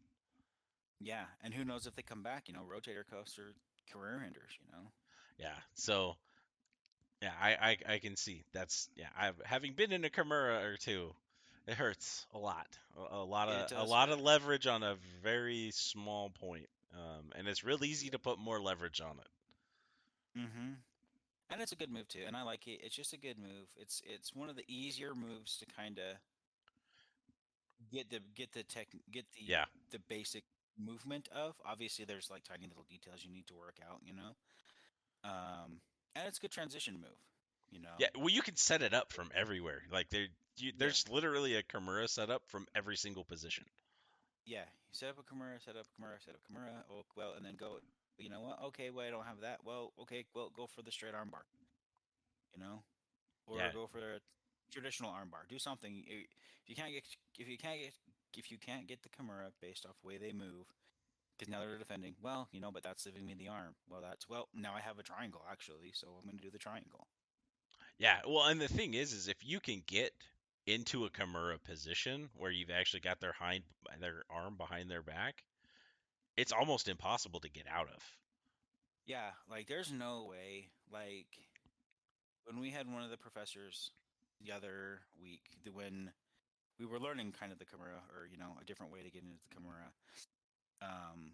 Yeah, 1.00 1.24
and 1.44 1.54
who 1.54 1.64
knows 1.64 1.88
if 1.88 1.96
they 1.96 2.02
come 2.02 2.24
back? 2.24 2.48
You 2.48 2.54
know, 2.54 2.62
rotator 2.62 3.04
cuffs 3.10 3.40
are 3.40 3.54
career 3.92 4.22
enders. 4.26 4.52
You 4.62 4.72
know. 4.72 4.92
Yeah. 5.38 5.56
So 5.76 6.16
yeah, 7.22 7.32
I, 7.42 7.50
I 7.50 7.94
I 7.94 7.98
can 8.00 8.16
see 8.16 8.44
that's 8.54 8.90
yeah. 8.96 9.08
I've 9.18 9.40
having 9.46 9.74
been 9.74 9.92
in 9.92 10.06
a 10.06 10.10
Kimura 10.10 10.64
or 10.66 10.78
two, 10.78 11.14
it 11.68 11.76
hurts 11.76 12.26
a 12.34 12.38
lot. 12.38 12.68
A, 12.98 13.18
a 13.18 13.24
lot 13.24 13.50
of 13.50 13.72
a 13.78 13.84
lot 13.84 14.10
of 14.10 14.22
leverage 14.22 14.68
on 14.68 14.84
a 14.84 14.96
very 15.24 15.72
small 15.74 16.30
point. 16.30 16.68
Um, 16.94 17.32
and 17.36 17.48
it's 17.48 17.64
real 17.64 17.84
easy 17.84 18.10
to 18.10 18.20
put 18.20 18.40
more 18.40 18.60
leverage 18.60 19.00
on 19.00 19.18
it. 19.20 20.40
Mm-hmm. 20.40 20.72
And 21.52 21.62
it's 21.62 21.72
a 21.72 21.76
good 21.76 21.92
move 21.92 22.08
too, 22.08 22.22
and 22.28 22.38
I 22.38 22.44
like 22.44 22.68
it. 22.68 22.82
It's 22.84 22.96
just 22.96 23.14
a 23.14 23.18
good 23.18 23.40
move. 23.40 23.68
It's 23.76 24.02
it's 24.06 24.36
one 24.36 24.50
of 24.50 24.56
the 24.56 24.66
easier 24.68 25.16
moves 25.16 25.58
to 25.58 25.66
kind 25.66 25.98
of 25.98 26.16
get 27.92 28.10
the 28.10 28.20
get 28.36 28.52
the 28.54 28.64
tech 28.64 28.88
get 29.12 29.26
the 29.34 29.46
Yeah. 29.46 29.66
the 29.92 30.00
basic 30.00 30.44
movement 30.78 31.28
of. 31.30 31.56
Obviously, 31.66 32.06
there's 32.06 32.30
like 32.30 32.44
tiny 32.44 32.68
little 32.68 32.86
details 32.90 33.24
you 33.24 33.32
need 33.32 33.48
to 33.48 33.56
work 33.56 33.78
out, 33.90 34.02
you 34.06 34.14
know. 34.14 34.36
Um, 35.24 35.82
and 36.16 36.28
it's 36.28 36.38
a 36.38 36.42
good 36.42 36.52
transition 36.52 36.94
move, 36.96 37.20
you 37.72 37.82
know. 37.82 37.90
Yeah, 37.98 38.08
well, 38.16 38.30
you 38.30 38.42
can 38.42 38.56
set 38.56 38.82
it 38.82 38.94
up 38.94 39.12
from 39.12 39.32
everywhere. 39.36 39.82
Like 39.92 40.10
there, 40.10 40.28
you, 40.58 40.72
there's 40.78 41.10
literally 41.10 41.56
a 41.56 41.64
Kimura 41.64 42.08
set 42.08 42.30
up 42.30 42.44
from 42.48 42.68
every 42.76 42.96
single 42.96 43.24
position. 43.24 43.66
Yeah, 44.46 44.60
you 44.88 44.94
set 44.94 45.10
up 45.10 45.18
a 45.20 45.24
Kimura, 45.24 45.64
set 45.64 45.76
up 45.76 45.86
a 45.88 46.02
Kimura, 46.02 46.24
set 46.24 46.36
up 46.36 46.42
a 46.48 46.54
Kimura. 46.54 46.84
Oh 46.92 47.04
well, 47.16 47.34
and 47.36 47.46
then 47.46 47.56
go. 47.60 47.80
You 48.20 48.30
know 48.30 48.42
what? 48.42 48.62
Okay, 48.66 48.90
well 48.90 49.08
I 49.08 49.10
don't 49.10 49.26
have 49.26 49.42
that. 49.42 49.60
Well, 49.66 49.94
okay, 50.02 50.26
well 50.36 50.52
go 50.56 50.68
for 50.68 50.82
the 50.82 50.92
straight 50.92 51.16
arm 51.16 51.30
bar. 51.32 51.46
You 52.54 52.62
know, 52.64 52.84
or 53.48 53.58
Yeah. 53.58 53.72
go 53.72 53.88
for 53.88 54.00
a 54.00 54.20
traditional 54.72 55.12
arm 55.12 55.30
bar. 55.30 55.46
Do 55.48 55.60
something. 55.60 56.04
If 56.08 56.28
you 56.68 56.76
can't 56.76 56.92
get, 56.92 57.04
if 57.38 57.48
you 57.48 57.58
can't 57.58 57.80
get, 57.80 57.94
if 58.38 58.52
you 58.52 58.58
can't 58.58 58.88
get 58.88 59.02
the 59.04 59.10
Kimura 59.10 59.52
based 59.62 59.86
off 59.86 60.00
the 60.02 60.08
way 60.08 60.18
they 60.18 60.34
move, 60.34 60.68
because 61.38 61.50
now 61.52 61.60
they're 61.62 61.78
defending. 61.78 62.16
Well, 62.22 62.50
you 62.52 62.60
know, 62.60 62.72
but 62.72 62.84
that's 62.84 63.06
leaving 63.06 63.26
me 63.26 63.36
the 63.36 63.48
arm. 63.48 63.76
Well, 63.90 64.02
that's 64.02 64.28
well. 64.30 64.50
Now 64.54 64.76
I 64.76 64.82
have 64.82 65.00
a 65.00 65.04
triangle 65.04 65.46
actually, 65.50 65.92
so 65.94 66.08
I'm 66.18 66.26
going 66.26 66.38
to 66.38 66.44
do 66.44 66.52
the 66.52 66.60
triangle. 66.60 67.08
Yeah, 67.98 68.20
well, 68.28 68.46
and 68.46 68.62
the 68.62 68.68
thing 68.68 68.94
is, 68.94 69.14
is 69.14 69.28
if 69.28 69.44
you 69.44 69.60
can 69.60 69.84
get 69.86 70.12
into 70.66 71.06
a 71.06 71.10
Kimura 71.10 71.62
position 71.64 72.30
where 72.36 72.52
you've 72.52 72.70
actually 72.70 73.02
got 73.02 73.20
their 73.20 73.34
hind 73.34 73.64
their 74.00 74.24
arm 74.30 74.56
behind 74.58 74.90
their 74.90 75.04
back, 75.04 75.44
it's 76.40 76.52
almost 76.54 76.88
impossible 76.88 77.40
to 77.42 77.50
get 77.50 77.66
out 77.70 77.88
of. 77.90 78.02
Yeah, 79.06 79.32
like 79.50 79.68
there's 79.68 79.92
no 79.92 80.26
way. 80.30 80.70
Like 80.92 81.28
when 82.46 82.60
we 82.60 82.70
had 82.70 82.88
one 82.92 83.04
of 83.04 83.10
the 83.10 83.18
professors 83.18 83.92
the 84.40 84.52
other 84.54 85.02
week, 85.22 85.42
the, 85.66 85.72
when 85.72 86.12
we 86.80 86.86
were 86.86 87.00
learning 87.00 87.34
kind 87.38 87.52
of 87.52 87.60
the 87.60 87.66
Kimura, 87.66 88.00
or 88.16 88.26
you 88.32 88.38
know, 88.38 88.56
a 88.62 88.66
different 88.66 88.94
way 88.94 89.02
to 89.04 89.10
get 89.12 89.24
into 89.24 89.36
the 89.36 89.56
Kimura. 89.56 89.92
Um, 90.82 91.34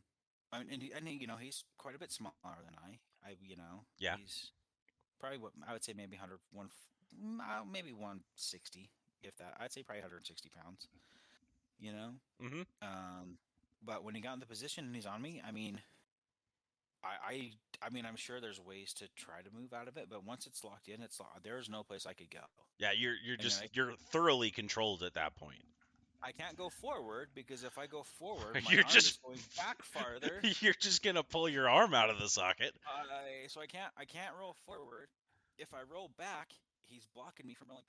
I 0.51 0.60
mean, 0.60 0.68
and, 0.74 0.82
he, 0.82 0.91
and 0.91 1.08
he, 1.08 1.16
you 1.16 1.28
know, 1.28 1.36
he's 1.38 1.64
quite 1.78 1.95
a 1.95 1.99
bit 1.99 2.12
smaller 2.12 2.34
than 2.66 2.74
I. 2.84 2.97
I, 3.30 3.36
you 3.41 3.56
know, 3.56 3.86
Yeah. 3.99 4.16
he's 4.18 4.51
probably 5.20 5.38
what 5.38 5.51
I 5.68 5.74
would 5.74 5.84
say 5.84 5.93
maybe 5.95 6.16
100, 6.18 6.39
one, 6.51 6.70
mm, 7.14 7.38
maybe 7.72 7.93
160, 7.93 8.89
if 9.22 9.36
that. 9.38 9.53
I'd 9.60 9.72
say 9.72 9.84
probably 9.84 10.01
160 10.01 10.49
pounds. 10.49 10.88
You 11.78 11.91
know, 11.91 12.10
Mm-hmm. 12.41 12.62
um, 12.82 13.38
but 13.84 14.03
when 14.03 14.15
he 14.15 14.21
got 14.21 14.34
in 14.34 14.39
the 14.39 14.45
position 14.45 14.86
and 14.86 14.95
he's 14.95 15.05
on 15.05 15.21
me, 15.21 15.41
I 15.47 15.51
mean, 15.51 15.80
I, 17.03 17.34
I, 17.34 17.51
I 17.86 17.89
mean, 17.91 18.05
I'm 18.05 18.15
sure 18.15 18.41
there's 18.41 18.59
ways 18.59 18.93
to 18.95 19.07
try 19.15 19.41
to 19.41 19.49
move 19.59 19.73
out 19.73 19.88
of 19.88 19.97
it, 19.97 20.07
but 20.09 20.26
once 20.26 20.47
it's 20.47 20.63
locked 20.63 20.88
in, 20.88 21.01
it's 21.01 21.19
locked. 21.19 21.43
There's 21.43 21.69
no 21.69 21.84
place 21.84 22.05
I 22.05 22.13
could 22.13 22.32
go. 22.32 22.39
Yeah, 22.80 22.91
you're 22.97 23.13
you're 23.23 23.36
And 23.36 23.43
just 23.43 23.61
I- 23.63 23.69
you're 23.73 23.93
thoroughly 24.11 24.51
controlled 24.51 25.03
at 25.03 25.13
that 25.13 25.36
point. 25.36 25.63
I 26.23 26.32
can't 26.32 26.57
go 26.57 26.69
forward 26.69 27.30
because 27.36 27.63
if 27.63 27.78
I 27.78 27.86
go 27.86 28.01
forward, 28.17 28.55
my 28.65 28.71
You're 28.71 28.82
arm 28.84 28.89
just- 28.91 29.07
is 29.11 29.19
going 29.23 29.39
back 29.57 29.84
farther. 29.84 30.41
you're 30.61 30.73
just 30.73 31.03
gonna 31.03 31.23
pull 31.23 31.47
your 31.47 31.69
arm 31.69 31.93
out 31.93 32.09
of 32.09 32.19
the 32.19 32.28
socket. 32.28 32.73
I, 32.88 33.47
so 33.47 33.61
I 33.61 33.67
can't, 33.67 33.91
I 33.97 34.05
can't 34.05 34.34
roll 34.39 34.55
forward. 34.65 35.07
If 35.59 35.73
I 35.73 35.80
roll 35.93 36.09
back, 36.17 36.49
he's 36.88 37.05
blocking 37.13 37.45
me 37.45 37.53
from 37.53 37.67
rolling. 37.69 37.86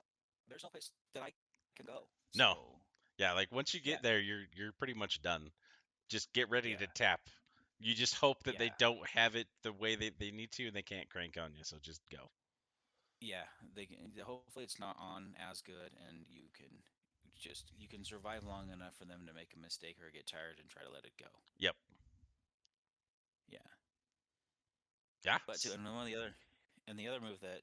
There's 0.48 0.62
no 0.62 0.68
place 0.68 0.90
that 1.14 1.22
I 1.22 1.30
can 1.76 1.86
go. 1.86 2.02
No. 2.36 2.56
Yeah, 3.18 3.32
like 3.32 3.50
once 3.50 3.72
you 3.72 3.80
get 3.80 3.90
Yeah. 3.92 3.98
there, 4.02 4.20
you're 4.20 4.42
you're 4.54 4.72
pretty 4.72 4.94
much 4.94 5.22
done. 5.22 5.50
Just 6.08 6.32
get 6.32 6.50
ready 6.50 6.74
to 6.76 6.86
tap. 6.94 7.20
You 7.78 7.94
just 7.94 8.14
hope 8.14 8.44
that 8.44 8.58
they 8.58 8.70
don't 8.78 9.06
have 9.08 9.36
it 9.36 9.46
the 9.62 9.72
way 9.72 9.96
they, 9.96 10.10
they 10.18 10.30
need 10.30 10.52
to 10.52 10.66
and 10.66 10.74
they 10.74 10.82
can't 10.82 11.08
crank 11.10 11.36
on 11.36 11.54
you, 11.54 11.64
so 11.64 11.76
just 11.82 12.00
go. 12.10 12.30
yeah, 13.20 13.44
they 13.74 13.86
can, 13.86 13.96
hopefully 14.24 14.64
it's 14.64 14.78
not 14.78 14.96
on 15.00 15.34
as 15.50 15.62
good, 15.62 15.90
and 16.08 16.24
you 16.28 16.44
can 16.54 16.68
just 17.38 17.70
you 17.78 17.88
can 17.88 18.04
survive 18.04 18.44
long 18.44 18.70
enough 18.70 18.94
for 18.98 19.04
them 19.04 19.20
to 19.26 19.34
make 19.34 19.52
a 19.56 19.60
mistake 19.60 19.96
or 20.00 20.10
get 20.10 20.26
tired 20.26 20.56
and 20.60 20.68
try 20.68 20.82
to 20.82 20.90
let 20.92 21.04
it 21.04 21.12
go. 21.18 21.28
Yep. 21.58 21.76
Yeah. 23.48 23.58
Yeah. 25.24 25.38
But 25.46 25.60
to, 25.60 25.72
and 25.74 25.84
one 25.84 26.00
of 26.00 26.06
the 26.06 26.16
other, 26.16 26.34
and 26.88 26.98
the 26.98 27.08
other 27.08 27.20
move 27.20 27.40
that 27.40 27.60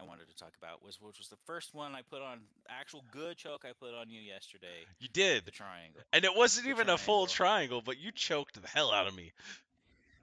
I 0.00 0.04
wanted 0.04 0.28
to 0.28 0.36
talk 0.36 0.52
about 0.60 0.84
was 0.84 1.00
which 1.00 1.18
was 1.18 1.28
the 1.28 1.36
first 1.46 1.74
one 1.74 1.94
I 1.94 2.02
put 2.02 2.22
on 2.22 2.40
actual 2.68 3.04
good 3.10 3.36
choke 3.36 3.64
I 3.64 3.72
put 3.78 3.94
on 3.94 4.10
you 4.10 4.20
yesterday, 4.20 4.86
you 5.00 5.08
did. 5.12 5.44
the 5.44 5.50
triangle. 5.50 6.00
And 6.12 6.24
it 6.24 6.34
wasn't 6.34 6.66
the 6.66 6.70
even 6.70 6.88
a 6.88 6.98
full 6.98 7.26
triangle. 7.26 7.80
triangle, 7.80 7.82
but 7.84 7.98
you 7.98 8.12
choked 8.12 8.60
the 8.60 8.68
hell 8.68 8.92
out 8.92 9.06
of 9.06 9.14
me. 9.14 9.32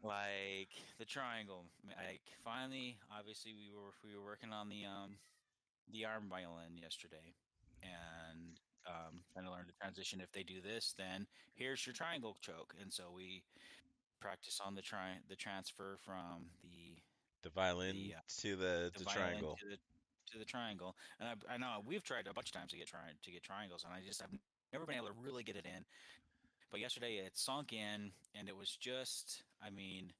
Like 0.03 0.69
the 0.99 1.05
triangle, 1.05 1.65
like 1.87 2.21
finally, 2.43 2.97
obviously 3.17 3.53
we 3.53 3.71
were 3.73 3.91
we 4.03 4.15
were 4.17 4.23
working 4.23 4.53
on 4.53 4.69
the 4.69 4.85
um 4.85 5.17
the 5.91 6.05
arm 6.05 6.25
violin 6.29 6.77
yesterday, 6.81 7.33
and 7.81 8.59
um 8.87 9.21
trying 9.33 9.45
to 9.45 9.51
learn 9.51 9.65
to 9.65 9.73
transition. 9.81 10.21
If 10.21 10.31
they 10.31 10.43
do 10.43 10.61
this, 10.61 10.93
then 10.97 11.25
here's 11.55 11.85
your 11.85 11.93
triangle 11.93 12.37
choke, 12.41 12.75
and 12.81 12.93
so 12.93 13.05
we 13.15 13.41
practice 14.21 14.61
on 14.63 14.75
the 14.75 14.81
tri 14.81 15.17
the 15.27 15.35
transfer 15.35 15.97
from 16.05 16.49
the 16.63 17.01
The 17.45 17.51
violin 17.51 17.93
The, 17.95 18.15
uh, 18.15 18.19
to 18.41 18.55
the, 18.55 18.91
the 18.93 18.99
the 18.99 19.05
triangle. 19.05 19.55
to 19.61 19.65
the 19.69 19.77
to 20.31 20.39
the 20.39 20.45
triangle. 20.45 20.95
And 21.19 21.29
I, 21.29 21.53
I 21.53 21.57
know 21.57 21.81
we've 21.85 22.03
tried 22.03 22.25
a 22.27 22.33
bunch 22.33 22.49
of 22.49 22.53
times 22.53 22.71
to 22.71 22.77
get 22.77 22.89
to 22.89 23.31
get 23.31 23.43
triangles, 23.43 23.85
and 23.85 23.93
I 23.93 24.01
just 24.05 24.19
have 24.21 24.31
never 24.73 24.85
been 24.85 24.95
able 24.95 25.07
to 25.07 25.13
really 25.21 25.43
get 25.43 25.55
it 25.55 25.65
in. 25.65 25.85
But 26.71 26.79
yesterday 26.79 27.21
it 27.23 27.37
sunk 27.37 27.71
in, 27.71 28.11
and 28.33 28.49
it 28.49 28.57
was 28.57 28.75
just, 28.75 29.43
I 29.65 29.69
mean, 29.69 30.11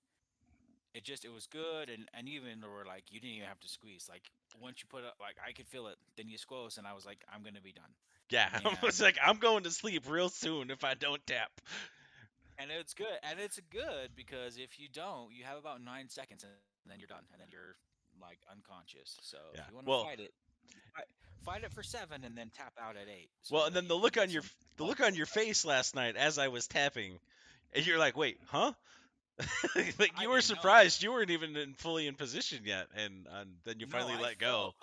it 0.93 1.03
just 1.03 1.25
it 1.25 1.33
was 1.33 1.47
good, 1.47 1.89
and 1.89 2.07
and 2.13 2.29
even 2.29 2.61
there 2.61 2.69
were 2.69 2.85
like 2.85 3.03
you 3.09 3.19
didn't 3.19 3.35
even 3.35 3.49
have 3.49 3.59
to 3.59 3.67
squeeze. 3.67 4.07
Like 4.07 4.29
once 4.61 4.81
you 4.81 4.87
put 4.87 5.03
it, 5.03 5.11
like 5.19 5.35
I 5.45 5.51
could 5.51 5.67
feel 5.67 5.87
it. 5.87 5.95
Then 6.15 6.29
you 6.29 6.37
squoze, 6.37 6.77
and 6.77 6.87
I 6.87 6.93
was 6.93 7.05
like, 7.05 7.25
I'm 7.33 7.43
gonna 7.43 7.61
be 7.61 7.73
done. 7.73 7.91
Yeah, 8.29 8.49
I 8.65 8.85
was 8.85 9.01
like, 9.01 9.17
I'm 9.23 9.37
going 9.37 9.63
to 9.63 9.71
sleep 9.71 10.03
real 10.07 10.29
soon 10.29 10.71
if 10.71 10.83
I 10.83 10.93
don't 10.93 11.25
tap. 11.27 11.51
And 12.57 12.71
it's 12.71 12.93
good, 12.93 13.19
and 13.29 13.39
it's 13.39 13.59
good 13.69 14.15
because 14.15 14.57
if 14.57 14.79
you 14.79 14.87
don't, 14.87 15.33
you 15.33 15.43
have 15.43 15.57
about 15.57 15.83
nine 15.83 16.07
seconds, 16.09 16.43
and 16.43 16.53
then 16.91 16.99
you're 16.99 17.07
done, 17.07 17.23
and 17.31 17.41
then 17.41 17.47
you're 17.51 17.75
like 18.21 18.39
unconscious. 18.51 19.17
So 19.21 19.37
Yeah, 19.53 19.61
if 19.61 19.69
you 19.69 19.75
want 19.75 19.85
to 19.87 19.89
well- 19.91 20.03
fight 20.05 20.19
it, 20.19 20.33
fight, 21.43 21.63
it 21.63 21.71
for 21.73 21.83
seven, 21.83 22.23
and 22.23 22.37
then 22.37 22.49
tap 22.55 22.73
out 22.81 22.95
at 22.95 23.07
eight. 23.07 23.29
so 23.43 23.55
Well, 23.55 23.65
and 23.65 23.75
then 23.75 23.87
the 23.87 23.95
look 23.95 24.17
on 24.17 24.29
your 24.29 24.43
the 24.77 24.83
look 24.83 24.99
on 25.01 25.15
your 25.15 25.25
face 25.27 25.63
last 25.65 25.95
night 25.95 26.15
as 26.15 26.37
I 26.37 26.47
was 26.49 26.67
tapping, 26.67 27.19
and 27.73 27.85
you're 27.85 27.99
like, 27.99 28.15
wait, 28.17 28.39
huh? 28.47 28.73
like 29.75 30.13
I 30.17 30.23
you 30.23 30.29
were 30.29 30.39
didn't 30.39 30.49
know. 30.49 30.55
surprised 30.55 31.03
you 31.03 31.11
weren't 31.11 31.29
even 31.29 31.55
in, 31.57 31.73
fully 31.73 32.07
in 32.07 32.15
position 32.15 32.61
yet, 32.63 32.87
and, 32.95 33.27
and 33.31 33.49
then 33.65 33.79
you 33.79 33.85
finally 33.87 34.13
I 34.13 34.21
let 34.21 34.37
go. 34.39 34.73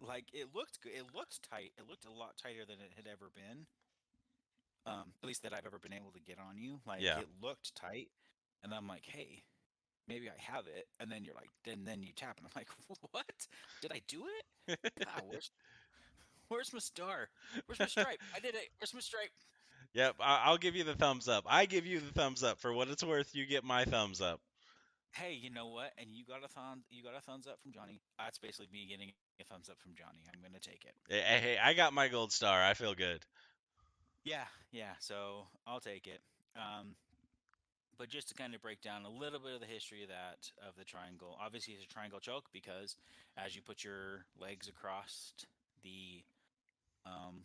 Like, 0.00 0.08
like 0.08 0.24
it 0.32 0.48
looked 0.54 0.80
good. 0.82 0.92
It 0.92 1.04
looked 1.14 1.42
tight. 1.50 1.72
It 1.76 1.88
looked 1.88 2.04
a 2.06 2.12
lot 2.12 2.36
tighter 2.40 2.64
than 2.66 2.76
it 2.76 2.92
had 2.96 3.06
ever 3.10 3.30
been. 3.34 3.66
Um, 4.86 5.04
at 5.22 5.26
least 5.26 5.42
that 5.44 5.52
I've 5.54 5.66
ever 5.66 5.78
been 5.78 5.94
able 5.94 6.12
to 6.12 6.20
get 6.20 6.38
on 6.38 6.58
you. 6.58 6.78
Like 6.86 7.00
Yeah. 7.00 7.18
it 7.20 7.28
looked 7.42 7.74
tight, 7.74 8.08
and 8.62 8.72
I'm 8.74 8.86
like, 8.86 9.04
hey, 9.06 9.42
maybe 10.08 10.28
I 10.28 10.52
have 10.52 10.66
it. 10.66 10.86
And 11.00 11.10
then 11.10 11.24
you're 11.24 11.34
like, 11.34 11.50
then 11.64 11.84
then 11.84 12.02
you 12.02 12.12
tap, 12.14 12.38
and 12.38 12.46
I'm 12.46 12.52
like, 12.56 12.68
what? 13.10 13.24
Did 13.80 13.92
I 13.92 14.00
do 14.08 14.24
it? 14.26 14.78
Ah, 15.06 15.20
where's 15.28 15.50
where's 16.48 16.72
my 16.72 16.78
star? 16.78 17.28
Where's 17.66 17.78
my 17.78 17.86
stripe? 17.86 18.20
I 18.34 18.40
did 18.40 18.54
it. 18.54 18.68
Where's 18.78 18.94
my 18.94 19.00
stripe? 19.00 19.30
Yep, 19.94 20.16
I'll 20.18 20.58
give 20.58 20.74
you 20.74 20.82
the 20.82 20.96
thumbs 20.96 21.28
up. 21.28 21.44
I 21.46 21.66
give 21.66 21.86
you 21.86 22.00
the 22.00 22.12
thumbs 22.12 22.42
up 22.42 22.58
for 22.58 22.72
what 22.72 22.88
it's 22.88 23.04
worth. 23.04 23.32
You 23.32 23.46
get 23.46 23.62
my 23.62 23.84
thumbs 23.84 24.20
up. 24.20 24.40
Hey, 25.12 25.38
you 25.40 25.50
know 25.50 25.68
what? 25.68 25.92
And 25.96 26.08
you 26.10 26.24
got 26.24 26.44
a 26.44 26.48
thumb. 26.48 26.82
You 26.90 27.04
got 27.04 27.16
a 27.16 27.20
thumbs 27.20 27.46
up 27.46 27.60
from 27.62 27.72
Johnny. 27.72 28.00
That's 28.18 28.38
basically 28.38 28.66
me 28.72 28.86
getting 28.90 29.12
a 29.40 29.44
thumbs 29.44 29.68
up 29.68 29.78
from 29.80 29.92
Johnny. 29.94 30.18
I'm 30.26 30.42
gonna 30.42 30.58
take 30.58 30.84
it. 30.84 30.94
Hey, 31.08 31.40
hey, 31.40 31.58
I 31.62 31.74
got 31.74 31.92
my 31.92 32.08
gold 32.08 32.32
star. 32.32 32.60
I 32.60 32.74
feel 32.74 32.94
good. 32.94 33.22
Yeah, 34.24 34.44
yeah. 34.72 34.94
So 34.98 35.46
I'll 35.66 35.80
take 35.80 36.08
it. 36.08 36.20
Um, 36.56 36.96
but 37.98 38.08
just 38.08 38.28
to 38.28 38.34
kind 38.34 38.54
of 38.54 38.62
break 38.62 38.80
down 38.80 39.04
a 39.04 39.10
little 39.10 39.38
bit 39.38 39.54
of 39.54 39.60
the 39.60 39.66
history 39.66 40.02
of 40.02 40.08
that 40.08 40.50
of 40.66 40.74
the 40.76 40.84
triangle. 40.84 41.38
Obviously, 41.40 41.74
it's 41.74 41.84
a 41.84 41.88
triangle 41.88 42.20
choke 42.20 42.46
because 42.52 42.96
as 43.36 43.54
you 43.54 43.62
put 43.62 43.84
your 43.84 44.26
legs 44.38 44.68
across 44.68 45.32
the 45.82 46.22
um, 47.06 47.44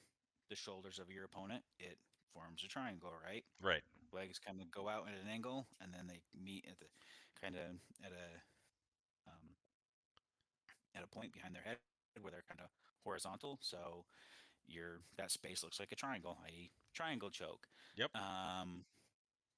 the 0.49 0.55
shoulders 0.55 0.99
of 0.99 1.11
your 1.11 1.25
opponent, 1.25 1.63
it 1.79 1.97
forms 2.33 2.63
a 2.63 2.67
triangle, 2.67 3.11
right? 3.25 3.43
Right. 3.61 3.83
Legs 4.11 4.39
kind 4.39 4.61
of 4.61 4.71
go 4.71 4.89
out 4.89 5.07
at 5.07 5.21
an 5.21 5.29
angle, 5.31 5.67
and 5.81 5.93
then 5.93 6.07
they 6.07 6.21
meet 6.33 6.65
at 6.67 6.79
the 6.79 6.85
kind 7.41 7.55
of 7.55 7.77
at 8.03 8.11
a 8.11 8.27
um, 9.29 9.55
at 10.95 11.03
a 11.03 11.07
point 11.07 11.33
behind 11.33 11.55
their 11.55 11.63
head 11.63 11.77
where 12.21 12.31
they're 12.31 12.47
kind 12.47 12.61
of 12.61 12.69
horizontal. 13.03 13.59
So 13.61 14.05
your 14.67 15.01
that 15.17 15.31
space 15.31 15.63
looks 15.63 15.79
like 15.79 15.91
a 15.91 15.95
triangle, 15.95 16.37
i.e., 16.45 16.71
triangle 16.93 17.29
choke. 17.29 17.67
Yep. 17.95 18.11
Um, 18.15 18.85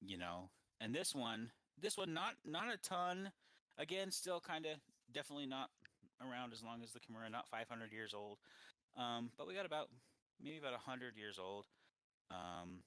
you 0.00 0.18
know, 0.18 0.50
and 0.82 0.94
this 0.94 1.14
one, 1.14 1.50
this 1.80 1.96
one, 1.96 2.12
not 2.12 2.34
not 2.44 2.64
a 2.72 2.76
ton. 2.76 3.30
Again, 3.78 4.10
still 4.10 4.40
kind 4.40 4.66
of 4.66 4.72
definitely 5.14 5.46
not 5.46 5.70
around 6.20 6.52
as 6.52 6.62
long 6.62 6.82
as 6.82 6.92
the 6.92 7.00
Kimura, 7.00 7.30
not 7.30 7.48
500 7.50 7.92
years 7.92 8.14
old. 8.14 8.38
Um, 8.96 9.30
but 9.38 9.48
we 9.48 9.54
got 9.54 9.66
about 9.66 9.88
maybe 10.42 10.58
about 10.58 10.72
100 10.72 11.16
years 11.16 11.38
old. 11.38 11.64
Um, 12.30 12.82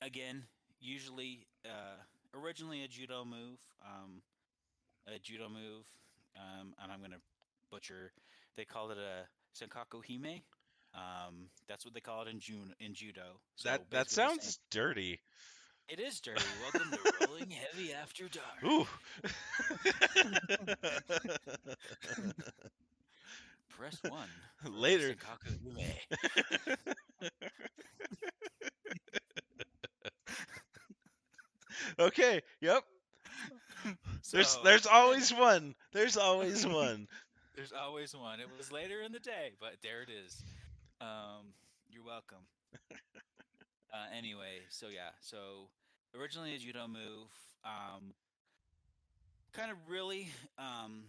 again, 0.00 0.44
usually 0.80 1.46
uh, 1.64 2.00
originally 2.34 2.84
a 2.84 2.88
judo 2.88 3.24
move, 3.24 3.58
um, 3.84 4.22
a 5.06 5.18
judo 5.18 5.48
move, 5.48 5.84
um, 6.36 6.74
and 6.82 6.92
I'm 6.92 7.00
gonna 7.00 7.20
butcher. 7.70 8.12
They 8.56 8.64
called 8.64 8.92
it 8.92 8.98
a 8.98 9.26
senkaku 9.58 10.02
hime. 10.06 10.42
Um, 10.94 11.48
that's 11.68 11.84
what 11.84 11.92
they 11.92 12.00
call 12.00 12.22
it 12.22 12.28
in 12.28 12.38
June 12.38 12.72
in 12.78 12.94
judo. 12.94 13.40
So 13.56 13.68
that 13.68 13.90
that 13.90 14.10
sounds 14.10 14.60
dirty. 14.70 15.20
It 15.88 16.00
is 16.00 16.20
dirty. 16.20 16.42
Welcome 16.62 16.90
to 16.90 17.26
Rolling 17.26 17.50
Heavy 17.50 17.92
After 17.92 18.28
Dark. 18.28 18.64
Ooh. 18.64 18.86
Press 23.68 23.98
one. 24.08 24.28
Later. 24.72 25.14
Okay. 31.98 32.40
Yep. 32.60 32.82
There's 34.32 34.58
there's 34.64 34.86
always 34.86 35.32
one. 35.32 35.74
There's 35.92 36.16
always 36.16 36.66
one. 36.66 37.06
There's 37.54 37.72
always 37.72 38.16
one. 38.16 38.40
It 38.40 38.48
was 38.58 38.72
later 38.72 39.00
in 39.02 39.12
the 39.12 39.20
day, 39.20 39.52
but 39.60 39.76
there 39.82 40.02
it 40.02 40.08
is. 40.10 40.42
Um, 41.00 41.54
you're 41.88 42.02
welcome. 42.04 42.42
Uh, 43.94 44.06
anyway, 44.16 44.58
so 44.68 44.88
yeah, 44.88 45.10
so 45.20 45.68
originally 46.18 46.54
a 46.54 46.58
judo 46.58 46.86
move. 46.88 47.28
Um, 47.64 48.12
kind 49.52 49.70
of 49.70 49.76
really, 49.88 50.28
um, 50.58 51.04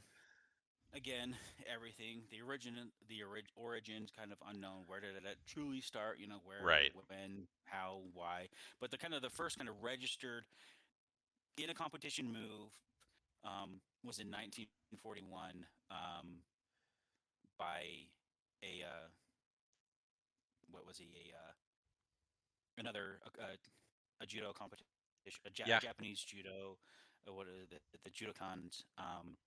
again, 0.95 1.35
everything. 1.73 2.21
The 2.31 2.41
origin, 2.45 2.75
the 3.09 3.23
orig- 3.23 3.51
origins, 3.55 4.09
kind 4.15 4.31
of 4.31 4.37
unknown. 4.47 4.83
Where 4.87 4.99
did 4.99 5.15
it 5.15 5.37
truly 5.47 5.81
start? 5.81 6.19
You 6.19 6.27
know, 6.27 6.39
where, 6.45 6.63
Right. 6.63 6.91
when, 7.09 7.47
how, 7.65 8.01
why. 8.13 8.47
But 8.79 8.91
the 8.91 8.97
kind 8.97 9.13
of 9.13 9.21
the 9.21 9.29
first 9.31 9.57
kind 9.57 9.67
of 9.69 9.75
registered 9.81 10.43
in 11.57 11.69
a 11.69 11.73
competition 11.73 12.27
move 12.27 12.71
um, 13.43 13.81
was 14.03 14.19
in 14.19 14.27
1941 14.29 15.65
um, 15.91 16.27
by 17.57 17.81
a 18.63 18.83
uh, 18.85 19.07
what 20.71 20.85
was 20.85 20.97
he 20.97 21.05
a 21.05 21.35
uh, 21.35 21.51
another 22.77 23.19
uh, 23.25 23.43
uh, 23.43 23.55
a 24.21 24.25
judo 24.25 24.51
competition 24.53 24.85
a 25.45 25.49
ja- 25.55 25.65
Yeah. 25.67 25.79
Japanese 25.79 26.23
judo 26.23 26.77
uh, 27.27 27.33
what 27.33 27.47
are 27.47 27.65
the 27.69 27.79
the 28.03 28.09
judokans 28.11 28.83
um, 28.97 29.37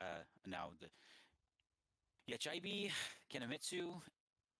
uh, 0.00 0.22
now 0.46 0.70
the 0.80 0.88
Yachibi 2.32 2.90
Kanamitsu 3.32 4.00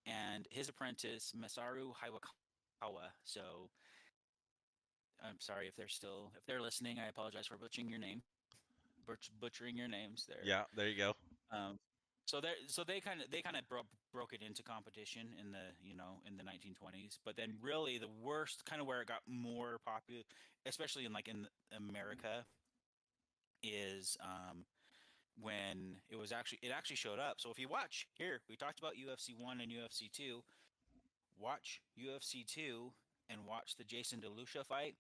and 0.06 0.46
his 0.50 0.68
apprentice 0.68 1.32
Masaru 1.36 1.92
Hiwakawa 1.94 3.10
so 3.24 3.70
I'm 5.24 5.38
sorry 5.38 5.68
if 5.68 5.76
they're 5.76 5.86
still 5.88 6.32
if 6.36 6.44
they're 6.46 6.60
listening. 6.60 6.98
I 6.98 7.06
apologize 7.08 7.46
for 7.46 7.56
butchering 7.56 7.88
your 7.88 8.00
name, 8.00 8.22
butch, 9.06 9.30
butchering 9.40 9.76
your 9.76 9.86
names 9.86 10.26
there. 10.26 10.40
Yeah, 10.42 10.62
there 10.74 10.88
you 10.88 10.96
go. 10.96 11.12
Um, 11.52 11.78
so 12.24 12.40
they 12.40 12.52
so 12.66 12.84
they 12.84 13.00
kind 13.00 13.20
of 13.20 13.30
they 13.30 13.42
kind 13.42 13.56
of 13.56 13.68
broke 13.68 13.86
broke 14.12 14.32
it 14.32 14.42
into 14.46 14.62
competition 14.62 15.28
in 15.40 15.52
the 15.52 15.74
you 15.82 15.96
know 15.96 16.20
in 16.26 16.36
the 16.36 16.42
1920s. 16.42 17.18
But 17.24 17.36
then 17.36 17.54
really 17.60 17.98
the 17.98 18.10
worst 18.22 18.64
kind 18.64 18.80
of 18.80 18.86
where 18.86 19.02
it 19.02 19.08
got 19.08 19.20
more 19.26 19.78
popular, 19.84 20.22
especially 20.66 21.04
in 21.04 21.12
like 21.12 21.28
in 21.28 21.46
America, 21.76 22.44
is 23.62 24.16
um, 24.22 24.64
when 25.40 25.96
it 26.10 26.16
was 26.16 26.32
actually 26.32 26.60
it 26.62 26.70
actually 26.74 26.96
showed 26.96 27.18
up. 27.18 27.36
So 27.38 27.50
if 27.50 27.58
you 27.58 27.68
watch 27.68 28.06
here, 28.14 28.40
we 28.48 28.56
talked 28.56 28.78
about 28.78 28.92
UFC 28.92 29.30
one 29.38 29.60
and 29.60 29.70
UFC 29.70 30.10
two. 30.12 30.42
Watch 31.38 31.80
UFC 31.98 32.46
two 32.46 32.92
and 33.28 33.46
watch 33.46 33.76
the 33.76 33.84
Jason 33.84 34.20
DeLucia 34.20 34.64
fight, 34.64 34.94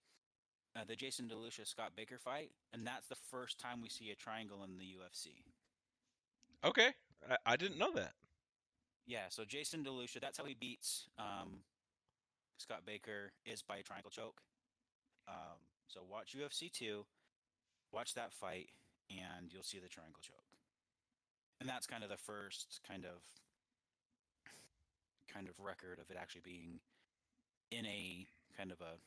uh, 0.74 0.80
the 0.86 0.96
Jason 0.96 1.28
DeLucia 1.28 1.66
Scott 1.66 1.92
Baker 1.94 2.18
fight, 2.18 2.50
and 2.72 2.86
that's 2.86 3.06
the 3.06 3.16
first 3.30 3.58
time 3.58 3.82
we 3.82 3.88
see 3.88 4.10
a 4.10 4.14
triangle 4.16 4.64
in 4.64 4.78
the 4.78 4.84
UFC. 4.84 5.44
Okay. 6.64 6.92
I, 7.30 7.36
I 7.46 7.56
didn't 7.56 7.78
know 7.78 7.92
that. 7.94 8.12
Yeah, 9.06 9.26
so 9.30 9.44
Jason 9.44 9.84
DeLucia, 9.84 10.20
that's 10.20 10.38
how 10.38 10.44
he 10.44 10.54
beats 10.54 11.08
um, 11.18 11.60
Scott 12.58 12.82
Baker 12.86 13.32
is 13.44 13.62
by 13.62 13.80
triangle 13.82 14.10
choke. 14.10 14.40
Um, 15.28 15.58
so 15.88 16.00
watch 16.08 16.36
UFC 16.38 16.70
two, 16.70 17.04
watch 17.92 18.14
that 18.14 18.32
fight, 18.32 18.68
and 19.10 19.52
you'll 19.52 19.62
see 19.64 19.78
the 19.78 19.88
triangle 19.88 20.20
choke. 20.22 20.44
And 21.60 21.68
that's 21.68 21.86
kind 21.86 22.02
of 22.02 22.10
the 22.10 22.16
first 22.16 22.80
kind 22.88 23.04
of 23.04 23.22
kind 25.32 25.48
of 25.48 25.58
record 25.58 25.98
of 25.98 26.10
it 26.10 26.16
actually 26.20 26.42
being 26.44 26.80
in 27.70 27.86
a 27.86 28.26
kind 28.56 28.70
of 28.70 28.80
a 28.80 28.98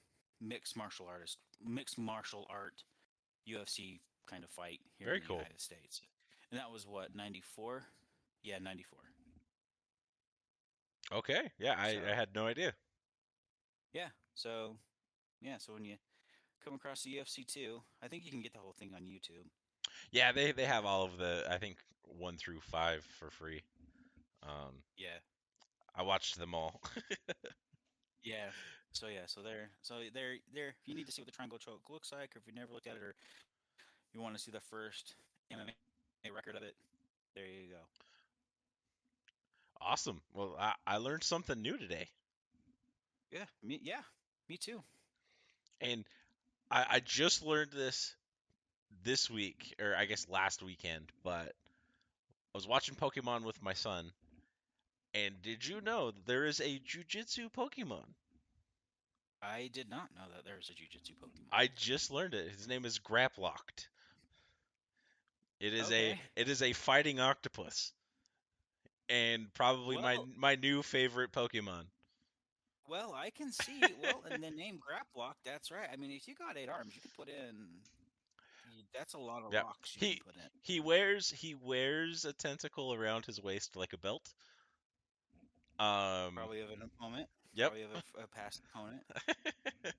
mixed 0.44 0.76
martial 0.76 1.08
artist, 1.08 1.38
mixed 1.66 1.98
martial 1.98 2.48
art 2.50 2.84
UFC 3.48 4.00
kind 4.28 4.44
of 4.44 4.50
fight 4.50 4.80
here 4.98 5.08
Very 5.08 5.18
in 5.18 5.24
the 5.24 5.28
cool. 5.28 5.38
United 5.38 5.62
States. 5.62 6.02
And 6.52 6.60
that 6.60 6.72
was 6.72 6.86
what 6.88 7.16
ninety 7.16 7.42
four, 7.42 7.84
yeah, 8.46 8.60
ninety 8.60 8.84
four. 8.84 9.00
Okay. 11.12 11.52
Yeah, 11.60 11.76
I, 11.78 11.94
So- 11.94 12.00
I 12.12 12.16
had 12.16 12.30
no 12.34 12.48
idea. 12.48 12.74
Yeah. 13.94 14.10
So, 14.34 14.76
yeah. 15.42 15.58
So 15.60 15.74
when 15.74 15.86
you 15.86 15.96
come 16.64 16.74
across 16.74 17.04
the 17.04 17.14
UFC 17.16 17.46
two, 17.46 17.82
I 18.04 18.08
think 18.08 18.26
you 18.26 18.32
can 18.32 18.42
get 18.42 18.54
the 18.54 18.60
whole 18.60 18.74
thing 18.78 18.92
on 18.96 19.04
YouTube. 19.04 19.46
Yeah, 20.12 20.32
they 20.32 20.52
they 20.52 20.66
have 20.66 20.86
all 20.86 21.04
of 21.04 21.18
the 21.18 21.46
I 21.50 21.58
think 21.58 21.78
one 22.04 22.38
through 22.38 22.60
five 22.62 23.04
for 23.20 23.30
free. 23.30 23.62
Um, 24.44 24.84
Yeah. 24.98 25.20
I 25.96 26.04
watched 26.04 26.38
them 26.38 26.54
all. 26.56 26.82
Yeah. 28.24 28.50
So 28.92 29.06
yeah. 29.08 29.28
So 29.28 29.42
there. 29.44 29.70
So 29.84 30.00
there. 30.12 30.34
There. 30.52 30.70
If 30.70 30.88
you 30.88 30.96
need 30.96 31.06
to 31.06 31.12
see 31.12 31.22
what 31.22 31.28
the 31.28 31.32
triangle 31.32 31.60
choke 31.60 31.88
looks 31.92 32.12
like, 32.12 32.36
or 32.36 32.40
if 32.40 32.48
you've 32.48 32.56
never 32.56 32.74
looked 32.74 32.88
at 32.88 32.96
it, 32.96 33.04
or 33.04 33.14
you 34.14 34.20
want 34.20 34.36
to 34.36 34.42
see 34.42 34.50
the 34.50 34.60
first 34.60 35.14
MMA 35.54 35.70
record 36.34 36.56
of 36.56 36.64
it, 36.64 36.74
there 37.36 37.46
you 37.46 37.70
go. 37.70 37.86
Awesome. 39.86 40.22
Well, 40.34 40.58
I, 40.60 40.74
I 40.88 40.98
learned 40.98 41.24
something 41.24 41.62
new 41.62 41.78
today, 41.78 42.10
Yeah. 43.32 43.46
Me. 43.64 43.80
Yeah. 43.84 44.02
Me 44.50 44.58
too. 44.58 44.84
and 45.82 46.06
I, 46.72 46.86
I 46.90 47.00
just 47.02 47.44
learned 47.44 47.72
this 47.72 48.16
this 49.04 49.30
week, 49.30 49.76
or 49.82 49.96
I 49.96 50.06
guess 50.06 50.28
last 50.30 50.64
weekend. 50.64 51.12
But 51.24 51.48
I 52.54 52.56
was 52.56 52.68
watching 52.68 52.96
Pokemon 52.96 53.44
with 53.44 53.62
my 53.62 53.74
son, 53.74 54.12
and 55.14 55.42
did 55.42 55.66
you 55.66 55.82
know 55.82 56.12
that 56.12 56.26
there 56.28 56.46
is 56.46 56.60
a 56.62 56.80
Jujitsu 56.80 57.52
Pokemon? 57.52 58.06
I 59.42 59.70
did 59.74 59.90
not 59.90 60.10
know 60.16 60.24
that 60.36 60.46
there 60.46 60.56
was 60.56 60.70
a 60.70 60.74
jujitsu 60.74 61.14
Pokemon. 61.22 61.48
I 61.52 61.68
just 61.76 62.12
learned 62.12 62.34
it. 62.34 62.52
His 62.52 62.68
name 62.68 62.86
is 62.86 63.00
Grapploct. 63.00 63.88
It 65.60 65.74
is 65.74 65.88
Okay. 65.88 66.12
a 66.38 66.42
it 66.42 66.50
is 66.50 66.62
a 66.62 66.74
fighting 66.74 67.20
octopus, 67.20 67.94
and 69.10 69.54
probably 69.54 69.98
my 69.98 70.16
Well- 70.18 70.30
my 70.36 70.56
new 70.56 70.82
favorite 70.84 71.32
Pokemon. 71.32 71.86
well, 72.88 73.14
I 73.14 73.30
can 73.32 73.52
see. 73.52 73.82
Well, 74.02 74.24
and 74.30 74.44
the 74.44 74.52
name 74.52 74.80
Graplock. 74.80 75.34
That's 75.44 75.72
right. 75.72 75.90
I 75.92 75.96
mean, 75.96 76.12
if 76.12 76.28
you 76.28 76.36
got 76.36 76.58
eight 76.58 76.70
arms, 76.70 76.94
you 76.96 77.02
could 77.02 77.14
put 77.16 77.30
in. 77.30 77.82
That's 78.94 79.14
a 79.14 79.18
lot 79.18 79.44
of 79.44 79.52
Yep. 79.52 79.64
rocks 79.64 79.96
you 80.00 80.08
He- 80.08 80.16
can 80.16 80.26
put 80.26 80.36
in. 80.36 80.50
He 80.62 80.80
wears 80.80 81.30
he 81.32 81.56
wears 81.56 82.24
a 82.26 82.34
tentacle 82.34 82.94
around 82.94 83.26
his 83.26 83.42
waist 83.42 83.76
like 83.76 83.94
a 83.94 83.98
belt. 83.98 84.34
Um. 85.80 86.36
Probably 86.36 86.62
of 86.62 86.70
an 86.70 86.82
opponent. 86.82 87.28
Yep. 87.56 87.72
Probably 87.72 87.84
of 87.84 88.04
a 88.24 88.28
past 88.28 88.62
opponent. 88.74 89.04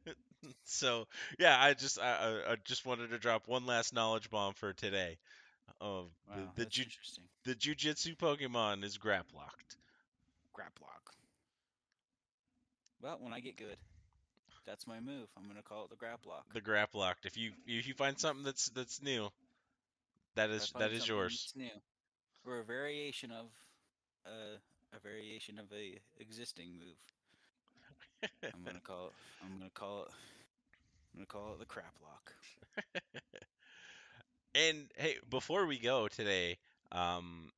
so 0.65 1.07
yeah, 1.39 1.61
I 1.63 1.75
just 1.75 1.99
I 1.99 2.43
I 2.53 2.57
just 2.65 2.87
wanted 2.87 3.11
to 3.11 3.19
drop 3.19 3.47
one 3.49 3.67
last 3.67 3.93
knowledge 3.93 4.31
bomb 4.31 4.55
for 4.55 4.73
today. 4.73 5.19
Of 5.81 6.07
Wow, 6.29 6.37
the 6.55 6.65
the, 6.65 6.71
ju- 6.71 6.85
the 7.45 7.55
jujitsu 7.55 8.17
Pokemon 8.17 8.83
is 8.83 8.99
Grapploct. 8.99 9.77
Graplock. 10.55 11.13
Well, 13.03 13.19
when 13.21 13.33
I 13.33 13.41
get 13.41 13.57
good. 13.57 13.77
That's 14.67 14.87
my 14.87 14.99
move. 14.99 15.29
I'm 15.37 15.47
gonna 15.47 15.63
call 15.63 15.85
it 15.85 15.91
the 15.91 15.97
grab 15.97 16.19
lock. 16.27 16.45
The 16.53 16.61
grap 16.61 16.89
locked. 16.93 17.25
If 17.25 17.37
you 17.37 17.53
if 17.67 17.87
you 17.87 17.95
find 17.95 18.19
something 18.19 18.45
that's 18.45 18.69
that's 18.71 19.01
new, 19.01 19.29
that 20.35 20.51
is 20.51 20.73
that 20.79 20.93
is 20.93 21.07
yours. 21.07 21.53
New. 21.55 21.71
Or 22.45 22.59
a 22.59 22.65
variation 22.65 23.31
of 23.31 23.47
uh, 24.27 24.59
a 24.93 24.99
variation 25.01 25.61
of 25.61 25.67
a 25.73 25.99
existing 26.21 26.73
move. 26.73 28.31
I'm 28.43 28.65
gonna 28.65 28.81
call 28.81 29.07
it. 29.07 29.13
I'm 29.45 29.57
gonna 29.57 29.71
call 29.71 30.03
it. 30.03 30.09
I'm 31.15 31.21
gonna 31.21 31.27
call 31.27 31.53
it 31.53 31.61
the 31.61 31.67
crap 31.67 31.95
lock. 32.03 32.33
And 34.57 34.91
hey, 34.97 35.19
before 35.31 35.67
we 35.67 35.79
go 35.79 36.09
today, 36.09 36.59
um, 36.93 37.51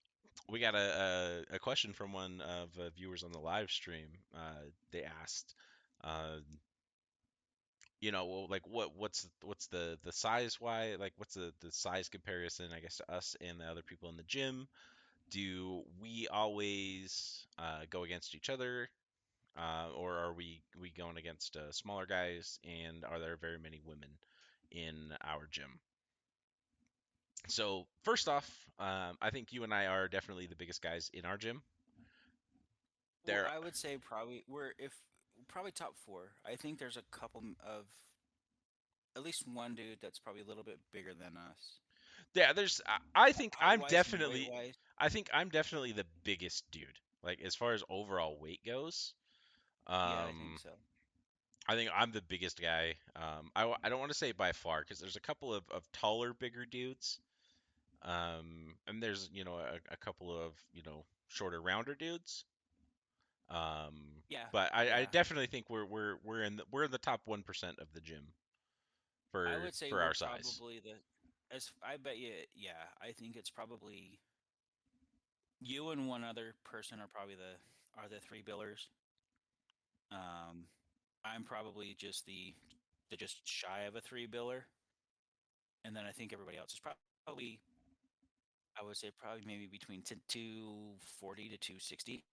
we 0.48 0.60
got 0.60 0.74
a, 0.76 1.44
a, 1.52 1.56
a 1.56 1.60
question 1.60 1.92
from 1.94 2.12
one 2.12 2.40
of 2.42 2.74
the 2.74 2.90
viewers 2.96 3.24
on 3.24 3.32
the 3.32 3.40
live 3.40 3.70
stream. 3.70 4.08
Uh, 4.34 4.64
they 4.92 5.04
asked, 5.04 5.54
uh, 6.04 6.38
you 8.00 8.12
know, 8.12 8.26
well, 8.26 8.46
like 8.48 8.66
what 8.66 8.94
what's 8.96 9.28
what's 9.42 9.66
the 9.68 9.98
the 10.04 10.12
size 10.12 10.56
why 10.60 10.96
like 10.98 11.12
what's 11.16 11.34
the 11.34 11.52
the 11.60 11.72
size 11.72 12.08
comparison 12.08 12.70
I 12.74 12.80
guess 12.80 12.96
to 12.98 13.12
us 13.12 13.36
and 13.40 13.60
the 13.60 13.64
other 13.66 13.82
people 13.82 14.08
in 14.08 14.16
the 14.16 14.22
gym? 14.24 14.68
Do 15.30 15.84
we 16.00 16.28
always 16.32 17.46
uh, 17.58 17.82
go 17.90 18.04
against 18.04 18.34
each 18.34 18.50
other, 18.50 18.90
uh, 19.58 19.88
or 19.96 20.14
are 20.18 20.34
we 20.34 20.62
we 20.80 20.90
going 20.90 21.18
against 21.18 21.56
uh, 21.56 21.72
smaller 21.72 22.06
guys? 22.06 22.60
And 22.64 23.04
are 23.04 23.20
there 23.20 23.36
very 23.36 23.58
many 23.58 23.80
women 23.84 24.10
in 24.72 25.14
our 25.24 25.48
gym? 25.52 25.80
So 27.46 27.86
first 28.02 28.28
off, 28.28 28.50
um, 28.78 29.16
I 29.20 29.30
think 29.30 29.52
you 29.52 29.64
and 29.64 29.72
I 29.72 29.86
are 29.86 30.08
definitely 30.08 30.46
the 30.46 30.56
biggest 30.56 30.82
guys 30.82 31.10
in 31.12 31.24
our 31.24 31.36
gym. 31.36 31.62
There, 33.24 33.44
Well, 33.44 33.52
I 33.54 33.58
would 33.58 33.76
say 33.76 33.96
probably 33.98 34.44
we're 34.48 34.72
if 34.78 34.92
probably 35.48 35.72
top 35.72 35.94
four. 36.04 36.32
I 36.46 36.56
think 36.56 36.78
there's 36.78 36.96
a 36.96 37.02
couple 37.10 37.42
of 37.66 37.84
at 39.16 39.22
least 39.22 39.44
one 39.46 39.74
dude 39.74 39.98
that's 40.00 40.18
probably 40.18 40.42
a 40.42 40.46
little 40.46 40.62
bit 40.62 40.78
bigger 40.92 41.12
than 41.14 41.36
us. 41.36 41.80
yeah. 42.34 42.52
There's, 42.52 42.80
I, 42.86 43.28
I 43.28 43.32
think 43.32 43.54
I'm 43.60 43.82
definitely, 43.88 44.50
I 44.98 45.08
think 45.08 45.28
I'm 45.32 45.48
definitely 45.48 45.92
the 45.92 46.06
biggest 46.24 46.64
dude. 46.70 46.86
Like 47.22 47.40
as 47.44 47.54
far 47.54 47.72
as 47.72 47.82
overall 47.90 48.38
weight 48.40 48.60
goes, 48.64 49.14
um, 49.86 49.96
yeah, 49.98 50.22
I 50.22 50.26
think 50.26 50.60
so. 50.60 50.70
I 51.66 51.74
think 51.74 51.90
I'm 51.94 52.12
the 52.12 52.22
biggest 52.22 52.60
guy. 52.60 52.94
Um, 53.14 53.50
I, 53.54 53.74
I 53.82 53.88
don't 53.88 53.98
want 53.98 54.10
to 54.10 54.16
say 54.16 54.32
by 54.32 54.52
far 54.52 54.80
because 54.80 55.00
there's 55.00 55.16
a 55.16 55.20
couple 55.20 55.52
of, 55.52 55.64
of 55.70 55.82
taller, 55.92 56.32
bigger 56.32 56.64
dudes. 56.64 57.20
Um, 58.02 58.76
and 58.86 59.02
there's 59.02 59.28
you 59.32 59.44
know 59.44 59.56
a, 59.56 59.92
a 59.92 59.96
couple 59.96 60.30
of 60.30 60.52
you 60.72 60.82
know 60.84 61.04
shorter, 61.28 61.60
rounder 61.60 61.94
dudes. 61.94 62.44
Um, 63.50 64.22
Yeah, 64.28 64.44
but 64.52 64.70
I, 64.74 65.00
I 65.00 65.08
definitely 65.10 65.46
think 65.46 65.70
we're 65.70 65.86
we're 65.86 66.16
we're 66.22 66.42
in 66.42 66.56
the, 66.56 66.64
we're 66.70 66.84
in 66.84 66.90
the 66.90 66.98
top 66.98 67.22
one 67.24 67.42
percent 67.42 67.78
of 67.80 67.92
the 67.94 68.00
gym 68.00 68.32
for 69.32 69.48
I 69.48 69.58
would 69.58 69.74
say 69.74 69.90
for 69.90 70.02
our 70.02 70.14
size. 70.14 70.56
probably 70.56 70.80
the 70.80 70.94
as 71.54 71.70
I 71.82 71.96
bet 71.96 72.18
you. 72.18 72.30
Yeah, 72.54 72.72
I 73.02 73.12
think 73.12 73.36
it's 73.36 73.50
probably 73.50 74.20
you 75.60 75.90
and 75.90 76.06
one 76.06 76.24
other 76.24 76.54
person 76.64 77.00
are 77.00 77.08
probably 77.08 77.34
the 77.34 78.00
are 78.00 78.08
the 78.08 78.20
three 78.20 78.42
billers. 78.42 78.86
Um, 80.12 80.64
I'm 81.24 81.44
probably 81.44 81.96
just 81.98 82.26
the 82.26 82.54
the 83.10 83.16
just 83.16 83.40
shy 83.44 83.82
of 83.88 83.96
a 83.96 84.00
three 84.00 84.26
biller, 84.26 84.62
and 85.84 85.96
then 85.96 86.04
I 86.06 86.12
think 86.12 86.32
everybody 86.32 86.58
else 86.58 86.72
is 86.74 86.80
probably. 86.80 87.60
I 88.80 88.84
would 88.84 88.96
say 88.96 89.10
probably 89.18 89.42
maybe 89.46 89.66
between 89.66 90.02
t- 90.02 90.16
240 90.28 91.48
to 91.50 91.56
260. 91.56 92.24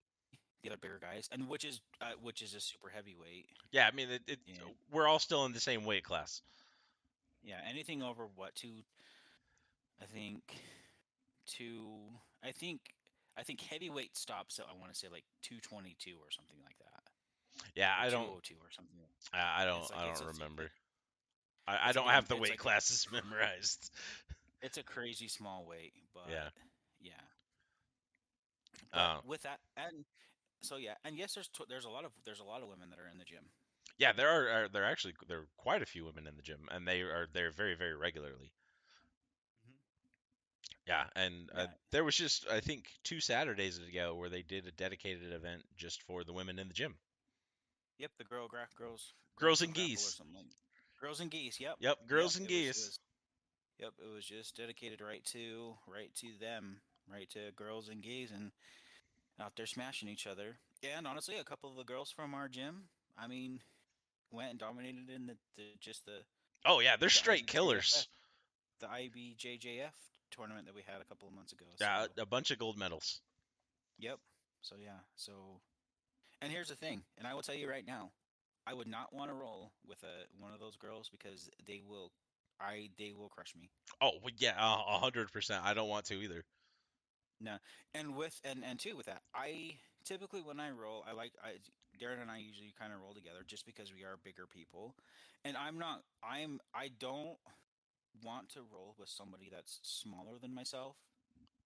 The 0.64 0.70
other 0.72 0.78
bigger 0.78 1.00
guys, 1.00 1.30
and 1.32 1.48
which 1.48 1.64
is 1.64 1.80
uh, 2.02 2.14
which 2.24 2.41
is 2.41 2.56
a 2.56 2.60
super 2.60 2.89
heavyweight. 2.89 3.46
Yeah, 3.72 3.88
I 3.91 3.96
mean 3.96 4.10
it, 4.10 4.22
it 4.28 4.39
Yeah. 4.48 4.56
we're 4.91 5.08
all 5.08 5.20
still 5.20 5.46
in 5.46 5.54
the 5.54 5.60
same 5.60 5.86
weight 5.86 6.04
class. 6.04 6.41
Yeah, 7.43 7.60
anything 7.70 8.02
over 8.02 8.26
what 8.36 8.56
two? 8.56 8.84
I 10.02 10.06
think 10.06 10.41
two. 11.46 11.86
I 12.43 12.52
think 12.52 12.80
I 13.38 13.43
think 13.43 13.62
heavyweight 13.62 14.18
stops 14.18 14.58
at 14.60 14.66
I 14.66 14.80
want 14.80 14.91
to 14.91 14.98
say 14.98 15.08
like 15.12 15.24
two 15.43 15.60
twenty 15.62 15.96
two 16.00 16.16
or 16.20 16.32
something 16.32 16.58
like 16.64 16.78
that. 16.80 17.04
Yeah, 17.76 17.93
I 17.98 18.10
don't 18.10 18.24
202 18.26 18.56
or 18.56 18.72
something. 18.72 18.98
like- 19.00 19.39
I, 19.39 19.62
I 19.62 19.66
don't 19.66 19.82
like- 19.82 19.91
I 20.00 20.14
don't 20.14 20.28
remember. 20.34 20.72
I, 21.68 21.89
I 21.89 21.91
don't 21.93 22.08
have 22.10 22.28
the 22.28 22.36
weight 22.38 22.52
like 22.52 22.60
classes 22.60 23.08
memorized. 23.12 23.91
It's 24.66 24.78
a 24.78 24.84
crazy 24.84 25.28
small 25.28 25.63
weight, 25.66 25.93
but 26.13 26.28
Yeah. 26.30 26.49
yeah. 26.99 27.22
But 28.91 28.97
Uh, 28.99 29.22
with 29.26 29.41
that, 29.43 29.59
and 29.78 30.05
so 30.61 30.78
yeah, 30.78 30.95
and 31.03 31.16
yes, 31.18 31.34
there's 31.36 31.47
tw- 31.49 31.68
there's 31.70 31.86
a 31.86 31.89
lot 31.89 32.03
of 32.05 32.11
there's 32.24 32.39
a 32.39 32.43
lot 32.43 32.61
of 32.63 32.68
women 32.70 32.89
that 32.89 32.99
are 32.99 33.07
in 33.07 33.18
the 33.20 33.26
gym. 33.26 33.45
yeah, 33.97 34.11
there 34.11 34.28
are, 34.30 34.49
are 34.49 34.70
there 34.70 34.84
are 34.84 34.91
actually 34.91 35.13
there 35.28 35.39
are 35.39 35.47
quite 35.57 35.82
a 35.82 35.86
few 35.86 36.03
women 36.03 36.26
in 36.28 36.36
the 36.36 36.41
gym, 36.41 36.68
and 36.72 36.88
they 36.88 37.01
are 37.01 37.28
there 37.34 37.51
very 37.51 37.76
very 37.76 37.93
regularly. 37.95 38.51
Mhm. 39.68 39.78
Yeah, 40.88 41.09
and 41.16 41.49
uh, 41.53 41.68
there 41.91 42.03
was 42.03 42.16
just 42.16 42.47
I 42.47 42.59
think 42.59 42.86
two 43.03 43.20
Saturdays 43.22 43.78
ago 43.78 44.16
where 44.16 44.30
they 44.30 44.41
did 44.41 44.66
a 44.66 44.72
dedicated 44.72 45.32
event 45.32 45.63
just 45.78 46.01
for 46.03 46.24
the 46.24 46.34
women 46.34 46.57
in 46.57 46.68
the 46.68 46.74
gym. 46.74 46.97
Yep, 47.99 48.11
the 48.18 48.24
girl 48.24 48.47
gra- 48.47 48.68
girls 48.76 49.13
Girls 49.38 49.61
and 49.61 49.74
Geese. 49.74 50.20
Girls 50.99 51.20
and 51.20 51.30
geese. 51.30 51.59
Yep. 51.59 51.76
Yep, 51.82 52.07
girls 52.07 52.36
Yep, 52.36 52.39
and 52.41 52.49
geese. 52.49 52.78
was- 52.78 52.99
yep, 53.80 53.93
it 53.99 54.13
was 54.13 54.26
just 54.26 54.55
dedicated 54.55 55.01
right 55.01 55.23
to 55.26 55.76
right 55.88 56.13
to 56.15 56.28
them, 56.39 56.78
right 57.11 57.30
to 57.32 57.51
girls 57.55 57.89
and 57.89 58.01
gays 58.01 58.32
and 58.32 58.51
out 59.39 59.55
there 59.55 59.65
smashing 59.65 60.09
each 60.09 60.28
other. 60.28 60.57
And 60.84 61.07
honestly, 61.07 61.38
a 61.38 61.43
couple 61.43 61.69
of 61.71 61.78
the 61.78 61.84
girls 61.84 62.11
from 62.11 62.34
our 62.34 62.47
gym, 62.47 62.84
I 63.17 63.28
mean, 63.28 63.59
went 64.32 64.51
and 64.51 64.59
dominated 64.59 65.09
in 65.09 65.28
the, 65.28 65.36
the 65.55 65.63
just 65.80 66.05
the 66.05 66.19
Oh 66.65 66.80
yeah, 66.80 66.95
they're 66.97 67.07
the 67.09 67.13
straight 67.13 67.45
IBJJF 67.45 67.51
killers. 67.51 68.07
the 68.80 68.88
IBJJF 68.88 69.91
tournament 70.32 70.65
that 70.65 70.76
we 70.76 70.82
had 70.86 71.01
a 71.01 71.05
couple 71.05 71.28
of 71.28 71.34
months 71.34 71.53
ago. 71.53 71.65
Yeah, 71.80 72.03
so- 72.15 72.21
a 72.21 72.26
bunch 72.26 72.51
of 72.51 72.59
gold 72.59 72.78
medals. 72.78 73.21
Yep. 73.99 74.19
So 74.61 74.76
yeah. 74.84 74.99
So, 75.15 75.32
and 76.41 76.51
here's 76.51 76.69
the 76.69 76.76
thing, 76.76 77.03
and 77.17 77.28
I 77.28 77.34
will 77.34 77.41
tell 77.43 77.55
you 77.55 77.69
right 77.69 77.86
now, 77.86 78.11
I 78.67 78.73
would 78.73 78.88
not 78.88 79.13
want 79.13 79.30
to 79.30 79.36
roll 79.36 79.71
with 79.88 80.01
a 80.03 80.41
one 80.41 80.53
of 80.53 80.59
those 80.59 80.76
girls 80.76 81.09
because 81.09 81.49
they 81.67 81.82
will, 81.88 82.11
I 82.60 82.89
they 82.97 83.14
will 83.18 83.30
crush 83.30 83.53
me. 83.60 83.70
Oh 84.01 84.12
well, 84.24 84.34
yeah, 84.38 84.56
a 84.58 84.95
a 84.95 84.99
hundred 84.99 85.32
percent. 85.32 85.64
I 85.64 85.74
don't 85.74 85.89
want 85.89 86.06
to 86.06 86.16
either. 86.16 86.45
No, 87.41 87.58
and 87.93 88.16
with 88.16 88.39
and 88.43 88.64
and 88.64 88.80
two 88.80 88.95
with 88.95 89.08
that, 89.08 89.22
I 89.34 89.76
typically 90.06 90.41
when 90.41 90.60
I 90.60 90.70
roll, 90.72 91.03
I 91.08 91.14
like 91.14 91.34
I 91.43 91.58
Darren 92.01 92.22
and 92.22 92.32
I 92.32 92.38
usually 92.38 92.74
kind 92.80 92.93
of 92.93 93.01
roll 93.01 93.14
together 93.14 93.39
just 93.45 93.66
because 93.66 93.93
we 93.93 94.03
are 94.03 94.18
bigger 94.24 94.45
people, 94.47 94.95
and 95.43 95.58
I'm 95.58 95.78
not 95.78 96.01
I'm 96.24 96.60
I 96.74 96.91
don't 96.99 97.38
want 98.24 98.49
to 98.49 98.62
roll 98.72 98.95
with 98.97 99.10
somebody 99.10 99.49
that's 99.51 99.80
smaller 99.84 100.38
than 100.41 100.53
myself, 100.53 100.95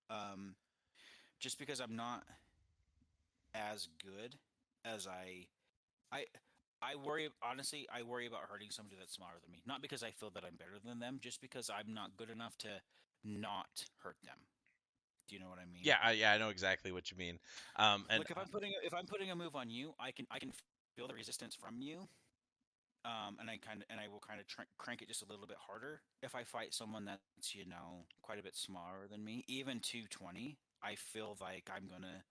um, 0.10 0.56
just 1.40 1.60
because 1.60 1.80
I'm 1.80 1.96
not 1.96 2.24
as 3.54 3.88
good 4.04 4.36
as 4.86 5.08
I 5.08 5.48
I. 6.12 6.26
I 6.82 6.96
worry 6.96 7.30
honestly. 7.44 7.88
I 7.94 8.04
worry 8.04 8.26
about 8.28 8.42
hurting 8.50 8.70
somebody 8.72 8.96
that's 9.00 9.14
smaller 9.14 9.40
than 9.42 9.52
me. 9.52 9.62
Not 9.66 9.82
because 9.82 10.04
I 10.04 10.12
feel 10.12 10.30
that 10.32 10.44
I'm 10.46 10.56
better 10.56 10.80
than 10.84 11.00
them, 11.00 11.20
just 11.22 11.42
because 11.42 11.70
I'm 11.70 11.94
not 11.94 12.16
good 12.18 12.30
enough 12.30 12.58
to 12.60 12.70
not 13.24 13.86
hurt 14.02 14.18
them. 14.24 14.38
Do 15.28 15.36
you 15.36 15.42
know 15.42 15.50
what 15.50 15.60
I 15.60 15.66
mean? 15.66 15.82
Yeah, 15.84 15.98
I, 16.02 16.12
yeah, 16.14 16.32
I 16.32 16.38
know 16.38 16.50
exactly 16.50 16.92
what 16.92 17.12
you 17.12 17.18
mean. 17.18 17.38
Um, 17.76 18.06
and 18.10 18.20
like 18.20 18.32
if 18.32 18.38
I'm 18.38 18.48
putting 18.48 18.74
a- 18.74 18.86
if 18.86 18.94
I'm 18.94 19.06
putting 19.06 19.30
a 19.30 19.36
move 19.36 19.56
on 19.56 19.70
you, 19.70 19.94
I 20.00 20.12
can 20.12 20.26
I 20.32 20.40
can 20.40 20.52
feel 20.96 21.08
the 21.08 21.14
resistance 21.14 21.54
from 21.54 21.82
you, 21.82 22.08
um, 23.06 23.38
and 23.40 23.50
I 23.50 23.58
kind 23.58 23.82
of 23.82 23.88
and 23.90 24.00
I 24.00 24.08
will 24.08 24.20
kind 24.22 24.40
of 24.40 24.48
tr- 24.48 24.62
crank 24.78 25.02
it 25.02 25.08
just 25.08 25.22
a 25.22 25.26
little 25.26 25.46
bit 25.46 25.58
harder. 25.60 26.02
If 26.24 26.34
I 26.34 26.44
fight 26.44 26.74
someone 26.74 27.06
that's 27.06 27.54
you 27.54 27.66
know 27.66 28.06
quite 28.22 28.40
a 28.40 28.44
bit 28.44 28.56
smaller 28.56 29.08
than 29.10 29.24
me, 29.24 29.44
even 29.48 29.82
220, 29.82 30.58
I 30.82 30.96
feel 30.96 31.38
like 31.40 31.70
I'm 31.74 31.88
gonna, 31.88 32.24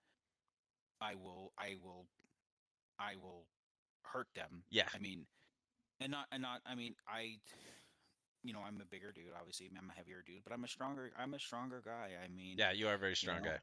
I 1.00 1.14
will 1.14 1.52
I 1.56 1.76
will, 1.82 2.06
I 2.98 3.14
will 3.14 3.46
hurt 4.02 4.28
them. 4.34 4.62
yeah, 4.70 4.88
I 4.94 4.98
mean, 4.98 5.26
and 6.00 6.10
not 6.12 6.26
and 6.32 6.42
not. 6.42 6.60
I 6.66 6.74
mean, 6.74 6.94
I, 7.08 7.38
you 8.42 8.52
know, 8.52 8.60
I'm 8.66 8.80
a 8.80 8.84
bigger 8.86 9.12
dude. 9.12 9.24
Obviously, 9.38 9.68
I'm 9.76 9.90
a 9.90 9.94
heavier 9.94 10.22
dude, 10.26 10.44
but 10.44 10.52
I'm 10.52 10.64
a 10.64 10.68
stronger. 10.68 11.10
I'm 11.18 11.34
a 11.34 11.38
stronger 11.38 11.82
guy. 11.84 12.10
I 12.22 12.28
mean, 12.34 12.56
yeah, 12.58 12.72
you 12.72 12.88
are 12.88 12.94
a 12.94 12.98
very 12.98 13.16
strong 13.16 13.42
know, 13.42 13.50
guy. 13.50 13.58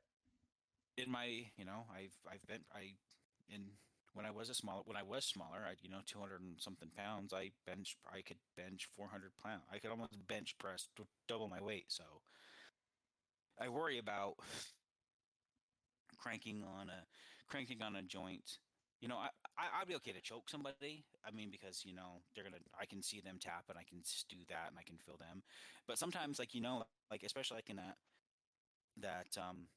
in 0.98 1.12
my 1.12 1.26
you 1.58 1.66
know 1.66 1.86
i've 1.94 2.16
i've 2.32 2.46
been 2.48 2.62
i 2.74 2.94
in 3.50 3.62
when 4.14 4.26
i 4.26 4.32
was 4.32 4.50
a 4.50 4.54
smaller 4.54 4.82
when 4.86 4.96
i 4.98 5.04
was 5.04 5.26
smaller 5.26 5.60
i 5.68 5.74
you 5.82 5.90
know 5.90 6.00
200 6.06 6.40
and 6.42 6.56
something 6.58 6.90
pounds 6.96 7.34
i 7.34 7.52
bench 7.66 7.98
i 8.14 8.22
could 8.22 8.38
bench 8.56 8.88
400 8.96 9.32
pounds 9.44 9.64
i 9.74 9.78
could 9.78 9.92
almost 9.92 10.16
bench 10.28 10.56
press 10.58 10.88
double 11.28 11.50
my 11.50 11.62
weight 11.62 11.86
so 11.90 12.04
i 13.60 13.68
worry 13.68 13.98
about 14.00 14.36
cranking 16.18 16.64
on 16.64 16.90
a 16.90 17.04
cranking 17.50 17.82
on 17.82 17.96
a 17.96 18.02
joint 18.02 18.58
you 19.06 19.10
know 19.14 19.22
I, 19.22 19.30
I 19.62 19.82
i'd 19.82 19.88
be 19.88 19.96
okay 20.02 20.14
to 20.14 20.22
choke 20.22 20.50
somebody 20.50 21.06
i 21.28 21.32
mean 21.32 21.52
because 21.52 21.86
you 21.86 21.94
know 21.94 22.24
they're 22.34 22.44
gonna 22.44 22.64
i 22.82 22.86
can 22.86 23.04
see 23.04 23.22
them 23.22 23.38
tap 23.40 23.66
and 23.70 23.78
i 23.78 23.84
can 23.86 24.00
do 24.30 24.38
that 24.50 24.74
and 24.74 24.80
i 24.80 24.84
can 24.84 24.98
feel 24.98 25.18
them 25.18 25.44
but 25.88 26.00
sometimes 26.00 26.40
like 26.40 26.56
you 26.56 26.62
know 26.62 26.84
like 27.12 27.24
especially 27.24 27.58
like 27.58 27.70
in 27.70 27.78
that 27.78 27.98
that 29.02 29.38
um 29.38 29.68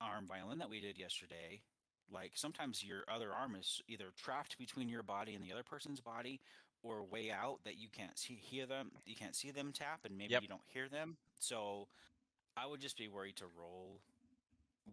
arm 0.00 0.26
violin 0.26 0.58
that 0.58 0.70
we 0.70 0.80
did 0.80 0.98
yesterday, 0.98 1.62
like 2.10 2.32
sometimes 2.34 2.84
your 2.84 3.04
other 3.12 3.32
arm 3.32 3.54
is 3.58 3.80
either 3.88 4.06
trapped 4.16 4.58
between 4.58 4.88
your 4.88 5.02
body 5.02 5.34
and 5.34 5.44
the 5.44 5.52
other 5.52 5.62
person's 5.62 6.00
body, 6.00 6.40
or 6.82 7.04
way 7.04 7.30
out 7.30 7.58
that 7.64 7.78
you 7.78 7.88
can't 7.92 8.18
see 8.18 8.34
hear 8.34 8.66
them 8.66 8.90
you 9.06 9.14
can't 9.16 9.36
see 9.36 9.52
them 9.52 9.72
tap 9.72 10.00
and 10.04 10.18
maybe 10.18 10.32
Yep. 10.32 10.42
you 10.42 10.48
don't 10.48 10.62
hear 10.66 10.88
them 10.88 11.16
so 11.38 11.88
i 12.56 12.66
would 12.66 12.80
just 12.80 12.98
be 12.98 13.08
worried 13.08 13.36
to 13.36 13.46
roll 13.58 14.00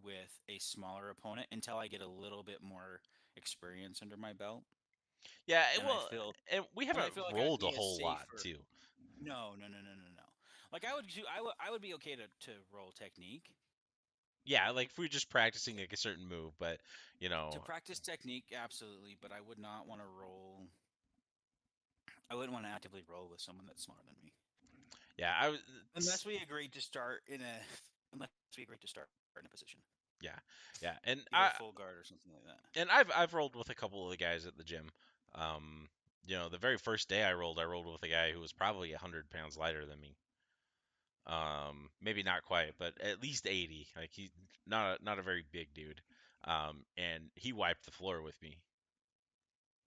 with 0.03 0.39
a 0.49 0.59
smaller 0.59 1.09
opponent 1.09 1.47
until 1.51 1.77
i 1.77 1.87
get 1.87 2.01
a 2.01 2.07
little 2.07 2.43
bit 2.43 2.61
more 2.61 3.01
experience 3.39 4.01
under 4.01 4.17
my 4.17 4.33
belt 4.33 4.63
Yeah, 5.47 5.63
and 5.75 5.87
well, 5.87 6.07
feel 6.11 6.33
and 6.51 6.65
we 6.75 6.85
haven't 6.85 7.15
like 7.17 7.33
rolled 7.33 7.63
a 7.63 7.67
whole 7.67 7.99
lot 8.03 8.27
too. 8.37 8.55
no 9.23 9.55
no 9.57 9.65
no 9.65 9.79
no 9.79 9.93
no 9.95 10.09
no. 10.15 10.27
Like 10.71 10.85
i 10.85 10.93
would 10.93 11.07
do 11.07 11.21
i 11.35 11.41
would 11.41 11.53
i 11.65 11.71
would 11.71 11.81
be 11.81 11.93
okay 11.95 12.15
to, 12.15 12.27
to 12.45 12.51
roll 12.71 12.91
technique. 12.91 13.49
Yeah, 14.45 14.71
like 14.71 14.89
if 14.89 14.97
we're 14.97 15.07
just 15.07 15.29
practicing 15.29 15.77
like 15.77 15.93
a 15.93 15.97
certain 15.97 16.27
move, 16.27 16.53
but 16.59 16.79
you 17.19 17.29
know, 17.29 17.49
to 17.51 17.59
practice 17.59 17.99
technique 17.99 18.53
absolutely 18.55 19.17
but 19.21 19.31
i 19.31 19.41
would 19.47 19.59
not 19.59 19.87
want 19.87 20.01
to 20.01 20.07
roll 20.19 20.67
i 22.31 22.35
wouldn't 22.35 22.53
want 22.53 22.65
to 22.65 22.71
actively 22.71 23.03
roll 23.07 23.27
with 23.29 23.41
someone 23.41 23.65
that's 23.65 23.83
smarter 23.83 24.03
than 24.05 24.15
me. 24.23 24.31
Yeah, 25.17 25.33
I 25.37 25.49
was 25.49 25.59
unless 25.95 26.25
we 26.25 26.37
agreed 26.37 26.71
to 26.73 26.81
start 26.81 27.21
in 27.27 27.41
a 27.41 27.55
unless 28.13 28.29
we 28.55 28.63
agreed 28.63 28.81
to 28.81 28.87
start 28.87 29.07
in 29.39 29.45
a 29.45 29.49
position 29.49 29.79
yeah, 30.21 30.37
yeah, 30.81 30.95
and 31.03 31.21
I 31.33 31.51
full 31.57 31.71
guard 31.71 31.97
or 31.97 32.03
something 32.03 32.31
like 32.33 32.45
that 32.45 32.59
and 32.75 32.89
I've 32.89 33.11
I've 33.15 33.33
rolled 33.33 33.55
with 33.55 33.69
a 33.69 33.75
couple 33.75 34.05
of 34.05 34.11
the 34.11 34.17
guys 34.17 34.45
at 34.45 34.57
the 34.57 34.63
gym. 34.63 34.91
Um, 35.35 35.89
you 36.25 36.35
know, 36.35 36.49
the 36.49 36.57
very 36.57 36.77
first 36.77 37.09
day 37.09 37.23
I 37.23 37.33
rolled, 37.33 37.59
I 37.59 37.63
rolled 37.63 37.87
with 37.91 38.03
a 38.03 38.07
guy 38.07 38.31
who 38.31 38.39
was 38.39 38.53
probably 38.53 38.91
hundred 38.93 39.29
pounds 39.29 39.57
lighter 39.57 39.85
than 39.85 39.99
me. 39.99 40.15
Um, 41.27 41.89
maybe 42.01 42.23
not 42.23 42.43
quite, 42.43 42.73
but 42.79 42.99
at 43.01 43.21
least 43.21 43.47
eighty. 43.47 43.87
Like 43.95 44.11
he's 44.13 44.31
not 44.65 44.99
a, 44.99 45.03
not 45.03 45.19
a 45.19 45.23
very 45.23 45.43
big 45.51 45.73
dude. 45.73 46.01
Um, 46.45 46.85
and 46.97 47.29
he 47.35 47.53
wiped 47.53 47.85
the 47.85 47.91
floor 47.91 48.21
with 48.21 48.41
me. 48.41 48.57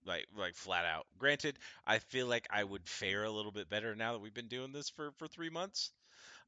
Like 0.05 0.26
like 0.37 0.55
flat 0.55 0.85
out. 0.85 1.07
Granted, 1.18 1.59
I 1.87 1.99
feel 1.99 2.26
like 2.26 2.47
I 2.51 2.62
would 2.64 2.89
fare 2.89 3.24
a 3.24 3.30
little 3.30 3.53
bit 3.53 3.68
better 3.70 3.95
now 3.95 4.12
that 4.12 4.20
we've 4.20 4.35
been 4.35 4.49
doing 4.49 4.72
this 4.72 4.89
for 4.91 5.12
for 5.12 5.28
three 5.28 5.51
months. 5.51 5.93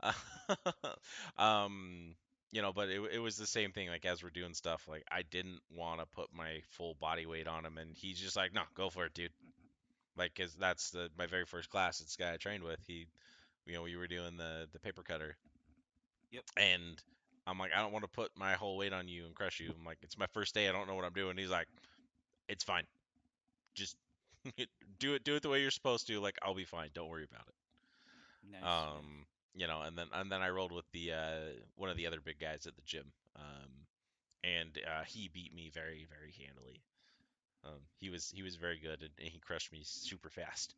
um, 1.38 2.16
you 2.54 2.62
know, 2.62 2.72
but 2.72 2.88
it, 2.88 3.02
it 3.14 3.18
was 3.18 3.36
the 3.36 3.48
same 3.48 3.72
thing. 3.72 3.88
Like 3.88 4.06
as 4.06 4.22
we're 4.22 4.30
doing 4.30 4.54
stuff, 4.54 4.86
like 4.88 5.02
I 5.10 5.22
didn't 5.22 5.58
want 5.76 5.98
to 5.98 6.06
put 6.06 6.28
my 6.32 6.60
full 6.70 6.94
body 7.00 7.26
weight 7.26 7.48
on 7.48 7.66
him, 7.66 7.78
and 7.78 7.96
he's 7.96 8.20
just 8.20 8.36
like, 8.36 8.54
"No, 8.54 8.62
go 8.76 8.90
for 8.90 9.06
it, 9.06 9.12
dude." 9.12 9.32
Like, 10.16 10.36
cause 10.36 10.54
that's 10.54 10.90
the 10.90 11.10
my 11.18 11.26
very 11.26 11.46
first 11.46 11.68
class. 11.68 12.00
It's 12.00 12.14
the 12.14 12.22
guy 12.22 12.32
I 12.32 12.36
trained 12.36 12.62
with. 12.62 12.78
He, 12.86 13.08
you 13.66 13.74
know, 13.74 13.82
we 13.82 13.96
were 13.96 14.06
doing 14.06 14.36
the 14.36 14.68
the 14.72 14.78
paper 14.78 15.02
cutter. 15.02 15.36
Yep. 16.30 16.44
And 16.56 17.02
I'm 17.44 17.58
like, 17.58 17.72
I 17.76 17.82
don't 17.82 17.92
want 17.92 18.04
to 18.04 18.08
put 18.10 18.30
my 18.36 18.52
whole 18.52 18.76
weight 18.76 18.92
on 18.92 19.08
you 19.08 19.26
and 19.26 19.34
crush 19.34 19.58
you. 19.58 19.74
I'm 19.76 19.84
like, 19.84 19.98
it's 20.02 20.16
my 20.16 20.28
first 20.28 20.54
day. 20.54 20.68
I 20.68 20.72
don't 20.72 20.86
know 20.86 20.94
what 20.94 21.04
I'm 21.04 21.12
doing. 21.12 21.36
He's 21.36 21.50
like, 21.50 21.66
it's 22.48 22.62
fine. 22.62 22.84
Just 23.74 23.96
do 25.00 25.14
it. 25.14 25.24
Do 25.24 25.34
it 25.34 25.42
the 25.42 25.48
way 25.48 25.60
you're 25.60 25.72
supposed 25.72 26.06
to. 26.06 26.20
Like, 26.20 26.38
I'll 26.40 26.54
be 26.54 26.64
fine. 26.64 26.90
Don't 26.94 27.08
worry 27.08 27.26
about 27.28 27.48
it. 27.48 28.52
nice. 28.52 28.62
Um, 28.62 29.26
you 29.54 29.66
know, 29.66 29.82
and 29.82 29.96
then 29.98 30.06
and 30.12 30.30
then 30.30 30.42
I 30.42 30.48
rolled 30.50 30.72
with 30.72 30.86
the 30.92 31.12
uh, 31.12 31.40
one 31.76 31.90
of 31.90 31.96
the 31.96 32.06
other 32.06 32.20
big 32.20 32.38
guys 32.40 32.66
at 32.66 32.76
the 32.76 32.82
gym, 32.82 33.12
um, 33.36 33.70
and 34.44 34.78
uh, 34.86 35.04
he 35.06 35.28
beat 35.28 35.54
me 35.54 35.70
very 35.72 36.06
very 36.10 36.32
handily. 36.46 36.82
Um, 37.64 37.80
he 38.00 38.10
was 38.10 38.30
he 38.30 38.42
was 38.42 38.56
very 38.56 38.78
good 38.78 39.02
and, 39.02 39.10
and 39.18 39.28
he 39.28 39.38
crushed 39.40 39.72
me 39.72 39.80
super 39.84 40.30
fast. 40.30 40.74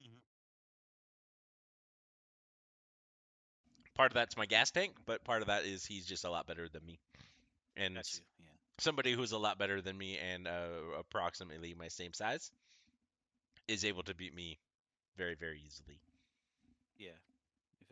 Mhm. 0.00 0.20
Part 3.94 4.12
of 4.12 4.14
that's 4.14 4.36
my 4.36 4.46
gas 4.46 4.70
tank, 4.70 4.96
but 5.06 5.24
part 5.24 5.42
of 5.42 5.48
that 5.48 5.64
is 5.64 5.84
he's 5.86 6.06
just 6.06 6.24
a 6.24 6.30
lot 6.30 6.46
better 6.46 6.68
than 6.68 6.84
me, 6.86 6.98
and 7.76 7.94
Yeah. 8.38 8.46
somebody 8.78 9.12
who's 9.12 9.32
a 9.32 9.38
lot 9.38 9.58
better 9.58 9.80
than 9.80 9.96
me 9.98 10.18
and 10.18 10.46
uh, 10.46 10.80
approximately 10.98 11.74
my 11.74 11.88
same 11.88 12.12
size 12.12 12.50
is 13.68 13.84
able 13.84 14.02
to 14.02 14.14
beat 14.14 14.34
me 14.34 14.58
very 15.16 15.34
very 15.34 15.60
easily. 15.60 16.00
Yeah. 16.98 17.12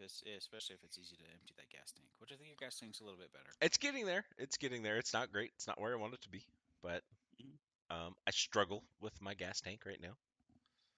It's 0.02 0.22
especially 0.38 0.74
if 0.74 0.84
it's 0.84 0.98
easy 0.98 1.16
to 1.16 1.24
empty 1.32 1.54
that 1.56 1.70
gas 1.70 1.92
tank, 1.92 2.08
which 2.18 2.32
I 2.32 2.36
think 2.36 2.48
your 2.48 2.56
gas 2.60 2.78
tank's 2.78 3.00
a 3.00 3.04
little 3.04 3.18
bit 3.18 3.32
better. 3.32 3.50
It's 3.60 3.78
getting 3.78 4.06
there. 4.06 4.24
It's 4.38 4.56
getting 4.56 4.82
there. 4.82 4.98
It's 4.98 5.12
not 5.12 5.32
great. 5.32 5.50
It's 5.56 5.66
not 5.66 5.80
where 5.80 5.92
I 5.92 5.96
want 5.96 6.14
it 6.14 6.22
to 6.22 6.28
be, 6.28 6.44
but 6.82 7.02
Mhm. 7.40 7.58
um, 7.90 8.16
I 8.26 8.30
struggle 8.30 8.84
with 9.00 9.20
my 9.20 9.34
gas 9.34 9.60
tank 9.60 9.84
right 9.86 10.00
now. 10.00 10.16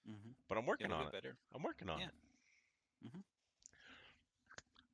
Mm-hmm. 0.09 0.31
But 0.47 0.57
I'm 0.57 0.65
working 0.65 0.91
on 0.91 1.07
it. 1.07 1.11
better. 1.11 1.35
I'm 1.53 1.63
working 1.63 1.89
on 1.89 1.99
Yeah. 1.99 2.07
it. 2.07 3.07
Mhm. 3.07 3.23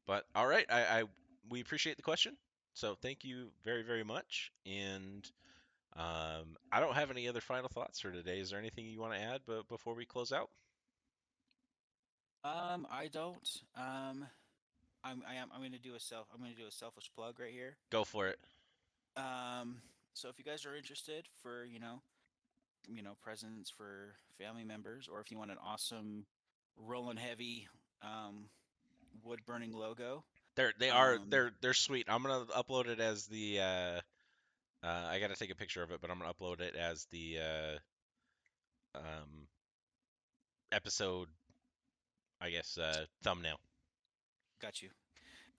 But 0.06 0.26
all 0.36 0.48
right, 0.48 0.66
I, 0.70 1.02
I 1.02 1.04
we 1.50 1.62
appreciate 1.62 1.98
the 1.98 2.04
question. 2.04 2.38
So 2.74 2.96
thank 2.96 3.24
you 3.24 3.52
very 3.64 3.84
very 3.84 4.04
much. 4.04 4.52
And 4.66 5.30
um, 5.96 6.58
I 6.72 6.80
don't 6.80 6.96
have 6.96 7.12
any 7.12 7.28
other 7.28 7.42
final 7.42 7.68
thoughts 7.70 8.00
for 8.00 8.12
today. 8.12 8.40
Is 8.40 8.50
there 8.50 8.60
anything 8.60 8.86
you 8.88 9.00
want 9.00 9.14
to 9.14 9.20
add? 9.20 9.42
But 9.46 9.68
before 9.68 9.94
we 9.94 10.06
close 10.06 10.32
out, 10.32 10.50
Um, 12.44 12.88
I 12.92 13.08
don't. 13.08 13.62
Um, 13.76 14.26
I'm 15.04 15.24
I 15.28 15.36
am 15.36 15.50
I'm 15.54 15.62
gonna 15.62 15.78
do 15.78 15.96
a 15.96 16.00
self 16.00 16.28
I'm 16.34 16.40
gonna 16.42 16.54
do 16.56 16.68
a 16.68 16.72
selfish 16.72 17.12
plug 17.16 17.40
right 17.40 17.52
here. 17.52 17.78
go 17.92 18.04
for 18.04 18.28
it. 18.28 18.40
Um, 19.18 19.78
so 20.14 20.30
if 20.30 20.38
you 20.40 20.46
guys 20.46 20.66
are 20.66 20.76
interested 20.76 21.26
for 21.42 21.66
you 21.66 21.80
know, 21.80 22.02
you 22.88 23.04
know 23.04 23.14
presents 23.22 23.70
for 23.70 24.16
family 24.38 24.64
members, 24.64 25.08
or 25.12 25.20
if 25.22 25.32
you 25.32 25.38
want 25.38 25.52
an 25.52 25.58
awesome 25.64 26.26
rolling 26.78 27.18
heavy 27.18 27.68
um 28.02 28.46
wood 29.24 29.40
burning 29.46 29.74
logo, 29.74 30.24
They're 30.56 30.74
they 30.80 30.90
are 30.90 31.16
Um, 31.16 31.30
they're 31.30 31.52
they're 31.62 31.74
sweet. 31.74 32.08
I'm 32.10 32.24
gonna 32.24 32.46
upload 32.46 32.88
it 32.88 33.00
as 33.00 33.28
the. 33.28 33.60
Uh, 33.60 34.02
uh, 34.84 35.08
I 35.10 35.20
gotta 35.20 35.36
take 35.36 35.52
a 35.52 35.56
picture 35.56 35.84
of 35.84 35.92
it, 35.92 36.00
but 36.02 36.10
I'm 36.10 36.18
gonna 36.20 36.34
upload 36.34 36.60
it 36.60 36.76
as 36.76 37.06
the 37.12 37.38
uh, 37.40 38.98
um, 38.98 39.48
episode. 40.72 41.28
I 42.42 42.50
guess 42.50 42.78
uh, 42.78 43.06
thumbnail. 43.24 43.60
got 44.62 44.82
you. 44.82 44.90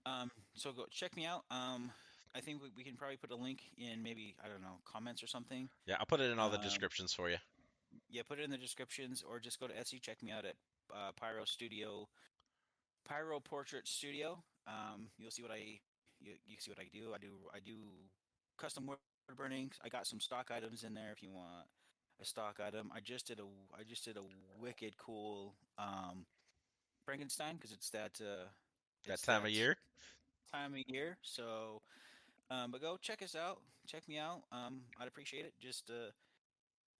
Um, 0.05 0.29
so 0.53 0.71
go 0.73 0.85
check 0.91 1.15
me 1.15 1.25
out. 1.25 1.43
Um, 1.49 1.91
I 2.35 2.41
think 2.41 2.61
we, 2.61 2.69
we 2.75 2.83
can 2.83 2.95
probably 2.95 3.15
put 3.17 3.31
a 3.31 3.35
link 3.35 3.61
in 3.77 4.03
maybe 4.03 4.35
I 4.43 4.47
don't 4.49 4.61
know 4.61 4.79
comments 4.85 5.23
or 5.23 5.27
something. 5.27 5.69
Yeah, 5.85 5.95
I'll 5.99 6.05
put 6.05 6.19
it 6.19 6.29
in 6.31 6.39
all 6.39 6.49
the 6.49 6.57
Um, 6.57 6.63
descriptions 6.63 7.13
for 7.13 7.29
you. 7.29 7.37
Yeah, 8.09 8.23
put 8.27 8.39
it 8.39 8.43
in 8.43 8.51
the 8.51 8.57
descriptions 8.57 9.23
or 9.27 9.39
just 9.39 9.59
go 9.59 9.67
to 9.67 9.73
Etsy. 9.73 10.01
Check 10.01 10.21
me 10.21 10.31
out 10.31 10.45
at 10.45 10.55
uh, 10.93 11.11
Pyro 11.15 11.45
Studio, 11.45 12.09
Pyro 13.07 13.39
Portrait 13.39 13.87
Studio. 13.87 14.43
Um, 14.67 15.07
you'll 15.17 15.31
see 15.31 15.41
what 15.43 15.51
I 15.51 15.79
you, 16.19 16.33
you 16.45 16.55
see 16.59 16.71
what 16.71 16.79
I 16.79 16.89
do. 16.91 17.13
I 17.13 17.17
do 17.19 17.31
I 17.53 17.59
do 17.63 17.77
custom 18.57 18.87
wood 18.87 18.97
burnings. 19.37 19.79
I 19.83 19.89
got 19.89 20.07
some 20.07 20.19
stock 20.19 20.51
items 20.51 20.83
in 20.83 20.93
there 20.93 21.11
if 21.15 21.21
you 21.23 21.31
want 21.31 21.67
a 22.21 22.25
stock 22.25 22.59
item. 22.65 22.91
I 22.93 22.99
just 22.99 23.27
did 23.27 23.39
a 23.39 23.43
I 23.79 23.83
just 23.87 24.03
did 24.03 24.17
a 24.17 24.23
wicked 24.59 24.97
cool 24.97 25.53
um, 25.77 26.25
Frankenstein 27.05 27.55
because 27.55 27.71
it's 27.71 27.89
that 27.91 28.19
uh, 28.21 28.45
That 29.07 29.13
it's 29.13 29.21
time 29.21 29.43
of 29.45 29.51
year. 29.51 29.77
time 30.51 30.73
of 30.73 30.79
year. 30.87 31.17
So, 31.21 31.81
um, 32.49 32.71
but 32.71 32.81
go 32.81 32.97
check 33.01 33.21
us 33.21 33.35
out. 33.35 33.59
Check 33.87 34.07
me 34.07 34.17
out. 34.17 34.41
Um, 34.51 34.81
I'd 34.99 35.07
appreciate 35.07 35.45
it. 35.45 35.53
Just 35.59 35.89
uh, 35.89 36.11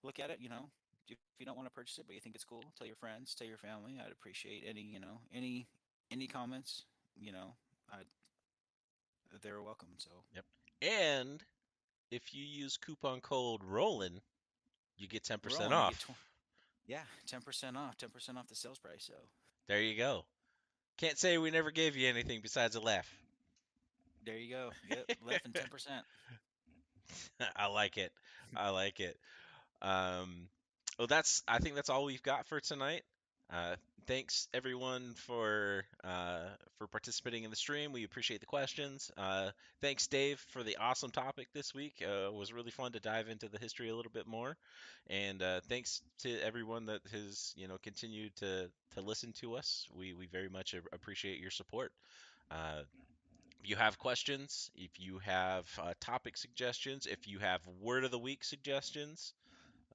look 0.03 0.19
at 0.19 0.29
it. 0.29 0.39
You 0.41 0.49
know, 0.49 0.69
if 1.07 1.17
you 1.39 1.45
don't 1.45 1.55
want 1.55 1.67
to 1.67 1.73
purchase 1.73 1.97
it, 1.97 2.05
but 2.07 2.15
you 2.15 2.21
think 2.21 2.35
it's 2.35 2.43
cool, 2.43 2.63
tell 2.77 2.87
your 2.87 2.95
friends, 2.97 3.33
tell 3.35 3.47
your 3.47 3.57
family. 3.57 3.99
I'd 4.03 4.11
appreciate 4.11 4.63
any, 4.67 4.81
you 4.81 4.99
know, 4.99 5.19
any 5.33 5.67
any 6.11 6.27
comments. 6.27 6.83
You 7.19 7.31
know, 7.31 7.53
I 7.91 7.97
they're 9.41 9.61
welcome. 9.61 9.89
So 9.97 10.09
yep. 10.35 10.45
And 10.81 11.41
if 12.11 12.33
you 12.33 12.43
use 12.43 12.77
coupon 12.77 13.21
code 13.21 13.61
Rollin, 13.63 14.19
you 14.97 15.07
get 15.07 15.23
10% 15.23 15.71
off. 15.71 15.97
tw- 15.99 16.11
yeah, 16.85 17.01
ten 17.25 17.41
percent 17.41 17.77
off. 17.77 17.97
Ten 17.97 18.09
percent 18.09 18.37
off 18.37 18.47
the 18.47 18.55
sales 18.55 18.77
price. 18.77 19.05
So 19.07 19.13
There 19.67 19.81
you 19.81 19.97
go. 19.97 20.25
Can't 20.97 21.17
say 21.17 21.37
we 21.37 21.51
never 21.51 21.71
gave 21.71 21.95
you 21.95 22.07
anything 22.09 22.41
besides 22.41 22.75
a 22.75 22.79
laugh. 22.79 23.09
there 24.25 24.37
you 24.37 24.49
go. 24.49 24.71
Yep, 24.89 25.05
less 25.25 25.39
than 25.43 25.53
ten 25.53 25.67
percent. 25.69 26.03
I 27.55 27.67
like 27.67 27.97
it. 27.97 28.11
I 28.55 28.69
like 28.69 28.99
it. 28.99 29.17
Um, 29.81 30.49
well, 30.97 31.07
that's. 31.07 31.43
I 31.47 31.59
think 31.59 31.75
that's 31.75 31.89
all 31.89 32.05
we've 32.05 32.23
got 32.23 32.47
for 32.47 32.59
tonight. 32.59 33.03
Uh, 33.53 33.75
thanks 34.07 34.47
everyone 34.51 35.13
for 35.15 35.85
uh, 36.03 36.47
for 36.79 36.87
participating 36.87 37.43
in 37.43 37.51
the 37.51 37.55
stream. 37.55 37.91
We 37.91 38.03
appreciate 38.03 38.39
the 38.39 38.47
questions. 38.47 39.11
Uh, 39.15 39.51
thanks 39.79 40.07
Dave 40.07 40.39
for 40.49 40.63
the 40.63 40.77
awesome 40.77 41.11
topic 41.11 41.49
this 41.53 41.73
week. 41.73 42.01
Uh, 42.01 42.27
it 42.27 42.33
was 42.33 42.51
really 42.51 42.71
fun 42.71 42.93
to 42.93 42.99
dive 42.99 43.29
into 43.29 43.49
the 43.49 43.59
history 43.59 43.89
a 43.89 43.95
little 43.95 44.11
bit 44.11 44.25
more. 44.25 44.57
And 45.07 45.43
uh, 45.43 45.61
thanks 45.69 46.01
to 46.19 46.39
everyone 46.39 46.87
that 46.87 47.01
has 47.11 47.53
you 47.55 47.67
know 47.67 47.77
continued 47.83 48.35
to 48.37 48.71
to 48.95 49.01
listen 49.01 49.33
to 49.41 49.53
us. 49.53 49.87
We 49.95 50.15
we 50.15 50.25
very 50.25 50.49
much 50.49 50.73
appreciate 50.91 51.39
your 51.39 51.51
support. 51.51 51.91
If 52.51 53.69
you 53.69 53.75
have 53.75 53.99
questions, 53.99 54.71
if 54.75 54.91
you 54.97 55.19
have 55.19 55.65
topic 55.99 56.37
suggestions, 56.37 57.05
if 57.05 57.27
you 57.27 57.37
have 57.39 57.61
word 57.79 58.03
of 58.03 58.11
the 58.11 58.19
week 58.19 58.43
suggestions, 58.43 59.33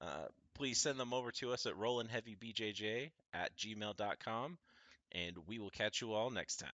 uh, 0.01 0.27
please 0.53 0.77
send 0.77 0.99
them 0.99 1.13
over 1.13 1.31
to 1.31 1.51
us 1.51 1.65
at 1.65 1.73
rollinheavybjj 1.73 3.11
at 3.33 3.55
gmail.com, 3.57 4.57
and 5.11 5.37
we 5.47 5.59
will 5.59 5.69
catch 5.69 6.01
you 6.01 6.13
all 6.13 6.29
next 6.29 6.57
time. 6.57 6.78